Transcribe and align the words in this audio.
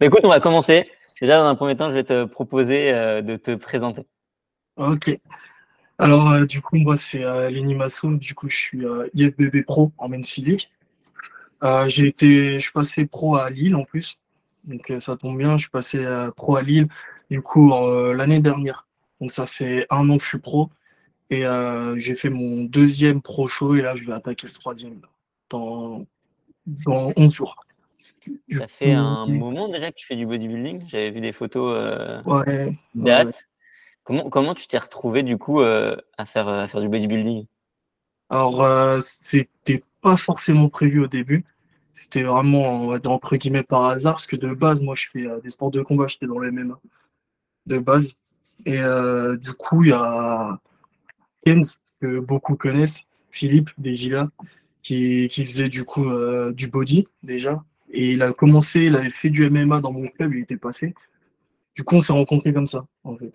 Bah, 0.00 0.06
écoute, 0.06 0.20
on 0.22 0.30
va 0.30 0.40
commencer. 0.40 0.90
Déjà, 1.20 1.38
dans 1.38 1.44
un 1.44 1.54
premier 1.54 1.76
temps, 1.76 1.90
je 1.90 1.94
vais 1.94 2.04
te 2.04 2.24
proposer 2.24 2.90
euh, 2.90 3.20
de 3.20 3.36
te 3.36 3.54
présenter. 3.54 4.06
Ok. 4.76 5.14
Alors, 5.98 6.32
euh, 6.32 6.46
du 6.46 6.62
coup, 6.62 6.76
moi, 6.76 6.96
c'est 6.96 7.22
euh, 7.22 7.50
Lenny 7.50 7.74
Masso. 7.74 8.10
Du 8.14 8.34
coup, 8.34 8.48
je 8.48 8.56
suis 8.56 8.82
IFBB 9.12 9.62
Pro 9.66 9.92
en 9.98 10.08
men's 10.08 10.26
physique. 10.26 10.70
J'ai 11.88 12.06
été, 12.06 12.54
je 12.54 12.60
suis 12.60 12.72
passé 12.72 13.04
pro 13.04 13.36
à 13.36 13.50
Lille 13.50 13.74
en 13.76 13.84
plus. 13.84 14.16
Donc, 14.64 14.90
ça 15.00 15.16
tombe 15.16 15.36
bien. 15.36 15.58
Je 15.58 15.64
suis 15.64 15.70
passé 15.70 16.02
pro 16.34 16.56
à 16.56 16.62
Lille, 16.62 16.88
du 17.30 17.42
coup, 17.42 17.70
l'année 18.14 18.40
dernière. 18.40 18.86
Donc, 19.20 19.32
ça 19.32 19.46
fait 19.46 19.86
un 19.90 20.08
an 20.08 20.16
que 20.16 20.22
je 20.22 20.28
suis 20.28 20.38
pro. 20.38 20.70
Et 21.28 21.44
j'ai 21.96 22.14
fait 22.14 22.30
mon 22.30 22.64
deuxième 22.64 23.20
pro 23.20 23.46
show. 23.46 23.74
Et 23.74 23.82
là, 23.82 23.94
je 23.96 24.04
vais 24.06 24.14
attaquer 24.14 24.46
le 24.46 24.54
troisième 24.54 24.98
dans, 25.50 26.06
dans 26.66 27.12
11 27.18 27.34
jours. 27.34 27.54
Ça 28.50 28.68
fait 28.68 28.92
un 28.92 29.26
moment 29.26 29.68
déjà 29.68 29.90
que 29.90 29.96
tu 29.96 30.06
fais 30.06 30.16
du 30.16 30.26
bodybuilding. 30.26 30.84
J'avais 30.88 31.10
vu 31.10 31.20
des 31.20 31.32
photos 31.32 31.74
euh, 31.76 32.22
Ouais, 32.24 32.76
ouais. 32.94 33.24
Comment, 34.04 34.30
comment 34.30 34.54
tu 34.54 34.66
t'es 34.66 34.78
retrouvé 34.78 35.22
du 35.22 35.38
coup 35.38 35.60
euh, 35.60 35.96
à 36.18 36.26
faire, 36.26 36.48
à 36.48 36.66
faire 36.68 36.80
du 36.80 36.88
bodybuilding? 36.88 37.46
Alors, 38.30 38.62
euh, 38.62 39.00
c'était 39.00 39.82
pas 40.00 40.16
forcément 40.16 40.68
prévu 40.68 41.02
au 41.02 41.08
début. 41.08 41.44
C'était 41.94 42.22
vraiment, 42.22 42.82
on 42.82 42.86
va 42.86 43.00
dire, 43.00 43.10
entre 43.10 43.36
guillemets, 43.36 43.64
par 43.64 43.86
hasard, 43.86 44.14
parce 44.14 44.28
que 44.28 44.36
de 44.36 44.54
base, 44.54 44.80
moi, 44.80 44.94
je 44.94 45.08
fais 45.12 45.26
euh, 45.26 45.40
des 45.40 45.50
sports 45.50 45.72
de 45.72 45.82
combat, 45.82 46.06
j'étais 46.06 46.28
dans 46.28 46.38
le 46.38 46.52
MMA, 46.52 46.78
de 47.66 47.78
base. 47.78 48.14
Et 48.66 48.80
euh, 48.80 49.36
du 49.36 49.52
coup, 49.52 49.82
il 49.82 49.90
y 49.90 49.92
a 49.92 50.60
Kenz, 51.44 51.80
que 52.00 52.20
beaucoup 52.20 52.54
connaissent, 52.54 53.02
Philippe 53.32 53.70
Desgila, 53.78 54.30
qui, 54.82 55.26
qui 55.28 55.44
faisait 55.44 55.68
du 55.68 55.84
coup 55.84 56.08
du 56.52 56.68
body, 56.68 57.06
déjà. 57.22 57.64
Et 57.92 58.12
il 58.12 58.22
a 58.22 58.32
commencé, 58.32 58.80
il 58.80 58.96
avait 58.96 59.10
fait 59.10 59.30
du 59.30 59.48
MMA 59.48 59.80
dans 59.80 59.92
mon 59.92 60.06
club, 60.08 60.34
il 60.34 60.42
était 60.42 60.56
passé. 60.56 60.94
Du 61.74 61.84
coup, 61.84 61.96
on 61.96 62.00
s'est 62.00 62.12
rencontrés 62.12 62.52
comme 62.52 62.66
ça, 62.66 62.86
en 63.04 63.16
fait. 63.16 63.32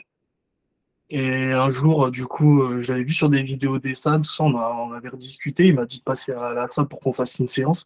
Et 1.09 1.51
un 1.51 1.69
jour, 1.69 2.09
du 2.09 2.25
coup, 2.25 2.61
euh, 2.61 2.81
je 2.81 2.91
l'avais 2.91 3.03
vu 3.03 3.13
sur 3.13 3.29
des 3.29 3.43
vidéos 3.43 3.77
des 3.77 3.95
salles, 3.95 4.21
tout 4.21 4.31
ça, 4.31 4.43
on, 4.43 4.91
avait 4.93 5.09
rediscuté. 5.09 5.67
Il 5.67 5.75
m'a 5.75 5.85
dit 5.85 5.99
de 5.99 6.03
passer 6.03 6.31
à 6.31 6.53
la 6.53 6.67
salle 6.71 6.87
pour 6.87 6.99
qu'on 6.99 7.13
fasse 7.13 7.37
une 7.37 7.47
séance. 7.47 7.85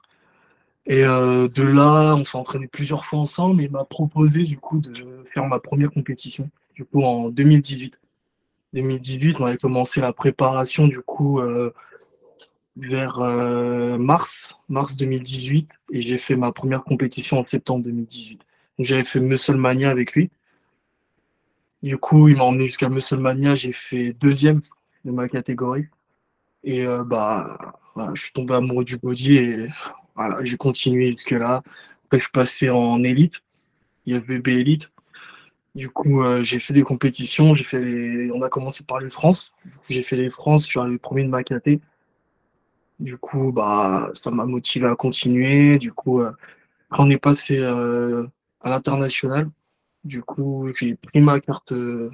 Et 0.85 1.03
euh, 1.03 1.47
de 1.49 1.63
là, 1.63 2.15
on 2.15 2.23
s'est 2.23 2.37
entraîné 2.37 2.67
plusieurs 2.67 3.05
fois 3.05 3.19
ensemble. 3.19 3.61
Et 3.61 3.65
il 3.65 3.71
m'a 3.71 3.83
proposé, 3.83 4.43
du 4.43 4.57
coup, 4.57 4.79
de 4.79 5.23
faire 5.33 5.45
ma 5.45 5.59
première 5.59 5.91
compétition, 5.91 6.49
du 6.75 6.85
coup, 6.85 7.01
en 7.03 7.29
2018. 7.29 7.99
2018, 8.73 9.37
on 9.39 9.45
avait 9.45 9.57
commencé 9.57 9.99
la 9.99 10.13
préparation, 10.13 10.87
du 10.87 11.01
coup, 11.01 11.39
euh, 11.39 11.73
vers 12.79 13.19
euh, 13.19 13.97
mars, 13.97 14.57
mars 14.69 14.97
2018. 14.97 15.69
Et 15.91 16.01
j'ai 16.01 16.17
fait 16.17 16.35
ma 16.35 16.51
première 16.51 16.83
compétition 16.83 17.39
en 17.39 17.45
septembre 17.45 17.83
2018. 17.85 18.37
Donc, 18.77 18.87
j'avais 18.87 19.03
fait 19.03 19.19
Musclemania 19.19 19.89
avec 19.89 20.13
lui. 20.13 20.29
Du 21.83 21.97
coup, 21.97 22.27
il 22.27 22.37
m'a 22.37 22.43
emmené 22.43 22.65
jusqu'à 22.65 22.89
Musclemania. 22.89 23.55
J'ai 23.55 23.71
fait 23.71 24.13
deuxième 24.13 24.61
de 25.05 25.11
ma 25.11 25.27
catégorie. 25.27 25.87
Et 26.63 26.85
euh, 26.85 27.03
bah, 27.03 27.75
je 28.13 28.21
suis 28.21 28.31
tombé 28.31 28.53
amoureux 28.53 28.83
du 28.83 28.97
body 28.97 29.37
et 29.37 29.67
voilà, 30.15 30.43
j'ai 30.43 30.57
continué 30.57 31.11
jusque-là. 31.11 31.61
Après, 32.05 32.19
je 32.19 32.29
passé 32.29 32.69
en 32.69 33.03
élite, 33.03 33.41
IFBB 34.05 34.47
élite. 34.49 34.91
Du 35.75 35.89
coup, 35.89 36.23
euh, 36.23 36.43
j'ai 36.43 36.59
fait 36.59 36.73
des 36.73 36.81
compétitions. 36.83 37.55
J'ai 37.55 37.63
fait. 37.63 38.31
On 38.33 38.41
a 38.41 38.49
commencé 38.49 38.83
par 38.83 38.99
les 38.99 39.09
France. 39.09 39.53
J'ai 39.89 40.01
fait 40.01 40.15
les 40.15 40.29
France. 40.29 40.63
Je 40.63 40.69
suis 40.69 40.79
arrivé 40.79 40.97
premier 40.97 41.23
de 41.23 41.29
ma 41.29 41.43
caté. 41.43 41.79
Du 42.99 43.17
coup, 43.17 43.51
bah, 43.51 44.09
ça 44.13 44.31
m'a 44.31 44.45
motivé 44.45 44.87
à 44.87 44.95
continuer. 44.95 45.77
Du 45.77 45.93
coup, 45.93 46.21
euh, 46.21 46.31
on 46.91 47.09
est 47.09 47.21
passé 47.21 47.57
euh, 47.59 48.27
à 48.61 48.69
l'international. 48.69 49.49
Du 50.03 50.21
coup, 50.23 50.69
j'ai 50.73 50.95
pris 50.95 51.21
ma 51.21 51.39
carte, 51.39 51.73
euh, 51.73 52.09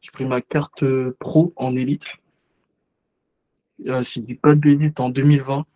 j'ai 0.00 0.10
pris 0.12 0.24
ma 0.24 0.40
carte 0.40 0.84
euh, 0.84 1.16
pro 1.18 1.52
en 1.56 1.74
élite. 1.74 2.06
Euh, 3.86 4.02
si 4.02 4.20
je 4.20 4.26
dis 4.26 4.34
pas 4.34 4.54
de 4.54 4.60
bêtises, 4.60 4.92
en 4.98 5.10
2020 5.10 5.66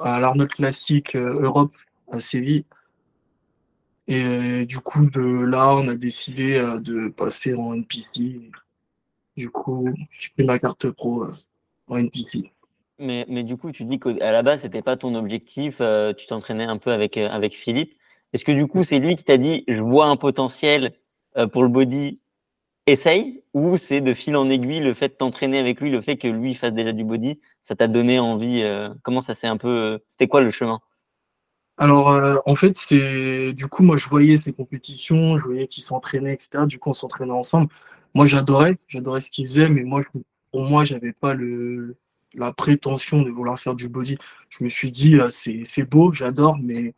à 0.00 0.20
l'Arnold 0.20 0.50
Classic 0.50 1.14
Europe 1.16 1.74
à 2.10 2.20
Séville. 2.20 2.64
Et 4.08 4.66
du 4.66 4.78
coup, 4.78 5.06
de 5.06 5.44
là, 5.44 5.74
on 5.74 5.88
a 5.88 5.94
décidé 5.94 6.60
de 6.80 7.08
passer 7.08 7.54
en 7.54 7.74
NPC. 7.74 8.50
Du 9.36 9.50
coup, 9.50 9.88
j'ai 10.18 10.28
pris 10.30 10.44
ma 10.44 10.58
carte 10.58 10.90
pro 10.90 11.26
en 11.88 11.96
NPC. 11.96 12.52
Mais, 12.98 13.42
du 13.42 13.56
coup, 13.56 13.72
tu 13.72 13.84
dis 13.84 13.98
qu'à 14.00 14.32
la 14.32 14.42
base, 14.42 14.62
c'était 14.62 14.82
pas 14.82 14.96
ton 14.96 15.14
objectif. 15.14 15.78
euh, 15.80 16.14
tu 16.14 16.26
t'entraînais 16.26 16.64
un 16.64 16.78
peu 16.78 16.92
avec, 16.92 17.18
euh, 17.18 17.28
avec 17.28 17.54
Philippe. 17.54 17.94
Est-ce 18.32 18.44
que 18.44 18.52
du 18.52 18.66
coup, 18.66 18.84
c'est 18.84 18.98
lui 18.98 19.16
qui 19.16 19.24
t'a 19.24 19.36
dit, 19.36 19.64
je 19.68 19.82
vois 19.82 20.06
un 20.06 20.16
potentiel 20.16 20.94
euh, 21.36 21.46
pour 21.46 21.62
le 21.62 21.68
body, 21.68 22.22
essaye? 22.86 23.42
Ou 23.54 23.76
c'est 23.76 24.00
de 24.00 24.14
fil 24.14 24.36
en 24.36 24.48
aiguille 24.48 24.80
le 24.80 24.94
fait 24.94 25.08
de 25.08 25.14
t'entraîner 25.14 25.58
avec 25.58 25.80
lui, 25.80 25.90
le 25.90 26.00
fait 26.00 26.16
que 26.16 26.28
lui 26.28 26.54
fasse 26.54 26.72
déjà 26.72 26.92
du 26.92 27.04
body, 27.04 27.40
ça 27.62 27.74
t'a 27.76 27.88
donné 27.88 28.18
envie 28.18 28.64
Comment 29.02 29.20
ça 29.20 29.34
s'est 29.34 29.46
un 29.46 29.56
peu. 29.56 30.00
C'était 30.08 30.28
quoi 30.28 30.40
le 30.40 30.50
chemin? 30.50 30.80
Alors, 31.78 32.42
en 32.46 32.54
fait, 32.54 32.76
c'est 32.76 33.52
du 33.52 33.66
coup, 33.66 33.82
moi, 33.82 33.96
je 33.96 34.08
voyais 34.08 34.36
ces 34.36 34.52
compétitions, 34.52 35.38
je 35.38 35.44
voyais 35.44 35.66
qu'ils 35.66 35.82
s'entraînaient, 35.84 36.32
etc. 36.34 36.66
Du 36.66 36.78
coup, 36.78 36.90
on 36.90 36.94
s'entraînait 36.94 37.32
ensemble. 37.32 37.68
Moi, 38.14 38.26
j'adorais, 38.26 38.78
j'adorais 38.88 39.20
ce 39.20 39.30
qu'ils 39.30 39.46
faisaient, 39.46 39.68
mais 39.68 39.82
moi, 39.82 40.02
pour 40.52 40.62
moi, 40.62 40.84
j'avais 40.84 41.12
pas 41.12 41.34
le 41.34 41.96
la 42.36 42.52
prétention 42.52 43.22
de 43.22 43.30
vouloir 43.30 43.58
faire 43.58 43.74
du 43.74 43.88
body. 43.88 44.18
Je 44.48 44.62
me 44.62 44.68
suis 44.68 44.90
dit, 44.90 45.18
euh, 45.18 45.28
c'est 45.30 45.84
beau, 45.84 46.12
j'adore, 46.12 46.58
mais 46.62 46.94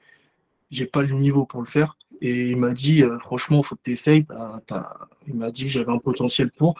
j'ai 0.70 0.86
pas 0.86 1.02
le 1.02 1.14
niveau 1.14 1.46
pour 1.46 1.60
le 1.60 1.66
faire. 1.66 1.96
Et 2.20 2.50
il 2.50 2.56
m'a 2.56 2.72
dit, 2.72 3.02
euh, 3.02 3.18
franchement, 3.18 3.62
faut 3.62 3.76
que 3.76 3.82
tu 3.84 3.92
essayes. 3.92 4.26
Il 5.26 5.34
m'a 5.34 5.50
dit 5.50 5.64
que 5.64 5.70
j'avais 5.70 5.92
un 5.92 5.98
potentiel 5.98 6.50
pour. 6.50 6.74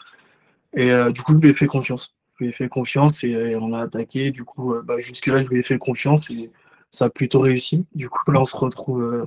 Et 0.75 0.91
euh, 0.91 1.11
du 1.11 1.21
coup, 1.21 1.33
je 1.33 1.37
lui 1.37 1.49
ai 1.49 1.53
fait 1.53 1.67
confiance. 1.67 2.13
Je 2.37 2.45
lui 2.45 2.51
ai 2.51 2.53
fait 2.53 2.69
confiance 2.69 3.23
et 3.23 3.55
on 3.55 3.73
a 3.73 3.81
attaqué. 3.81 4.31
Du 4.31 4.43
coup, 4.43 4.75
bah, 4.83 4.99
jusque-là, 4.99 5.41
je 5.41 5.49
lui 5.49 5.59
ai 5.59 5.63
fait 5.63 5.77
confiance 5.77 6.29
et 6.29 6.49
ça 6.91 7.05
a 7.05 7.09
plutôt 7.09 7.41
réussi. 7.41 7.85
Du 7.95 8.09
coup, 8.09 8.31
là, 8.31 8.41
on 8.41 8.45
se 8.45 8.57
retrouve 8.57 9.01
euh, 9.01 9.25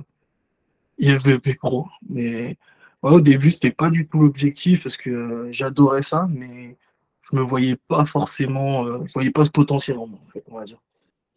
IFBB 0.99 1.57
Pro. 1.57 1.87
Mais 2.09 2.57
au 3.01 3.21
début, 3.21 3.51
c'était 3.51 3.71
pas 3.71 3.89
du 3.89 4.07
tout 4.07 4.19
l'objectif 4.19 4.83
parce 4.83 4.97
que 4.97 5.47
j'adorais 5.51 6.03
ça, 6.03 6.27
mais 6.29 6.77
je 7.23 7.35
me 7.35 7.41
voyais 7.41 7.77
pas 7.87 8.05
forcément, 8.05 8.85
euh, 8.85 8.99
je 9.05 9.13
voyais 9.13 9.31
pas 9.31 9.43
ce 9.43 9.49
potentiel 9.49 9.97
en 9.97 10.07
moi, 10.07 10.19
en 10.25 10.29
fait, 10.31 10.43
on 10.51 10.55
va 10.55 10.65
dire. 10.65 10.79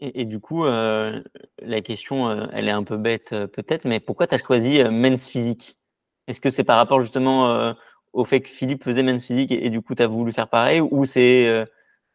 et, 0.00 0.22
et 0.22 0.24
du 0.24 0.40
coup, 0.40 0.64
euh, 0.64 1.22
la 1.62 1.80
question, 1.80 2.28
euh, 2.28 2.46
elle 2.52 2.68
est 2.68 2.72
un 2.72 2.84
peu 2.84 2.96
bête 2.96 3.32
euh, 3.32 3.46
peut-être, 3.46 3.84
mais 3.86 4.00
pourquoi 4.00 4.26
tu 4.26 4.34
as 4.34 4.38
choisi 4.38 4.82
men's 4.84 5.26
physique? 5.26 5.78
Est-ce 6.26 6.40
que 6.40 6.50
c'est 6.50 6.64
par 6.64 6.76
rapport 6.76 7.00
justement 7.00 7.74
au 8.12 8.24
fait 8.24 8.40
que 8.40 8.48
Philippe 8.48 8.82
faisait 8.82 9.04
men's 9.04 9.24
physique 9.24 9.52
et, 9.52 9.66
et 9.66 9.70
du 9.70 9.80
coup, 9.80 9.94
tu 9.94 10.02
as 10.02 10.08
voulu 10.08 10.32
faire 10.32 10.48
pareil 10.48 10.80
ou 10.80 11.04
c'est 11.04 11.64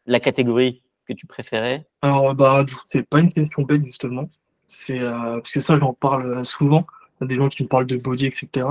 la 0.04 0.20
catégorie 0.20 0.82
que 1.08 1.14
tu 1.14 1.26
préférais? 1.26 1.86
Alors, 2.02 2.34
bah, 2.34 2.62
c'est 2.86 3.08
pas 3.08 3.20
une 3.20 3.32
question 3.32 3.62
bête, 3.62 3.82
justement. 3.86 4.28
C'est 4.66 5.00
parce 5.00 5.50
que 5.50 5.60
ça, 5.60 5.78
j'en 5.78 5.94
parle 5.94 6.44
souvent. 6.44 6.86
Il 7.20 7.22
y 7.22 7.24
a 7.24 7.26
des 7.28 7.36
gens 7.36 7.48
qui 7.48 7.62
me 7.62 7.68
parlent 7.68 7.86
de 7.86 7.96
body, 7.96 8.26
etc. 8.26 8.66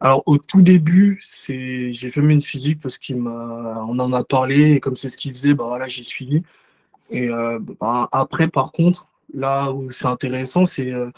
Alors, 0.00 0.22
au 0.26 0.38
tout 0.38 0.62
début, 0.62 1.20
c'est, 1.24 1.92
j'ai 1.92 2.10
fait 2.10 2.20
une 2.20 2.40
physique 2.40 2.80
parce 2.80 2.98
qu'il 2.98 3.16
m'a, 3.16 3.84
on 3.88 3.98
en 3.98 4.12
a 4.12 4.22
parlé 4.24 4.72
et 4.72 4.80
comme 4.80 4.96
c'est 4.96 5.08
ce 5.08 5.16
qu'il 5.16 5.32
faisait, 5.32 5.54
bah 5.54 5.64
voilà, 5.66 5.88
j'ai 5.88 6.04
suivi. 6.04 6.42
Et 7.10 7.28
euh, 7.30 7.58
bah, 7.80 8.08
après, 8.12 8.48
par 8.48 8.72
contre, 8.72 9.08
là 9.34 9.72
où 9.72 9.90
c'est 9.90 10.06
intéressant, 10.06 10.64
c'est 10.64 10.92
euh, 10.92 11.10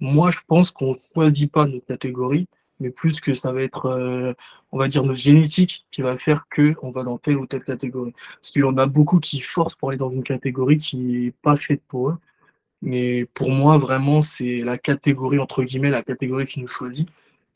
moi, 0.00 0.30
je 0.30 0.40
pense 0.46 0.70
qu'on 0.70 0.94
choisit 0.94 1.50
pas 1.50 1.66
notre 1.66 1.86
catégorie, 1.86 2.48
mais 2.80 2.90
plus 2.90 3.20
que 3.20 3.32
ça 3.32 3.52
va 3.52 3.62
être, 3.62 3.86
euh, 3.86 4.34
on 4.72 4.78
va 4.78 4.88
dire, 4.88 5.04
notre 5.04 5.20
génétique 5.20 5.86
qui 5.90 6.02
va 6.02 6.18
faire 6.18 6.46
que 6.50 6.74
on 6.82 6.90
va 6.90 7.04
dans 7.04 7.18
telle 7.18 7.38
ou 7.38 7.46
telle 7.46 7.64
catégorie. 7.64 8.12
Parce 8.36 8.50
qu'il 8.50 8.62
y 8.62 8.64
en 8.64 8.76
a 8.78 8.86
beaucoup 8.86 9.20
qui 9.20 9.40
forcent 9.40 9.74
pour 9.74 9.90
aller 9.90 9.98
dans 9.98 10.10
une 10.10 10.24
catégorie 10.24 10.78
qui 10.78 10.96
n'est 10.96 11.30
pas 11.42 11.56
faite 11.56 11.82
pour 11.88 12.10
eux. 12.10 12.18
Mais 12.82 13.26
pour 13.34 13.50
moi, 13.50 13.78
vraiment, 13.78 14.20
c'est 14.20 14.58
la 14.58 14.78
catégorie, 14.78 15.38
entre 15.38 15.62
guillemets, 15.64 15.90
la 15.90 16.02
catégorie 16.02 16.46
qui 16.46 16.60
nous 16.60 16.68
choisit. 16.68 17.08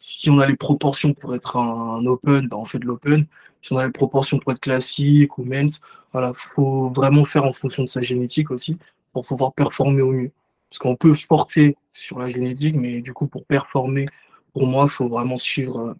Si 0.02 0.30
on 0.30 0.40
a 0.40 0.46
les 0.46 0.56
proportions 0.56 1.12
pour 1.12 1.34
être 1.34 1.56
un 1.56 2.06
open, 2.06 2.48
ben 2.48 2.56
on 2.56 2.64
fait 2.64 2.78
de 2.78 2.86
l'open. 2.86 3.26
Si 3.60 3.74
on 3.74 3.76
a 3.76 3.84
les 3.84 3.92
proportions 3.92 4.38
pour 4.38 4.50
être 4.52 4.60
classique 4.60 5.36
ou 5.36 5.44
men's, 5.44 5.82
voilà, 6.12 6.32
faut 6.32 6.90
vraiment 6.90 7.26
faire 7.26 7.44
en 7.44 7.52
fonction 7.52 7.84
de 7.84 7.88
sa 7.88 8.00
génétique 8.00 8.50
aussi 8.50 8.78
pour 9.12 9.26
pouvoir 9.26 9.52
performer 9.52 10.00
au 10.00 10.12
mieux. 10.12 10.32
Parce 10.70 10.78
qu'on 10.78 10.96
peut 10.96 11.14
forcer 11.14 11.76
sur 11.92 12.18
la 12.18 12.30
génétique, 12.30 12.76
mais 12.76 13.02
du 13.02 13.12
coup, 13.12 13.26
pour 13.26 13.44
performer, 13.44 14.06
pour 14.54 14.66
moi, 14.66 14.84
il 14.84 14.90
faut 14.90 15.06
vraiment 15.06 15.36
suivre, 15.36 15.90
euh, 15.90 15.94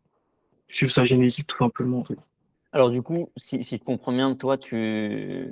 suivre 0.67 0.91
sa 0.91 1.05
génétique 1.05 1.47
tout 1.47 1.59
simplement. 1.59 2.03
Alors 2.73 2.89
du 2.89 3.03
coup, 3.03 3.29
si, 3.37 3.63
je 3.63 3.85
comprends 3.85 4.13
bien, 4.13 4.35
toi, 4.35 4.57
tu, 4.57 5.47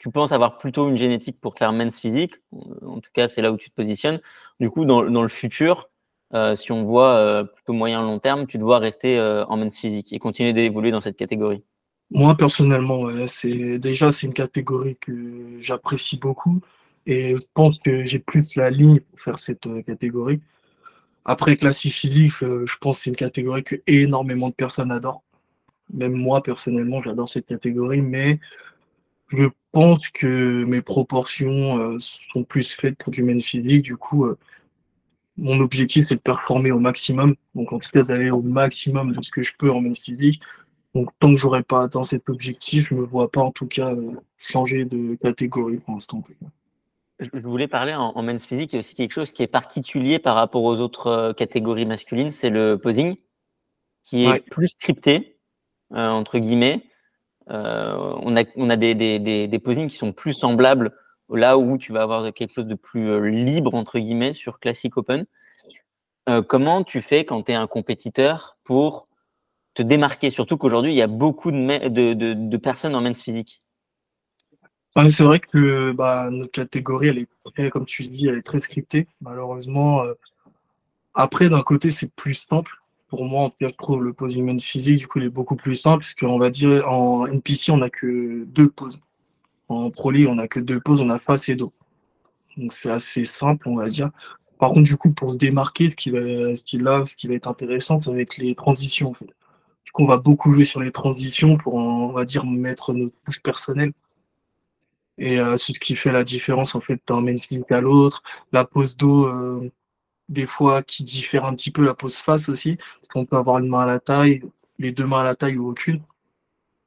tu 0.00 0.10
penses 0.10 0.32
avoir 0.32 0.58
plutôt 0.58 0.88
une 0.88 0.96
génétique 0.96 1.40
pour 1.40 1.56
faire 1.56 1.72
men's 1.72 2.00
physique. 2.00 2.42
En 2.84 2.98
tout 2.98 3.12
cas, 3.12 3.28
c'est 3.28 3.40
là 3.40 3.52
où 3.52 3.56
tu 3.56 3.70
te 3.70 3.74
positionnes. 3.76 4.20
Du 4.58 4.68
coup, 4.68 4.84
dans 4.84 5.00
le 5.00 5.28
futur, 5.28 5.88
euh, 6.34 6.56
si 6.56 6.72
on 6.72 6.84
voit 6.84 7.14
euh, 7.16 7.44
plutôt 7.44 7.72
moyen 7.72 8.02
long 8.02 8.18
terme, 8.18 8.46
tu 8.46 8.58
dois 8.58 8.78
rester 8.78 9.18
euh, 9.18 9.44
en 9.46 9.56
men's 9.56 9.76
physique 9.76 10.12
et 10.12 10.18
continuer 10.18 10.52
d'évoluer 10.52 10.90
dans 10.90 11.00
cette 11.00 11.16
catégorie? 11.16 11.62
Moi, 12.10 12.36
personnellement, 12.36 13.06
c'est 13.26 13.78
déjà 13.78 14.10
c'est 14.10 14.26
une 14.26 14.34
catégorie 14.34 14.96
que 15.00 15.56
j'apprécie 15.60 16.18
beaucoup 16.18 16.60
et 17.06 17.36
je 17.36 17.46
pense 17.54 17.78
que 17.78 18.04
j'ai 18.04 18.18
plus 18.18 18.56
la 18.56 18.70
ligne 18.70 19.00
pour 19.00 19.20
faire 19.20 19.38
cette 19.38 19.66
euh, 19.66 19.82
catégorie. 19.82 20.40
Après, 21.24 21.56
classique 21.56 21.94
physique, 21.94 22.34
je 22.40 22.76
pense 22.80 22.98
que 22.98 23.04
c'est 23.04 23.10
une 23.10 23.16
catégorie 23.16 23.64
que 23.64 23.76
énormément 23.86 24.50
de 24.50 24.54
personnes 24.54 24.92
adorent. 24.92 25.22
Même 25.92 26.12
moi, 26.12 26.42
personnellement, 26.42 27.00
j'adore 27.00 27.30
cette 27.30 27.46
catégorie, 27.46 28.02
mais 28.02 28.40
je 29.28 29.48
pense 29.72 30.06
que 30.10 30.64
mes 30.64 30.82
proportions 30.82 31.98
sont 31.98 32.44
plus 32.44 32.74
faites 32.74 32.98
pour 32.98 33.10
du 33.10 33.22
main 33.22 33.38
physique. 33.40 33.84
Du 33.84 33.96
coup, 33.96 34.26
mon 35.36 35.60
objectif, 35.60 36.06
c'est 36.06 36.16
de 36.16 36.20
performer 36.20 36.70
au 36.70 36.78
maximum. 36.78 37.34
Donc, 37.54 37.72
en 37.72 37.78
tout 37.78 37.90
cas, 37.90 38.02
d'aller 38.02 38.30
au 38.30 38.42
maximum 38.42 39.12
de 39.12 39.22
ce 39.22 39.30
que 39.30 39.42
je 39.42 39.52
peux 39.58 39.70
en 39.70 39.80
main 39.80 39.94
physique. 39.94 40.40
Donc, 40.94 41.10
tant 41.18 41.30
que 41.30 41.36
j'aurai 41.36 41.62
pas 41.62 41.82
atteint 41.82 42.04
cet 42.04 42.28
objectif, 42.28 42.88
je 42.90 42.94
me 42.94 43.02
vois 43.02 43.30
pas, 43.30 43.40
en 43.40 43.50
tout 43.50 43.66
cas, 43.66 43.92
changer 44.38 44.84
de 44.84 45.16
catégorie 45.16 45.78
pour 45.78 45.94
l'instant. 45.94 46.22
Je 47.18 47.40
voulais 47.40 47.68
parler 47.68 47.94
en, 47.94 48.22
men's 48.22 48.44
physique, 48.44 48.72
il 48.72 48.76
y 48.76 48.78
a 48.78 48.80
aussi 48.80 48.94
quelque 48.94 49.12
chose 49.12 49.32
qui 49.32 49.42
est 49.42 49.48
particulier 49.48 50.18
par 50.18 50.36
rapport 50.36 50.62
aux 50.62 50.76
autres 50.76 51.32
catégories 51.36 51.86
masculines, 51.86 52.32
c'est 52.32 52.50
le 52.50 52.76
posing, 52.76 53.16
qui 54.04 54.24
est 54.24 54.48
plus 54.50 54.68
scripté, 54.68 55.38
entre 55.90 56.38
guillemets. 56.38 56.84
on 57.48 58.36
a, 58.36 58.44
on 58.56 58.70
a 58.70 58.76
des, 58.76 58.94
des, 58.94 59.18
des, 59.18 59.48
des 59.48 59.58
posings 59.58 59.88
qui 59.88 59.96
sont 59.96 60.12
plus 60.12 60.32
semblables 60.32 60.92
là 61.30 61.58
où 61.58 61.78
tu 61.78 61.92
vas 61.92 62.02
avoir 62.02 62.32
quelque 62.32 62.52
chose 62.52 62.66
de 62.66 62.74
plus 62.74 63.08
euh, 63.08 63.28
libre, 63.28 63.74
entre 63.74 63.98
guillemets, 63.98 64.32
sur 64.32 64.58
Classic 64.60 64.96
Open. 64.96 65.26
Euh, 66.28 66.42
comment 66.42 66.84
tu 66.84 67.02
fais 67.02 67.24
quand 67.24 67.42
tu 67.42 67.52
es 67.52 67.54
un 67.54 67.66
compétiteur 67.66 68.56
pour 68.64 69.08
te 69.74 69.82
démarquer? 69.82 70.30
Surtout 70.30 70.56
qu'aujourd'hui, 70.56 70.92
il 70.92 70.96
y 70.96 71.02
a 71.02 71.06
beaucoup 71.06 71.50
de, 71.50 72.56
personnes 72.56 72.94
en 72.94 73.00
men's 73.00 73.20
physique. 73.20 73.60
c'est 75.08 75.24
vrai 75.24 75.38
que 75.38 75.92
bah, 75.92 76.30
notre 76.30 76.52
catégorie, 76.52 77.08
elle 77.08 77.18
est 77.18 77.70
comme 77.70 77.84
tu 77.84 78.04
dis, 78.04 78.26
elle 78.26 78.36
est 78.36 78.42
très 78.42 78.58
scriptée. 78.58 79.06
Malheureusement, 79.20 80.02
euh, 80.02 80.14
après, 81.14 81.48
d'un 81.48 81.62
côté, 81.62 81.90
c'est 81.90 82.12
plus 82.14 82.34
simple. 82.34 82.72
Pour 83.08 83.24
moi, 83.26 83.42
en 83.42 83.50
tout 83.50 83.56
je 83.60 83.68
trouve 83.68 84.02
le 84.02 84.12
posing 84.12 84.44
men's 84.44 84.64
physique, 84.64 84.98
du 84.98 85.06
coup, 85.06 85.18
il 85.20 85.26
est 85.26 85.30
beaucoup 85.30 85.56
plus 85.56 85.76
simple, 85.76 86.00
parce 86.00 86.14
qu'on 86.14 86.38
va 86.38 86.50
dire, 86.50 86.88
en 86.88 87.26
NPC, 87.26 87.70
on 87.70 87.76
n'a 87.76 87.90
que 87.90 88.44
deux 88.44 88.68
poses. 88.68 88.98
En 89.68 89.90
Pro 89.90 90.12
on 90.12 90.34
n'a 90.34 90.48
que 90.48 90.60
deux 90.60 90.80
poses, 90.80 91.00
on 91.00 91.10
a 91.10 91.18
face 91.18 91.48
et 91.48 91.56
dos. 91.56 91.72
Donc 92.56 92.72
c'est 92.72 92.90
assez 92.90 93.24
simple, 93.24 93.68
on 93.68 93.76
va 93.76 93.88
dire. 93.88 94.10
Par 94.58 94.70
contre, 94.70 94.84
du 94.84 94.96
coup, 94.96 95.12
pour 95.12 95.30
se 95.30 95.36
démarquer, 95.36 95.90
ce 95.90 95.96
qui 95.96 96.10
va, 96.10 96.20
ce 96.56 96.64
qui, 96.64 96.78
là, 96.78 97.00
va 97.00 97.34
être 97.34 97.48
intéressant, 97.48 97.98
c'est 97.98 98.10
avec 98.10 98.36
les 98.36 98.54
transitions. 98.54 99.12
Du 99.84 99.92
coup, 99.92 100.04
on 100.04 100.06
va 100.06 100.16
beaucoup 100.18 100.50
jouer 100.52 100.64
sur 100.64 100.80
les 100.80 100.92
transitions 100.92 101.56
pour, 101.56 101.74
on 101.74 102.12
va 102.12 102.24
dire, 102.24 102.46
mettre 102.46 102.94
notre 102.94 103.14
touche 103.26 103.42
personnelle. 103.42 103.92
Et 105.18 105.40
euh, 105.40 105.56
ce 105.56 105.72
qui 105.72 105.94
fait 105.96 106.12
la 106.12 106.24
différence 106.24 106.74
en 106.74 106.80
fait 106.80 107.00
d'un 107.06 107.20
main 107.20 107.36
physique 107.36 107.70
à 107.70 107.80
l'autre. 107.80 108.22
La 108.52 108.64
pose 108.64 108.96
dos, 108.96 109.26
euh, 109.26 109.70
des 110.28 110.46
fois, 110.46 110.82
qui 110.82 111.04
diffère 111.04 111.44
un 111.44 111.54
petit 111.54 111.70
peu 111.70 111.84
la 111.84 111.94
pose 111.94 112.16
face 112.16 112.48
aussi. 112.48 112.76
Parce 112.76 113.08
qu'on 113.08 113.26
peut 113.26 113.36
avoir 113.36 113.58
une 113.58 113.68
main 113.68 113.80
à 113.80 113.86
la 113.86 114.00
taille, 114.00 114.42
les 114.78 114.92
deux 114.92 115.06
mains 115.06 115.20
à 115.20 115.24
la 115.24 115.34
taille 115.34 115.56
ou 115.58 115.68
aucune 115.70 116.02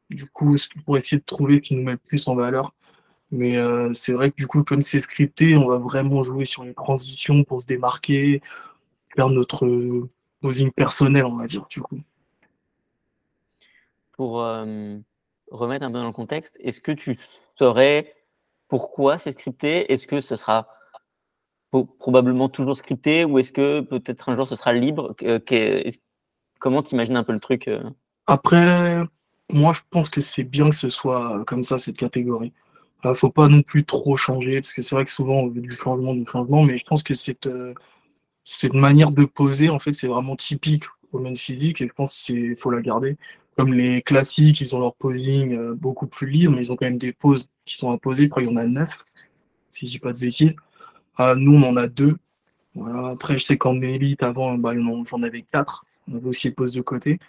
du 0.10 0.26
coup, 0.30 0.56
pour 0.86 0.98
essayer 0.98 1.20
de 1.20 1.26
trouver 1.26 1.62
qui 1.62 1.76
nous 1.76 1.84
met 1.84 1.98
plus 1.98 2.28
en 2.28 2.36
valeur? 2.36 2.74
Mais 3.32 3.58
euh, 3.58 3.92
c'est 3.94 4.14
vrai 4.14 4.32
que 4.32 4.36
du 4.36 4.48
coup, 4.48 4.64
comme 4.64 4.82
c'est 4.82 5.00
scripté, 5.00 5.58
on 5.58 5.68
va 5.68 5.78
vraiment 5.78 6.24
jouer 6.24 6.46
sur 6.46 6.64
les 6.64 6.74
transitions 6.74 7.44
pour 7.44 7.62
se 7.62 7.66
démarquer, 7.66 8.42
faire 9.16 9.30
notre 9.30 9.66
euh, 9.66 10.10
posing 10.42 10.72
personnel, 10.72 11.26
on 11.26 11.36
va 11.36 11.48
dire, 11.48 11.66
du 11.70 11.82
coup. 11.82 12.00
Pour 14.14 14.42
euh, 14.42 14.98
remettre 15.52 15.86
un 15.86 15.92
peu 15.92 15.98
dans 15.98 16.08
le 16.08 16.14
contexte, 16.14 16.58
est-ce 16.62 16.80
que 16.80 16.92
tu 16.92 17.20
saurais 17.58 18.16
pourquoi 18.70 19.18
c'est 19.18 19.32
scripté? 19.32 19.92
Est-ce 19.92 20.08
que 20.08 20.22
ce 20.22 20.36
sera 20.36 20.68
probablement 22.00 22.48
toujours 22.48 22.78
scripté 22.78 23.26
ou 23.26 23.40
est-ce 23.40 23.52
que 23.52 23.82
peut-être 23.82 24.30
un 24.30 24.36
jour 24.36 24.48
ce 24.48 24.56
sera 24.56 24.74
libre? 24.74 25.16
Comment 26.60 26.82
tu 26.82 26.96
imagines 26.96 27.18
un 27.18 27.24
peu 27.24 27.34
le 27.34 27.40
truc 27.40 27.70
Après, 28.26 29.04
moi, 29.52 29.74
je 29.74 29.82
pense 29.90 30.10
que 30.10 30.22
c'est 30.22 30.44
bien 30.44 30.70
que 30.70 30.76
ce 30.76 30.90
soit 30.90 31.44
comme 31.46 31.64
ça, 31.64 31.80
cette 31.80 31.98
catégorie. 31.98 32.54
Il 33.04 33.10
ne 33.10 33.16
faut 33.16 33.30
pas 33.30 33.48
non 33.48 33.62
plus 33.62 33.86
trop 33.86 34.18
changer, 34.18 34.60
parce 34.60 34.74
que 34.74 34.82
c'est 34.82 34.96
vrai 34.96 35.06
que 35.06 35.12
souvent 35.12 35.36
on 35.36 35.48
veut 35.50 35.62
du 35.62 35.72
changement, 35.72 36.14
du 36.16 36.26
changement, 36.26 36.64
mais 36.64 36.78
je 36.80 36.84
pense 36.86 37.04
que 37.04 37.14
cette, 37.14 37.48
euh, 37.48 37.74
cette 38.44 38.74
manière 38.74 39.12
de 39.12 39.24
poser, 39.26 39.70
en 39.70 39.80
fait, 39.80 39.94
c'est 39.94 40.08
vraiment 40.08 40.36
typique 40.36 40.84
au 41.14 41.20
men 41.20 41.36
physique, 41.36 41.82
et 41.82 41.88
je 41.88 41.94
pense 41.94 42.22
qu'il 42.24 42.56
faut 42.56 42.72
la 42.72 42.82
garder. 42.82 43.18
Comme 43.56 43.74
les 43.74 44.02
classiques, 44.02 44.62
ils 44.62 44.76
ont 44.76 44.80
leur 44.80 44.96
posing 44.96 45.56
euh, 45.56 45.74
beaucoup 45.74 46.08
plus 46.08 46.30
libre, 46.30 46.54
mais 46.56 46.66
ils 46.66 46.72
ont 46.72 46.76
quand 46.76 46.86
même 46.86 46.98
des 46.98 47.14
poses 47.14 47.50
qui 47.66 47.76
sont 47.76 47.92
imposées. 47.92 48.24
Je 48.24 48.30
crois 48.30 48.44
qu'il 48.44 48.52
y 48.52 48.54
en 48.54 48.58
a 48.58 48.68
neuf, 48.68 49.06
si 49.72 49.88
je 49.88 49.92
dis 49.94 50.00
pas 50.00 50.14
de 50.14 50.20
bêtises. 50.20 50.56
Ah, 51.16 51.34
nous, 51.36 51.56
on 51.56 51.64
en 51.64 51.76
a 51.78 51.88
deux. 51.88 52.18
Voilà. 52.76 53.10
Après, 53.10 53.38
je 53.38 53.44
sais 53.44 53.58
qu'en 53.58 53.82
élite, 53.82 54.22
avant, 54.22 54.58
bah, 54.58 54.74
j'en 54.76 55.24
avais 55.24 55.42
quatre. 55.42 55.86
On 56.08 56.16
avait 56.16 56.28
aussi 56.28 56.48
les 56.50 56.54
poses 56.54 56.72
de 56.72 56.82
côté. 56.82 57.20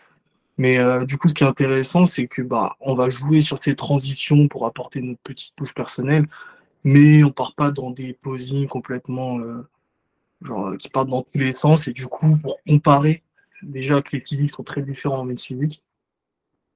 Mais 0.58 0.78
euh, 0.78 1.04
du 1.04 1.16
coup, 1.16 1.28
ce 1.28 1.34
qui 1.34 1.44
est 1.44 1.46
intéressant, 1.46 2.04
c'est 2.04 2.26
que 2.26 2.42
bah, 2.42 2.76
on 2.80 2.94
va 2.94 3.10
jouer 3.10 3.40
sur 3.40 3.58
ces 3.58 3.76
transitions 3.76 4.48
pour 4.48 4.66
apporter 4.66 5.00
notre 5.00 5.20
petite 5.20 5.54
touche 5.56 5.72
personnelle, 5.72 6.26
mais 6.84 7.22
on 7.22 7.30
part 7.30 7.54
pas 7.54 7.70
dans 7.70 7.92
des 7.92 8.12
posings 8.12 8.66
complètement 8.66 9.38
euh, 9.38 9.68
genre, 10.42 10.76
qui 10.76 10.88
partent 10.88 11.08
dans 11.08 11.22
tous 11.22 11.38
les 11.38 11.52
sens. 11.52 11.86
Et 11.86 11.92
du 11.92 12.08
coup, 12.08 12.36
pour 12.38 12.58
comparer, 12.66 13.22
déjà 13.62 14.02
que 14.02 14.16
les 14.16 14.20
physiques 14.20 14.50
sont 14.50 14.64
très 14.64 14.82
différents 14.82 15.20
en 15.20 15.24
médecine 15.24 15.60
physique. 15.60 15.82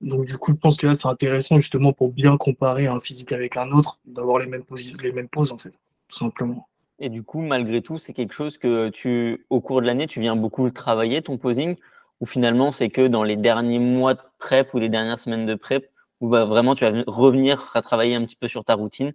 Donc 0.00 0.26
du 0.26 0.36
coup, 0.36 0.52
je 0.52 0.56
pense 0.56 0.76
que 0.76 0.86
là, 0.86 0.96
c'est 1.00 1.08
intéressant 1.08 1.56
justement 1.56 1.92
pour 1.92 2.12
bien 2.12 2.36
comparer 2.36 2.86
un 2.88 2.98
physique 3.00 3.32
avec 3.32 3.56
un 3.56 3.70
autre, 3.70 4.00
d'avoir 4.04 4.40
les 4.40 4.46
mêmes 4.46 4.64
poses, 4.64 4.92
les 5.00 5.12
mêmes 5.12 5.28
poses 5.28 5.52
en 5.52 5.58
fait, 5.58 5.70
tout 6.08 6.18
simplement. 6.18 6.68
Et 6.98 7.08
du 7.08 7.22
coup, 7.22 7.40
malgré 7.40 7.82
tout, 7.82 7.98
c'est 7.98 8.12
quelque 8.12 8.34
chose 8.34 8.58
que 8.58 8.88
tu, 8.88 9.44
au 9.48 9.60
cours 9.60 9.80
de 9.80 9.86
l'année, 9.86 10.06
tu 10.06 10.20
viens 10.20 10.36
beaucoup 10.36 10.64
le 10.64 10.72
travailler, 10.72 11.22
ton 11.22 11.38
posing, 11.38 11.76
ou 12.22 12.26
finalement 12.26 12.70
c'est 12.70 12.88
que 12.88 13.08
dans 13.08 13.24
les 13.24 13.36
derniers 13.36 13.80
mois 13.80 14.14
de 14.14 14.20
prep 14.38 14.72
ou 14.72 14.78
les 14.78 14.88
dernières 14.88 15.18
semaines 15.18 15.44
de 15.44 15.56
prep 15.56 15.90
où 16.20 16.28
bah, 16.28 16.44
vraiment 16.44 16.76
tu 16.76 16.84
vas 16.84 17.02
revenir 17.08 17.70
à 17.74 17.82
travailler 17.82 18.14
un 18.14 18.24
petit 18.24 18.36
peu 18.36 18.46
sur 18.46 18.64
ta 18.64 18.74
routine. 18.74 19.12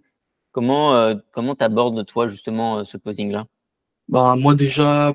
Comment 0.52 0.94
euh, 0.94 1.14
comment 1.32 1.54
t'abordes 1.54 2.04
toi 2.06 2.28
justement 2.28 2.78
euh, 2.78 2.84
ce 2.84 2.98
posing 2.98 3.32
là 3.32 3.46
bah, 4.08 4.36
moi 4.36 4.54
déjà 4.54 5.14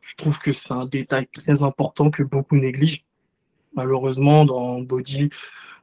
je 0.00 0.16
trouve 0.16 0.38
que 0.38 0.52
c'est 0.52 0.72
un 0.72 0.86
détail 0.86 1.26
très 1.26 1.62
important 1.62 2.10
que 2.10 2.22
beaucoup 2.22 2.56
négligent 2.56 3.04
malheureusement 3.74 4.46
dans 4.46 4.80
body 4.80 5.28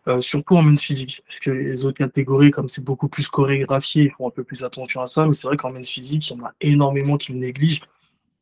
euh, 0.07 0.21
surtout 0.21 0.56
en 0.56 0.63
men's 0.63 0.81
physique. 0.81 1.21
Parce 1.27 1.39
que 1.39 1.51
les 1.51 1.85
autres 1.85 2.00
catégories 2.00 2.50
comme 2.50 2.68
c'est 2.68 2.83
beaucoup 2.83 3.09
plus 3.09 3.27
chorégraphié 3.27 4.06
ils 4.06 4.12
font 4.12 4.27
un 4.27 4.31
peu 4.31 4.44
plus 4.44 4.63
attention 4.63 5.01
à 5.01 5.07
ça 5.07 5.27
mais 5.27 5.33
c'est 5.33 5.45
vrai 5.45 5.57
qu'en 5.57 5.71
men's 5.71 5.88
physique 5.88 6.27
il 6.31 6.38
y 6.38 6.41
en 6.41 6.45
a 6.45 6.53
énormément 6.62 7.18
qui 7.18 7.31
le 7.31 7.37
négligent 7.37 7.81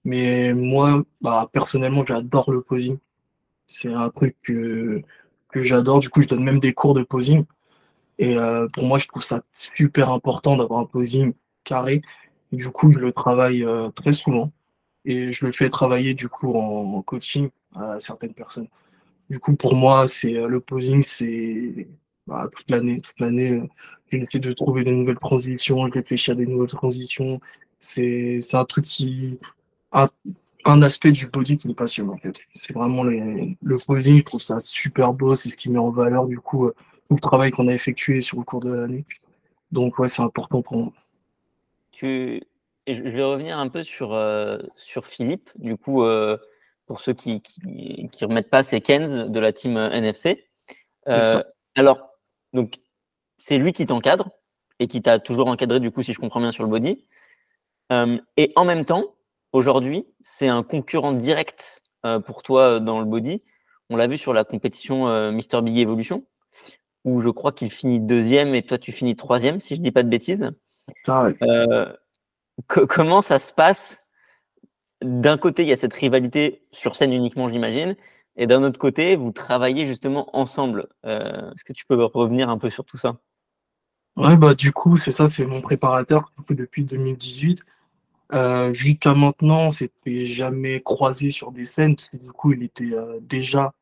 mais 0.06 0.54
moi, 0.54 1.04
bah, 1.22 1.50
personnellement, 1.52 2.06
j'adore 2.06 2.52
le 2.52 2.62
posing. 2.62 2.98
C'est 3.68 3.94
un 3.94 4.10
truc 4.10 4.36
que, 4.44 5.02
que 5.50 5.62
j'adore. 5.64 6.00
Du 6.00 6.10
coup, 6.10 6.22
je 6.22 6.28
donne 6.28 6.44
même 6.44 6.60
des 6.60 6.74
cours 6.74 6.94
de 6.94 7.04
posing. 7.04 7.46
Et 8.20 8.38
euh, 8.38 8.68
pour 8.74 8.86
moi, 8.86 9.00
je 9.00 9.08
trouve 9.08 9.24
ça 9.24 9.44
super 9.54 10.12
important 10.12 10.58
d'avoir 10.58 10.80
un 10.82 10.86
posing 10.86 11.34
carré. 11.64 12.02
du 12.52 12.70
coup, 12.70 12.92
je 12.92 13.00
le 13.00 13.12
travaille 13.14 13.64
euh, 13.64 13.90
très 13.90 14.14
souvent. 14.14 14.52
Et 15.06 15.34
je 15.34 15.46
le 15.46 15.52
fais 15.54 15.70
travailler 15.70 16.14
du 16.14 16.30
coup 16.30 16.54
en 16.56 17.02
coaching 17.02 17.50
à 17.76 18.00
certaines 18.00 18.34
personnes. 18.34 18.68
Du 19.30 19.40
coup, 19.40 19.56
pour 19.56 19.76
moi, 19.76 20.08
c'est 20.08 20.36
euh, 20.36 20.48
le 20.48 20.60
posing, 20.60 21.04
c'est 21.04 21.88
bah, 22.28 22.48
toute 22.56 22.70
l'année. 22.72 23.02
Toute 23.02 23.20
l'année, 23.20 23.62
j'essaie 24.12 24.40
de 24.40 24.54
trouver 24.54 24.84
de 24.84 24.92
nouvelles 24.92 25.20
transitions, 25.20 25.88
je 25.88 25.94
réfléchis 25.94 26.32
à 26.32 26.36
des 26.36 26.48
nouvelles 26.48 26.70
transitions. 26.70 27.40
C'est 27.80 28.40
un 28.54 28.66
truc 28.66 28.86
qui, 28.86 29.38
un, 29.92 30.82
aspect 30.82 31.12
du 31.12 31.28
body 31.28 31.58
qui 31.58 31.68
me 31.68 31.74
passionne 31.74 32.10
en 32.10 32.18
fait. 32.18 32.42
C'est 32.52 32.74
vraiment 32.74 33.04
le 33.04 33.86
posing, 33.86 34.18
je 34.20 34.24
trouve 34.24 34.42
ça 34.42 34.60
super 34.60 35.14
beau, 35.14 35.36
c'est 35.36 35.50
ce 35.50 35.58
qui 35.58 35.70
met 35.70 35.80
en 35.80 35.92
valeur 35.92 36.28
du 36.28 36.40
coup 36.40 36.68
euh, 36.68 36.76
tout 37.08 37.16
le 37.16 37.22
travail 37.22 37.52
qu'on 37.52 37.68
a 37.68 37.74
effectué 37.74 38.22
sur 38.22 38.38
le 38.38 38.44
cours 38.44 38.60
de 38.60 38.72
l'année. 38.72 39.06
Donc 39.72 39.98
ouais, 40.00 40.10
c'est 40.10 40.22
important 40.22 40.62
pour 40.62 40.78
moi. 40.78 40.94
Tu... 41.92 42.44
Je 42.88 43.02
vais 43.02 43.24
revenir 43.24 43.60
un 43.60 43.68
peu 43.68 43.84
sur, 43.84 44.14
euh, 44.14 44.58
sur 44.76 45.06
Philippe, 45.06 45.52
du 45.56 45.78
coup, 45.78 46.04
euh, 46.04 46.38
pour 46.88 47.02
ceux 47.02 47.14
qui 47.14 47.44
ne 47.64 48.26
remettent 48.26 48.50
pas, 48.50 48.64
c'est 48.64 48.82
Kenz 48.82 49.30
de 49.30 49.40
la 49.40 49.54
team 49.54 49.78
NFC. 49.78 50.48
alors, 51.76 52.18
donc, 52.52 52.80
c'est 53.38 53.60
lui 53.60 53.74
qui 53.74 53.86
t'encadre 53.86 54.32
et 54.80 54.88
qui 54.88 55.04
t'a 55.04 55.20
toujours 55.20 55.50
encadré, 55.50 55.80
du 55.80 55.92
coup, 55.92 56.02
si 56.02 56.14
je 56.14 56.20
comprends 56.20 56.40
bien, 56.40 56.52
sur 56.52 56.64
le 56.64 56.70
body. 56.70 57.06
et 58.38 58.54
en 58.56 58.66
même 58.66 58.86
temps, 58.86 59.14
aujourd'hui, 59.54 60.06
c'est 60.22 60.48
un 60.48 60.64
concurrent 60.64 61.14
direct 61.14 61.82
euh, 62.06 62.20
pour 62.20 62.44
toi 62.44 62.76
euh, 62.76 62.80
dans 62.80 63.00
le 63.00 63.06
body. 63.06 63.44
On 63.90 63.96
l'a 63.96 64.08
vu 64.08 64.18
sur 64.18 64.34
la 64.34 64.44
compétition 64.44 65.08
euh, 65.08 65.32
Mister 65.32 65.62
Big 65.62 65.78
Evolution, 65.78 66.26
où 67.06 67.22
je 67.22 67.30
crois 67.30 67.52
qu'il 67.52 67.72
finit 67.72 68.00
deuxième 68.00 68.56
et 68.56 68.64
toi 68.64 68.78
tu 68.78 68.92
finis 68.92 69.16
troisième, 69.16 69.62
si 69.62 69.76
je 69.76 69.80
ne 69.80 69.84
dis 69.84 69.92
pas 69.92 70.04
de 70.04 70.10
bêtises. 70.10 70.52
Ah 71.08 71.30
comment 72.68 73.22
ça 73.22 73.40
se 73.40 73.54
passe? 73.54 73.98
D'un 75.02 75.38
côté, 75.38 75.64
il 75.64 75.70
y 75.70 75.74
a 75.74 75.78
cette 75.78 75.94
rivalité 75.94 76.66
sur 76.74 76.98
scène 76.98 77.14
uniquement, 77.14 77.50
j'imagine, 77.50 77.96
et 78.36 78.48
d'un 78.48 78.64
autre 78.64 78.78
côté, 78.78 79.16
vous 79.16 79.32
travaillez 79.32 79.86
justement 79.86 80.36
ensemble. 80.36 80.90
Est-ce 81.06 81.64
que 81.64 81.72
tu 81.72 81.86
peux 81.86 82.04
revenir 82.04 82.50
un 82.50 82.58
peu 82.58 82.70
sur 82.70 82.84
tout 82.84 82.98
ça? 82.98 83.18
Ouais, 84.18 84.36
bah 84.36 84.56
du 84.56 84.74
coup, 84.74 84.98
c'est 84.98 85.12
ça, 85.12 85.30
c'est 85.30 85.46
mon 85.46 85.62
préparateur 85.62 86.34
depuis 86.50 86.84
2018. 86.84 87.64
Euh, 88.34 88.74
Jusqu'à 88.74 89.14
maintenant, 89.14 89.68
on 89.68 89.72
s'était 89.72 90.28
jamais 90.28 90.82
croisé 90.82 91.30
sur 91.30 91.52
des 91.52 91.66
scènes, 91.66 91.96
parce 91.96 92.10
que 92.10 92.18
du 92.18 92.32
coup, 92.32 92.54
il 92.54 92.64
était 92.64 92.94
euh, 92.94 93.20
déjà 93.22 93.74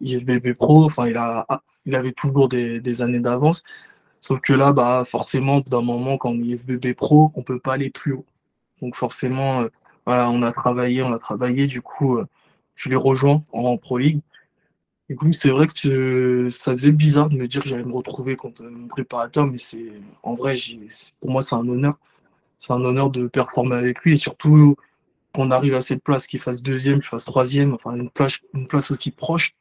IFBB 0.00 0.54
Pro, 0.54 0.84
enfin, 0.84 1.08
il, 1.08 1.16
a, 1.16 1.46
il 1.86 1.94
avait 1.94 2.12
toujours 2.12 2.48
des, 2.48 3.02
années 3.02 3.20
d'avance. 3.20 3.62
Sauf 4.20 4.40
que 4.40 4.52
là, 4.52 4.72
bah, 4.72 5.04
forcément, 5.06 5.60
d'un 5.60 5.82
moment, 5.82 6.18
quand 6.18 6.30
on 6.30 6.40
est 6.42 6.46
IFBB 6.46 6.94
Pro, 6.94 7.32
on 7.34 7.42
peut 7.42 7.60
pas 7.60 7.74
aller 7.74 7.90
plus 7.90 8.12
haut. 8.14 8.26
Donc 8.82 8.96
forcément, 8.96 9.62
euh, 9.62 9.68
voilà, 10.06 10.30
on 10.30 10.42
a 10.42 10.52
travaillé, 10.52 11.02
on 11.02 11.12
a 11.12 11.18
travaillé, 11.18 11.66
du 11.66 11.82
coup, 11.82 12.20
je 12.76 12.88
l'ai 12.88 12.96
rejoint 12.96 13.42
en 13.52 13.76
Pro 13.78 13.98
League. 13.98 14.20
Du 15.08 15.16
coup, 15.16 15.32
c'est 15.32 15.50
vrai 15.50 15.66
que 15.66 16.48
ça 16.50 16.72
faisait 16.72 16.92
bizarre 16.92 17.30
de 17.30 17.36
me 17.36 17.48
dire 17.48 17.62
que 17.62 17.68
j'allais 17.68 17.84
me 17.84 17.94
retrouver 17.94 18.36
contre 18.36 18.62
mon 18.64 18.88
préparateur, 18.88 19.46
mais 19.46 19.56
c'est 19.56 19.90
en 20.22 20.34
vrai, 20.34 20.54
pour 21.20 21.30
moi, 21.30 21.40
c'est 21.40 21.54
un 21.54 21.66
honneur. 21.66 21.98
C'est 22.58 22.72
un 22.72 22.84
honneur 22.84 23.10
de 23.10 23.28
performer 23.28 23.76
avec 23.76 24.00
lui 24.00 24.12
et 24.12 24.16
surtout 24.16 24.76
qu'on 25.34 25.50
arrive 25.50 25.74
à 25.74 25.80
cette 25.80 26.02
place, 26.02 26.26
qu'il 26.26 26.40
fasse 26.40 26.62
deuxième, 26.62 27.00
qu'il 27.00 27.08
fasse 27.08 27.24
troisième, 27.24 27.74
enfin 27.74 27.94
une 27.94 28.10
place, 28.10 28.34
une 28.54 28.66
place 28.66 28.90
aussi 28.90 29.10
proche. 29.10 29.54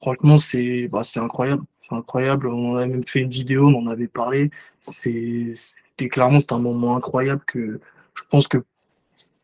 Franchement, 0.00 0.38
c'est 0.38 0.88
bah, 0.88 1.02
incroyable. 1.16 1.64
C'est 1.80 1.94
incroyable. 1.94 2.48
On 2.48 2.76
avait 2.76 2.86
même 2.86 3.04
fait 3.06 3.20
une 3.20 3.30
vidéo, 3.30 3.68
on 3.68 3.82
en 3.82 3.86
avait 3.88 4.08
parlé. 4.08 4.50
C'était 4.80 6.08
clairement 6.08 6.38
un 6.50 6.58
moment 6.58 6.96
incroyable 6.96 7.42
que 7.46 7.80
je 8.14 8.22
pense 8.30 8.46
que 8.48 8.58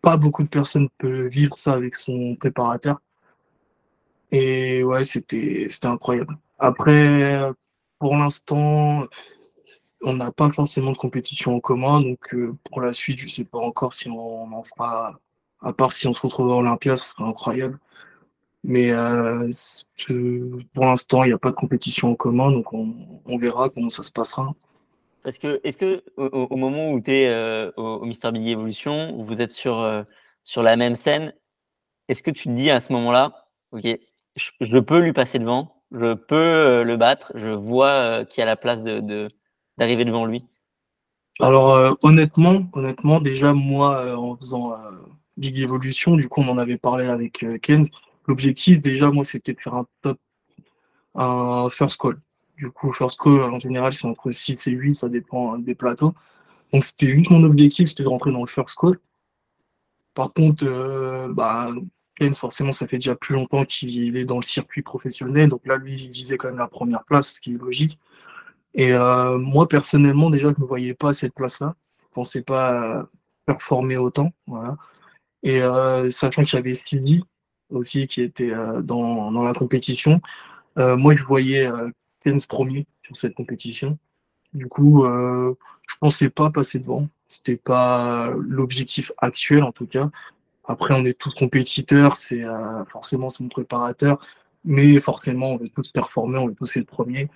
pas 0.01 0.17
beaucoup 0.17 0.43
de 0.43 0.49
personnes 0.49 0.89
peuvent 0.99 1.27
vivre 1.27 1.59
ça 1.59 1.73
avec 1.73 1.97
son 1.97 2.37
préparateur. 2.37 3.01
Et 4.31 4.85
ouais, 4.85 5.05
c'était 5.05 5.67
incroyable. 5.85 6.37
Après, 6.59 7.41
pour 7.99 8.15
l'instant, 8.17 9.07
on 10.05 10.15
n'a 10.15 10.31
pas 10.31 10.51
forcément 10.53 10.93
de 10.93 10.97
compétition 10.97 11.57
en 11.57 11.61
commun, 11.61 12.01
donc 12.01 12.35
euh, 12.35 12.57
pour 12.65 12.81
la 12.81 12.93
suite, 12.93 13.19
je 13.19 13.25
ne 13.25 13.31
sais 13.31 13.45
pas 13.45 13.59
encore 13.59 13.93
si 13.93 14.09
on 14.09 14.53
en 14.53 14.63
fera, 14.63 15.19
à 15.61 15.73
part 15.73 15.93
si 15.93 16.07
on 16.07 16.15
se 16.15 16.21
retrouve 16.21 16.53
à 16.53 16.57
Olympia, 16.57 16.97
ce 16.97 17.11
serait 17.11 17.25
incroyable. 17.25 17.79
Mais 18.63 18.93
euh, 18.93 19.51
pour 20.73 20.85
l'instant, 20.85 21.25
il 21.25 21.29
n'y 21.29 21.35
a 21.35 21.39
pas 21.39 21.51
de 21.51 21.57
compétition 21.57 22.11
en 22.13 22.15
commun, 22.15 22.51
donc 22.51 22.73
on, 22.73 23.39
verra 23.39 23.69
comment 23.69 23.91
ça 23.91 24.03
se 24.03 24.13
passera. 24.13 24.55
Parce 25.23 25.39
que, 25.39 25.61
est-ce 25.65 25.77
que 25.77 26.03
au, 26.17 26.57
moment 26.57 26.91
où 26.93 27.01
tu 27.01 27.13
es 27.13 27.29
euh, 27.29 27.71
au, 27.77 27.83
au 27.83 28.05
Mister 28.05 28.31
Big 28.33 28.49
Evolution, 28.49 29.19
où 29.19 29.25
vous 29.25 29.41
êtes 29.41 29.51
sur, 29.51 30.05
sur 30.45 30.63
la 30.63 30.77
même 30.77 30.97
scène, 30.97 31.35
est-ce 32.09 32.23
que 32.23 32.31
tu 32.31 32.45
te 32.45 32.51
dis 32.51 32.71
à 32.71 32.81
ce 32.81 32.93
moment-là, 32.93 33.49
OK, 33.73 33.87
je, 34.61 34.79
peux 34.79 34.99
lui 34.99 35.13
passer 35.13 35.39
devant, 35.39 35.83
je 35.93 36.15
peux 36.15 36.83
le 36.83 36.97
battre, 36.97 37.33
je 37.35 37.49
vois 37.49 37.89
euh, 37.89 38.25
qui 38.25 38.43
a 38.43 38.45
la 38.45 38.57
place 38.57 38.83
de, 38.83 39.29
d'arriver 39.79 40.05
devant 40.05 40.27
lui 40.27 40.45
Alors 41.41 41.75
euh, 41.75 41.93
honnêtement, 42.03 42.69
honnêtement, 42.73 43.21
déjà 43.21 43.53
moi 43.53 44.17
en 44.17 44.37
faisant 44.37 44.75
Big 45.37 45.59
Evolution, 45.59 46.17
du 46.17 46.29
coup 46.29 46.43
on 46.43 46.49
en 46.49 46.59
avait 46.59 46.79
parlé 46.79 47.07
avec 47.07 47.45
Kenz, 47.63 47.91
l'objectif 48.27 48.81
déjà 48.81 49.11
moi 49.11 49.25
c'était 49.25 49.55
de 49.55 49.61
faire 49.61 49.75
un 49.75 49.87
top, 50.03 50.19
un 51.15 51.69
first 51.71 52.01
call. 52.01 52.19
Du 52.57 52.71
coup 52.71 52.93
first 52.93 53.21
call 53.21 53.41
en 53.41 53.59
général 53.59 53.93
c'est 53.93 54.07
entre 54.07 54.31
6 54.31 54.67
et 54.67 54.71
8, 54.71 54.95
ça 54.95 55.09
dépend 55.09 55.59
des 55.59 55.75
plateaux. 55.75 56.15
Donc 56.73 56.85
c'était 56.85 57.13
juste 57.13 57.31
mon 57.31 57.43
objectif, 57.45 57.89
c'était 57.89 58.05
de 58.05 58.09
rentrer 58.09 58.33
dans 58.33 58.41
le 58.41 58.47
first 58.47 58.77
call. 58.79 58.99
Par 60.15 60.33
contre, 60.33 60.65
bah, 61.33 61.73
forcément, 62.35 62.73
ça 62.73 62.87
fait 62.87 62.97
déjà 62.97 63.15
plus 63.15 63.35
longtemps 63.35 63.65
qu'il 63.65 64.17
est 64.17 64.25
dans 64.25 64.37
le 64.37 64.43
circuit 64.43 64.83
professionnel. 64.83 65.49
Donc 65.49 65.67
là, 65.67 65.77
lui, 65.77 66.01
il 66.01 66.11
visait 66.11 66.37
quand 66.37 66.49
même 66.49 66.59
la 66.59 66.69
première 66.69 67.05
place, 67.05 67.35
ce 67.35 67.41
qui 67.41 67.55
est 67.55 67.59
logique. 67.59 67.99
Et 68.75 68.93
euh, 68.93 69.39
moi, 69.39 69.69
personnellement, 69.69 70.31
déjà, 70.31 70.49
je 70.49 70.57
ne 70.57 70.63
me 70.63 70.67
voyais 70.67 70.95
pas 70.95 71.11
à 71.11 71.15
cette 71.15 71.35
place-là. 71.35 71.75
Je 71.99 72.05
ne 72.05 72.15
pensais 72.15 72.43
pas 72.43 73.07
performer 73.47 73.97
autant. 73.97 74.33
Voilà. 74.47 74.77
Et 75.43 75.63
euh, 75.63 76.11
sachant 76.11 76.43
que 76.43 76.49
j'avais 76.49 76.75
Stevie 76.75 77.23
aussi 77.71 78.07
qui 78.07 78.23
était 78.23 78.53
euh, 78.53 78.83
dans, 78.83 79.31
dans, 79.31 79.45
la 79.45 79.55
compétition, 79.55 80.21
euh, 80.79 80.97
moi, 80.97 81.17
je 81.17 81.25
voyais 81.25 81.67
euh, 81.67 81.91
premier 82.49 82.87
sur 83.03 83.17
cette 83.17 83.35
compétition. 83.35 83.99
Du 84.53 84.67
coup, 84.67 85.05
euh, 85.05 85.55
je 85.89 85.97
pensais 86.01 86.31
pas 86.31 86.51
passer 86.51 86.79
devant. 86.79 87.09
C'était 87.29 87.57
pas 87.57 88.33
l'objectif 88.39 89.13
actuel, 89.19 89.63
en 89.63 89.73
tout 89.73 89.87
cas. 89.87 90.11
Après, 90.65 90.95
on 90.95 91.05
est 91.05 91.19
tous 91.19 91.35
compétiteurs, 91.35 92.17
c'est 92.17 92.43
euh, 92.45 92.85
forcément 92.87 93.29
son 93.29 93.49
préparateur, 93.49 94.19
mais 94.65 94.99
forcément, 95.01 95.53
on 95.53 95.57
veut 95.59 95.69
tous 95.69 95.91
performer, 95.91 96.39
on 96.39 96.49
veut 96.49 96.55
tous 96.55 96.77
être 96.77 96.87
premier. 96.87 97.29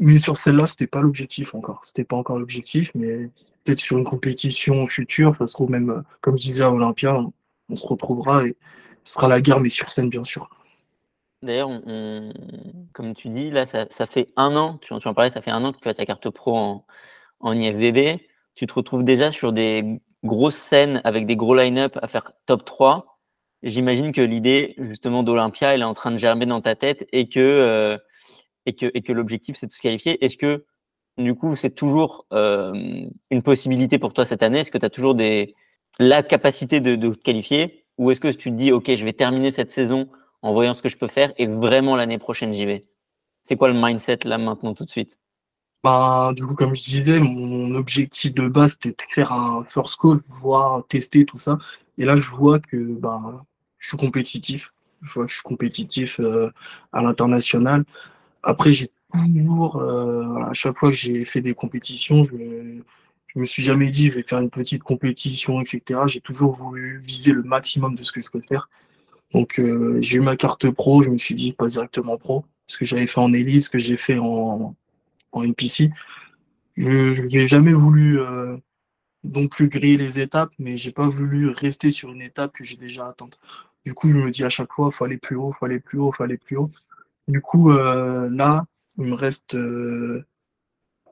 Mais 0.00 0.18
sur 0.18 0.36
celle-là, 0.36 0.66
c'était 0.66 0.86
pas 0.86 1.00
l'objectif 1.00 1.54
encore. 1.54 1.80
C'était 1.84 2.04
pas 2.04 2.16
encore 2.16 2.38
l'objectif, 2.38 2.90
mais 2.94 3.30
peut-être 3.64 3.78
sur 3.78 3.98
une 3.98 4.04
compétition 4.04 4.86
future, 4.86 5.34
ça 5.34 5.46
se 5.46 5.54
trouve 5.54 5.70
même, 5.70 5.90
euh, 5.90 6.02
comme 6.20 6.36
je 6.36 6.42
disais 6.42 6.64
à 6.64 6.70
Olympia, 6.70 7.20
on, 7.68 7.76
se 7.76 7.86
retrouvera 7.86 8.44
et 8.44 8.56
ce 9.04 9.14
sera 9.14 9.28
la 9.28 9.40
guerre, 9.40 9.60
mais 9.60 9.68
sur 9.68 9.90
scène, 9.90 10.08
bien 10.08 10.24
sûr. 10.24 10.50
D'ailleurs, 11.42 11.70
comme 12.92 13.14
tu 13.14 13.28
dis, 13.28 13.50
là, 13.50 13.64
ça, 13.64 14.06
fait 14.06 14.28
un 14.36 14.56
an, 14.56 14.78
tu, 14.82 14.92
en 14.92 15.14
parlais, 15.14 15.30
ça 15.30 15.40
fait 15.40 15.52
un 15.52 15.64
an 15.64 15.72
que 15.72 15.78
tu 15.78 15.88
as 15.88 15.94
ta 15.94 16.04
carte 16.04 16.28
pro 16.30 16.56
en, 16.56 16.84
en 17.38 17.52
IFBB. 17.52 18.20
Tu 18.56 18.66
te 18.66 18.74
retrouves 18.74 19.04
déjà 19.04 19.30
sur 19.30 19.52
des 19.52 20.00
grosse 20.24 20.56
scène 20.56 21.00
avec 21.04 21.26
des 21.26 21.36
gros 21.36 21.54
line-up 21.54 21.98
à 22.02 22.08
faire 22.08 22.32
top 22.46 22.64
3, 22.64 23.18
j'imagine 23.62 24.12
que 24.12 24.20
l'idée 24.20 24.74
justement 24.78 25.22
d'Olympia, 25.22 25.74
elle 25.74 25.80
est 25.82 25.84
en 25.84 25.94
train 25.94 26.10
de 26.10 26.18
germer 26.18 26.46
dans 26.46 26.60
ta 26.60 26.74
tête 26.74 27.06
et 27.12 27.28
que, 27.28 27.40
euh, 27.40 27.98
et 28.70 29.02
que, 29.02 29.12
l'objectif, 29.12 29.56
c'est 29.56 29.66
de 29.66 29.72
se 29.72 29.80
qualifier. 29.80 30.24
Est-ce 30.24 30.36
que 30.36 30.64
du 31.18 31.34
coup, 31.34 31.56
c'est 31.56 31.70
toujours 31.70 32.26
euh, 32.32 32.72
une 33.30 33.42
possibilité 33.42 33.98
pour 33.98 34.12
toi 34.12 34.24
cette 34.24 34.42
année? 34.42 34.60
Est-ce 34.60 34.70
que 34.70 34.78
tu 34.78 34.86
as 34.86 34.90
toujours 34.90 35.16
la 35.98 36.22
capacité 36.22 36.80
de, 36.80 36.96
de 36.96 37.14
te 37.14 37.22
qualifier? 37.22 37.84
Ou 37.98 38.10
est-ce 38.10 38.20
que 38.20 38.28
tu 38.28 38.50
te 38.50 38.56
dis, 38.56 38.72
OK, 38.72 38.94
je 38.94 39.04
vais 39.04 39.12
terminer 39.12 39.50
cette 39.50 39.70
saison 39.70 40.08
en 40.42 40.52
voyant 40.52 40.72
ce 40.74 40.82
que 40.82 40.88
je 40.88 40.96
peux 40.96 41.08
faire 41.08 41.32
et 41.36 41.46
vraiment 41.46 41.96
l'année 41.96 42.18
prochaine, 42.18 42.54
j'y 42.54 42.64
vais? 42.64 42.84
C'est 43.44 43.56
quoi 43.56 43.68
le 43.68 43.74
mindset 43.74 44.20
là 44.24 44.38
maintenant 44.38 44.74
tout 44.74 44.84
de 44.84 44.90
suite? 44.90 45.18
Bah, 45.82 46.32
du 46.36 46.46
coup, 46.46 46.54
comme 46.54 46.74
je 46.74 46.82
disais, 46.82 47.18
mon 47.18 47.74
objectif 47.74 48.34
de 48.34 48.48
base, 48.48 48.70
c'était 48.82 49.04
de 49.06 49.12
faire 49.14 49.32
un 49.32 49.64
first 49.64 49.98
call, 50.00 50.20
voir, 50.28 50.86
tester 50.86 51.24
tout 51.24 51.38
ça. 51.38 51.58
Et 51.96 52.04
là, 52.04 52.16
je 52.16 52.30
vois 52.30 52.58
que 52.58 52.76
bah, 52.76 53.44
je 53.78 53.88
suis 53.88 53.96
compétitif. 53.96 54.72
Je 55.02 55.12
vois 55.12 55.24
que 55.24 55.30
je 55.30 55.36
suis 55.36 55.42
compétitif 55.42 56.20
euh, 56.20 56.50
à 56.92 57.02
l'international. 57.02 57.84
Après, 58.42 58.72
j'ai 58.72 58.88
toujours, 59.12 59.76
euh, 59.76 60.42
à 60.44 60.52
chaque 60.52 60.78
fois 60.78 60.90
que 60.90 60.96
j'ai 60.96 61.24
fait 61.24 61.40
des 61.40 61.54
compétitions, 61.54 62.22
je 62.24 62.32
me, 62.32 62.84
je 63.26 63.38
me 63.38 63.44
suis 63.44 63.62
jamais 63.62 63.90
dit, 63.90 64.08
je 64.08 64.14
vais 64.14 64.22
faire 64.22 64.40
une 64.40 64.50
petite 64.50 64.82
compétition, 64.82 65.60
etc. 65.60 66.00
J'ai 66.06 66.20
toujours 66.20 66.56
voulu 66.56 67.00
viser 67.00 67.32
le 67.32 67.42
maximum 67.42 67.94
de 67.94 68.04
ce 68.04 68.12
que 68.12 68.20
je 68.20 68.30
peux 68.30 68.40
faire. 68.40 68.68
Donc, 69.32 69.60
euh, 69.60 69.98
j'ai 70.00 70.18
eu 70.18 70.20
ma 70.20 70.36
carte 70.36 70.70
pro, 70.70 71.02
je 71.02 71.10
me 71.10 71.18
suis 71.18 71.34
dit, 71.34 71.52
pas 71.52 71.68
directement 71.68 72.16
pro, 72.16 72.44
ce 72.66 72.78
que 72.78 72.84
j'avais 72.84 73.06
fait 73.06 73.20
en 73.20 73.32
élite, 73.32 73.62
ce 73.62 73.70
que 73.70 73.78
j'ai 73.78 73.96
fait 73.96 74.18
en, 74.18 74.74
en 75.32 75.42
NPC. 75.42 75.90
Je 76.76 77.26
n'ai 77.26 77.46
jamais 77.46 77.72
voulu 77.72 78.20
euh, 78.20 78.56
non 79.24 79.46
plus 79.48 79.68
griller 79.68 79.96
les 79.96 80.18
étapes, 80.18 80.52
mais 80.58 80.76
j'ai 80.76 80.92
pas 80.92 81.08
voulu 81.08 81.48
rester 81.50 81.90
sur 81.90 82.10
une 82.10 82.22
étape 82.22 82.52
que 82.52 82.64
j'ai 82.64 82.76
déjà 82.76 83.06
atteinte. 83.06 83.38
Du 83.84 83.94
coup, 83.94 84.08
je 84.08 84.16
me 84.16 84.30
dis 84.30 84.44
à 84.44 84.50
chaque 84.50 84.72
fois, 84.72 84.90
faut 84.90 85.04
aller 85.04 85.18
plus 85.18 85.36
haut, 85.36 85.52
faut 85.58 85.66
aller 85.66 85.80
plus 85.80 85.98
haut, 85.98 86.12
faut 86.12 86.22
aller 86.22 86.38
plus 86.38 86.56
haut. 86.56 86.70
Du 87.28 87.40
coup, 87.40 87.70
euh, 87.70 88.28
là, 88.30 88.64
il 88.98 89.04
me 89.04 89.14
reste 89.14 89.54
euh, 89.54 90.24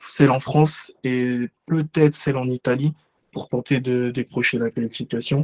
celle 0.00 0.30
en 0.30 0.40
France 0.40 0.92
et 1.04 1.48
peut-être 1.66 2.14
celle 2.14 2.36
en 2.36 2.46
Italie 2.46 2.92
pour 3.32 3.48
tenter 3.48 3.80
de 3.80 4.10
décrocher 4.10 4.58
la 4.58 4.70
qualification. 4.70 5.42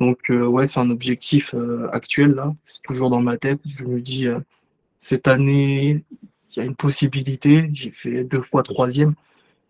Donc, 0.00 0.30
ouais, 0.30 0.68
c'est 0.68 0.80
un 0.80 0.90
objectif 0.90 1.54
actuel, 1.92 2.32
là. 2.32 2.54
C'est 2.64 2.82
toujours 2.82 3.10
dans 3.10 3.20
ma 3.20 3.36
tête. 3.36 3.60
Je 3.66 3.84
me 3.84 4.00
dis, 4.00 4.26
cette 4.98 5.28
année, 5.28 6.02
il 6.50 6.56
y 6.56 6.60
a 6.60 6.64
une 6.64 6.74
possibilité. 6.74 7.68
J'ai 7.72 7.90
fait 7.90 8.24
deux 8.24 8.42
fois 8.42 8.62
troisième. 8.62 9.14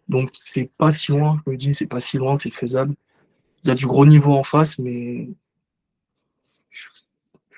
Donc 0.09 0.31
c'est 0.33 0.71
pas 0.79 0.91
si 0.91 1.13
loin, 1.13 1.43
je 1.45 1.51
me 1.51 1.57
dis, 1.57 1.75
c'est 1.75 1.87
pas 1.87 2.01
si 2.01 2.17
loin, 2.17 2.39
c'est 2.41 2.53
faisable. 2.53 2.95
Il 3.65 3.69
y 3.69 3.71
a 3.71 3.75
du 3.75 3.87
gros 3.87 4.07
niveau 4.07 4.33
en 4.33 4.45
face, 4.45 4.79
mais 4.79 5.29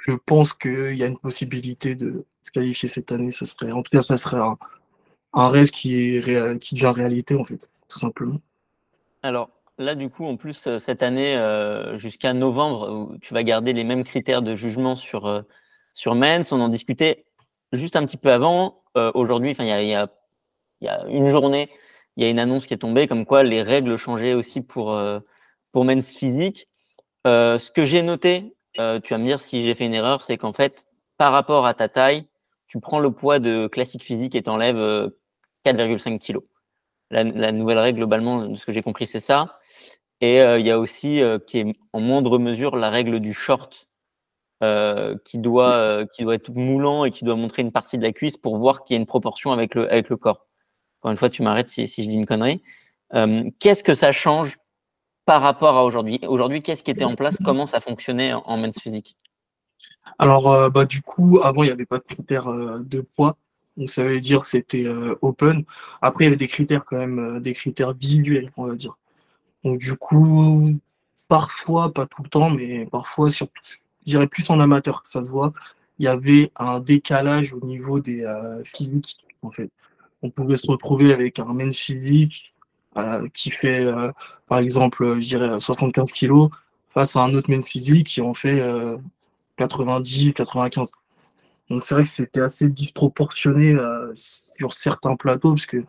je 0.07 0.12
pense 0.25 0.54
qu'il 0.54 0.97
y 0.97 1.02
a 1.02 1.07
une 1.07 1.18
possibilité 1.18 1.95
de 1.95 2.25
se 2.48 2.52
qualifier 2.52 2.88
cette 2.88 3.12
année. 3.12 3.32
Ça 3.32 3.46
serait, 3.46 3.72
en 3.72 3.82
tout 3.82 3.90
cas, 3.90 4.02
ça 4.02 4.16
serait 4.16 4.38
un, 4.38 5.48
rêve 5.48 5.70
qui, 5.70 6.20
qui 6.60 6.74
devient 6.74 6.92
réalité, 6.94 7.36
en 7.36 7.44
fait, 7.44 7.70
tout 7.88 7.98
simplement. 7.98 8.40
Alors 9.22 9.50
là, 9.78 9.94
du 9.94 10.10
coup, 10.10 10.26
en 10.26 10.36
plus, 10.36 10.66
euh, 10.66 10.78
cette 10.78 11.02
année, 11.02 11.36
euh, 11.36 11.98
jusqu'à 11.98 12.32
novembre, 12.32 13.16
tu 13.20 13.34
vas 13.34 13.42
garder 13.42 13.72
les 13.72 13.84
mêmes 13.84 14.04
critères 14.04 14.42
de 14.42 14.54
jugement 14.54 14.96
sur, 14.96 15.26
euh, 15.26 15.42
sur 15.94 16.14
Mens. 16.14 16.52
On 16.52 16.60
en 16.60 16.68
discutait 16.68 17.24
juste 17.72 17.96
un 17.96 18.04
petit 18.04 18.16
peu 18.16 18.32
avant. 18.32 18.82
Euh, 18.96 19.10
aujourd'hui, 19.14 19.54
il 19.58 19.64
y 19.66 19.72
a, 19.72 19.82
y, 19.82 20.08
y 20.80 20.88
a, 20.88 21.06
une 21.08 21.28
journée, 21.28 21.70
il 22.16 22.24
y 22.24 22.26
a 22.26 22.30
une 22.30 22.38
annonce 22.38 22.66
qui 22.66 22.74
est 22.74 22.78
tombée 22.78 23.06
comme 23.06 23.24
quoi 23.24 23.42
les 23.42 23.62
règles 23.62 23.96
changeaient 23.96 24.34
aussi 24.34 24.60
pour, 24.60 25.00
pour 25.72 25.84
men's 25.84 26.14
physique. 26.14 26.68
Ce 27.24 27.70
que 27.70 27.84
j'ai 27.84 28.02
noté, 28.02 28.56
tu 28.74 28.80
vas 29.14 29.18
me 29.18 29.24
dire 29.24 29.40
si 29.40 29.62
j'ai 29.62 29.74
fait 29.74 29.86
une 29.86 29.94
erreur, 29.94 30.22
c'est 30.24 30.36
qu'en 30.36 30.52
fait, 30.52 30.86
par 31.16 31.32
rapport 31.32 31.66
à 31.66 31.74
ta 31.74 31.88
taille, 31.88 32.26
tu 32.68 32.80
prends 32.80 33.00
le 33.00 33.10
poids 33.10 33.38
de 33.38 33.66
classique 33.66 34.02
physique 34.02 34.34
et 34.34 34.42
t'enlèves 34.42 35.10
4,5 35.64 36.18
kg. 36.18 36.38
La, 37.10 37.25
la, 37.25 37.52
nouvelle 37.52 37.78
règle, 37.78 37.98
globalement, 37.98 38.46
de 38.46 38.54
ce 38.54 38.66
que 38.66 38.72
j'ai 38.72 38.82
compris, 38.82 39.06
c'est 39.06 39.20
ça. 39.20 39.58
Et 40.20 40.38
il 40.38 40.66
y 40.66 40.70
a 40.70 40.78
aussi, 40.78 41.22
qui 41.46 41.58
est 41.58 41.76
en 41.92 42.00
moindre 42.00 42.38
mesure, 42.38 42.76
la 42.76 42.90
règle 42.90 43.20
du 43.20 43.32
short, 43.32 43.88
qui, 44.60 45.38
doit, 45.38 46.06
qui 46.12 46.22
doit 46.22 46.34
être 46.34 46.52
moulant 46.52 47.04
et 47.04 47.10
qui 47.10 47.25
doit 47.25 47.37
montrer 47.37 47.62
une 47.62 47.72
partie 47.72 47.96
de 47.96 48.02
la 48.02 48.12
cuisse 48.12 48.37
pour 48.37 48.58
voir 48.58 48.84
qu'il 48.84 48.94
y 48.94 48.98
a 48.98 49.00
une 49.00 49.06
proportion 49.06 49.52
avec 49.52 49.75
le, 49.75 49.90
avec 49.90 50.08
le 50.10 50.16
corps. 50.16 50.46
Encore 51.00 51.12
une 51.12 51.16
fois, 51.16 51.30
tu 51.30 51.42
m'arrêtes 51.42 51.68
si, 51.68 51.87
si, 51.87 52.04
je 52.04 52.08
dis 52.08 52.14
une 52.14 52.26
connerie. 52.26 52.62
Qu'est-ce 53.58 53.82
que 53.82 53.94
ça 53.94 54.12
change 54.12 54.58
par 55.25 55.42
rapport 55.42 55.76
à 55.76 55.84
aujourd'hui? 55.84 56.20
Aujourd'hui, 56.26 56.62
qu'est-ce 56.62 56.82
qui 56.82 56.90
était 56.90 57.04
en 57.04 57.14
place? 57.14 57.37
Comment 57.44 57.66
ça 57.66 57.80
fonctionnait 57.80 58.32
en, 58.32 58.56
men's 58.56 58.78
physique? 58.80 59.16
Alors, 60.18 60.70
bah, 60.70 60.85
du 60.85 61.02
coup, 61.02 61.40
avant, 61.42 61.62
il 61.62 61.66
n'y 61.66 61.73
avait 61.73 61.87
pas 61.87 61.99
de 61.99 62.04
critères 62.04 62.52
de 62.80 63.00
poids. 63.00 63.37
Donc 63.76 63.90
ça 63.90 64.02
veut 64.02 64.20
dire 64.20 64.44
c'était 64.44 64.87
open. 65.23 65.64
Après, 66.02 66.25
il 66.25 66.26
y 66.26 66.28
avait 66.28 66.37
des 66.37 66.49
critères 66.49 66.85
quand 66.85 66.99
même, 66.99 67.40
des 67.40 67.52
critères 67.52 67.94
visuels, 67.94 68.50
on 68.56 68.66
va 68.66 68.75
dire. 68.75 68.97
Donc 69.64 69.78
du 69.78 69.94
coup, 69.94 70.75
parfois, 71.28 71.92
pas 71.92 72.06
tout 72.06 72.23
le 72.23 72.28
temps, 72.28 72.50
mais 72.50 72.87
parfois, 72.87 73.30
surtout, 73.30 73.62
je 73.64 74.12
dirais 74.12 74.26
plus 74.26 74.49
en 74.50 74.58
amateur, 74.61 75.02
ça 75.04 75.25
se 75.25 75.30
voit, 75.30 75.52
il 75.99 76.06
y 76.06 76.08
avait 76.08 76.50
un 76.56 76.80
décalage 76.80 77.52
au 77.52 77.61
niveau 77.61 78.00
des 78.00 78.25
euh, 78.25 78.62
physiques, 78.64 79.18
en 79.42 79.50
fait. 79.50 79.70
On 80.23 80.30
pouvait 80.30 80.56
se 80.56 80.66
retrouver 80.66 81.12
avec 81.12 81.38
un 81.38 81.52
men's 81.52 81.76
physique 81.76 82.54
euh, 82.97 83.28
qui 83.35 83.50
fait, 83.50 83.85
euh, 83.85 84.11
par 84.49 84.58
exemple, 84.58 85.20
je 85.20 85.28
dirais 85.28 85.61
75 85.61 86.12
kg 86.12 86.49
face 86.88 87.16
à 87.16 87.20
un 87.20 87.35
autre 87.35 87.50
men's 87.50 87.66
physique 87.66 88.06
qui 88.08 88.20
en 88.20 88.35
fait 88.35 88.66
90, 89.58 90.32
95. 90.34 90.92
Donc 91.70 91.82
c'est 91.82 91.94
vrai 91.94 92.04
que 92.04 92.08
c'était 92.08 92.40
assez 92.40 92.68
disproportionné 92.68 93.76
sur 94.14 94.72
certains 94.72 95.16
plateaux, 95.16 95.50
parce 95.50 95.66
que 95.66 95.84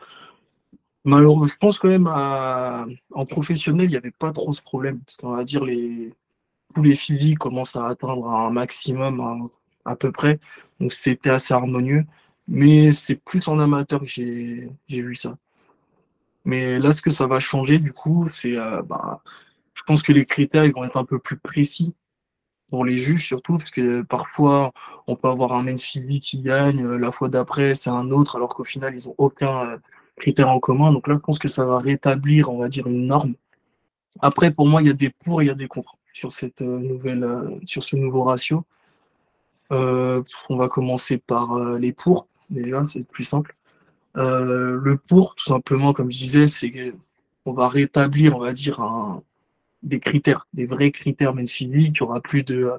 Malheureusement, 1.06 1.48
je 1.48 1.58
pense 1.58 1.80
quand 1.80 1.88
même 1.88 2.08
en 2.08 3.26
professionnel, 3.26 3.86
il 3.86 3.92
n'y 3.92 3.98
avait 3.98 4.12
pas 4.12 4.32
trop 4.32 4.52
ce 4.54 4.62
problème. 4.62 5.00
Parce 5.00 5.18
qu'on 5.18 5.36
va 5.36 5.44
dire 5.44 5.64
les 5.64 6.14
tous 6.76 6.84
les 6.84 6.96
physiques 6.96 7.40
commencent 7.40 7.76
à 7.76 7.88
atteindre 7.88 8.28
un 8.30 8.52
maximum 8.52 9.50
à, 9.86 9.96
peu 9.96 10.12
près. 10.12 10.40
Donc 10.80 10.94
c'était 10.94 11.32
assez 11.32 11.54
harmonieux. 11.54 12.06
Mais 12.48 12.92
c'est 12.94 13.16
plus 13.16 13.48
en 13.48 13.60
amateur 13.60 14.02
que 14.02 14.08
j'ai 14.08 14.72
vu 14.88 15.16
ça. 15.16 15.38
Mais 16.46 16.80
là, 16.80 16.92
ce 16.92 17.02
que 17.02 17.10
ça 17.12 17.28
va 17.28 17.40
changer, 17.40 17.80
du 17.80 17.94
coup, 17.94 18.28
c'est 18.30 18.58
euh, 18.58 18.82
bah, 18.84 19.22
je 19.76 19.84
pense 19.84 20.02
que 20.02 20.12
les 20.12 20.26
critères 20.26 20.70
vont 20.74 20.84
être 20.84 20.98
un 20.98 21.06
peu 21.06 21.20
plus 21.20 21.38
précis 21.38 21.94
pour 22.70 22.86
les 22.86 22.98
juges 22.98 23.26
surtout, 23.26 23.58
parce 23.58 23.72
que 23.72 24.02
parfois 24.02 24.72
on 25.08 25.16
peut 25.16 25.28
avoir 25.28 25.54
un 25.54 25.64
men's 25.64 25.84
physique 25.84 26.24
qui 26.24 26.40
gagne, 26.40 26.86
euh, 26.86 26.98
la 26.98 27.12
fois 27.12 27.30
d'après 27.30 27.76
c'est 27.76 27.90
un 27.90 28.12
autre, 28.12 28.36
alors 28.36 28.54
qu'au 28.56 28.64
final 28.64 28.96
ils 28.96 29.08
n'ont 29.08 29.16
aucun 29.18 29.72
euh, 29.72 29.78
critères 30.18 30.50
en 30.50 30.60
commun. 30.60 30.92
Donc 30.92 31.08
là, 31.08 31.16
je 31.16 31.20
pense 31.20 31.40
que 31.40 31.48
ça 31.48 31.66
va 31.66 31.80
rétablir, 31.80 32.50
on 32.50 32.58
va 32.58 32.70
dire, 32.70 32.88
une 32.88 33.08
norme. 33.08 33.36
Après, 34.22 34.52
pour 34.52 34.68
moi, 34.68 34.82
il 34.82 34.88
y 34.88 34.92
a 34.92 34.94
des 34.94 35.12
pour 35.24 35.42
et 35.42 35.46
il 35.46 35.48
y 35.48 35.52
a 35.52 35.56
des 35.56 35.68
contre 35.68 35.96
sur 36.14 36.32
cette 36.32 36.62
euh, 36.62 36.78
nouvelle, 36.78 37.26
sur 37.66 37.84
ce 37.84 37.96
nouveau 37.96 38.24
ratio. 38.24 38.66
On 39.72 40.58
va 40.58 40.68
commencer 40.68 41.18
par 41.18 41.58
les 41.78 41.94
pour. 41.94 42.28
Déjà, 42.50 42.84
c'est 42.86 43.04
plus 43.04 43.24
simple. 43.24 43.56
le 44.16 44.96
pour, 45.08 45.36
tout 45.36 45.46
simplement, 45.46 45.94
comme 45.94 46.12
je 46.12 46.18
disais, 46.18 46.48
c'est 46.48 46.72
qu'on 46.72 47.54
va 47.54 47.68
rétablir, 47.70 48.36
on 48.36 48.40
va 48.40 48.52
dire, 48.54 48.82
des 49.84 50.00
critères, 50.00 50.48
des 50.54 50.66
vrais 50.68 50.92
critères 50.92 51.34
même 51.34 51.48
physiques. 51.48 51.98
Il 52.00 52.04
n'y 52.04 52.10
aura 52.10 52.22
plus 52.22 52.44
de 52.44 52.72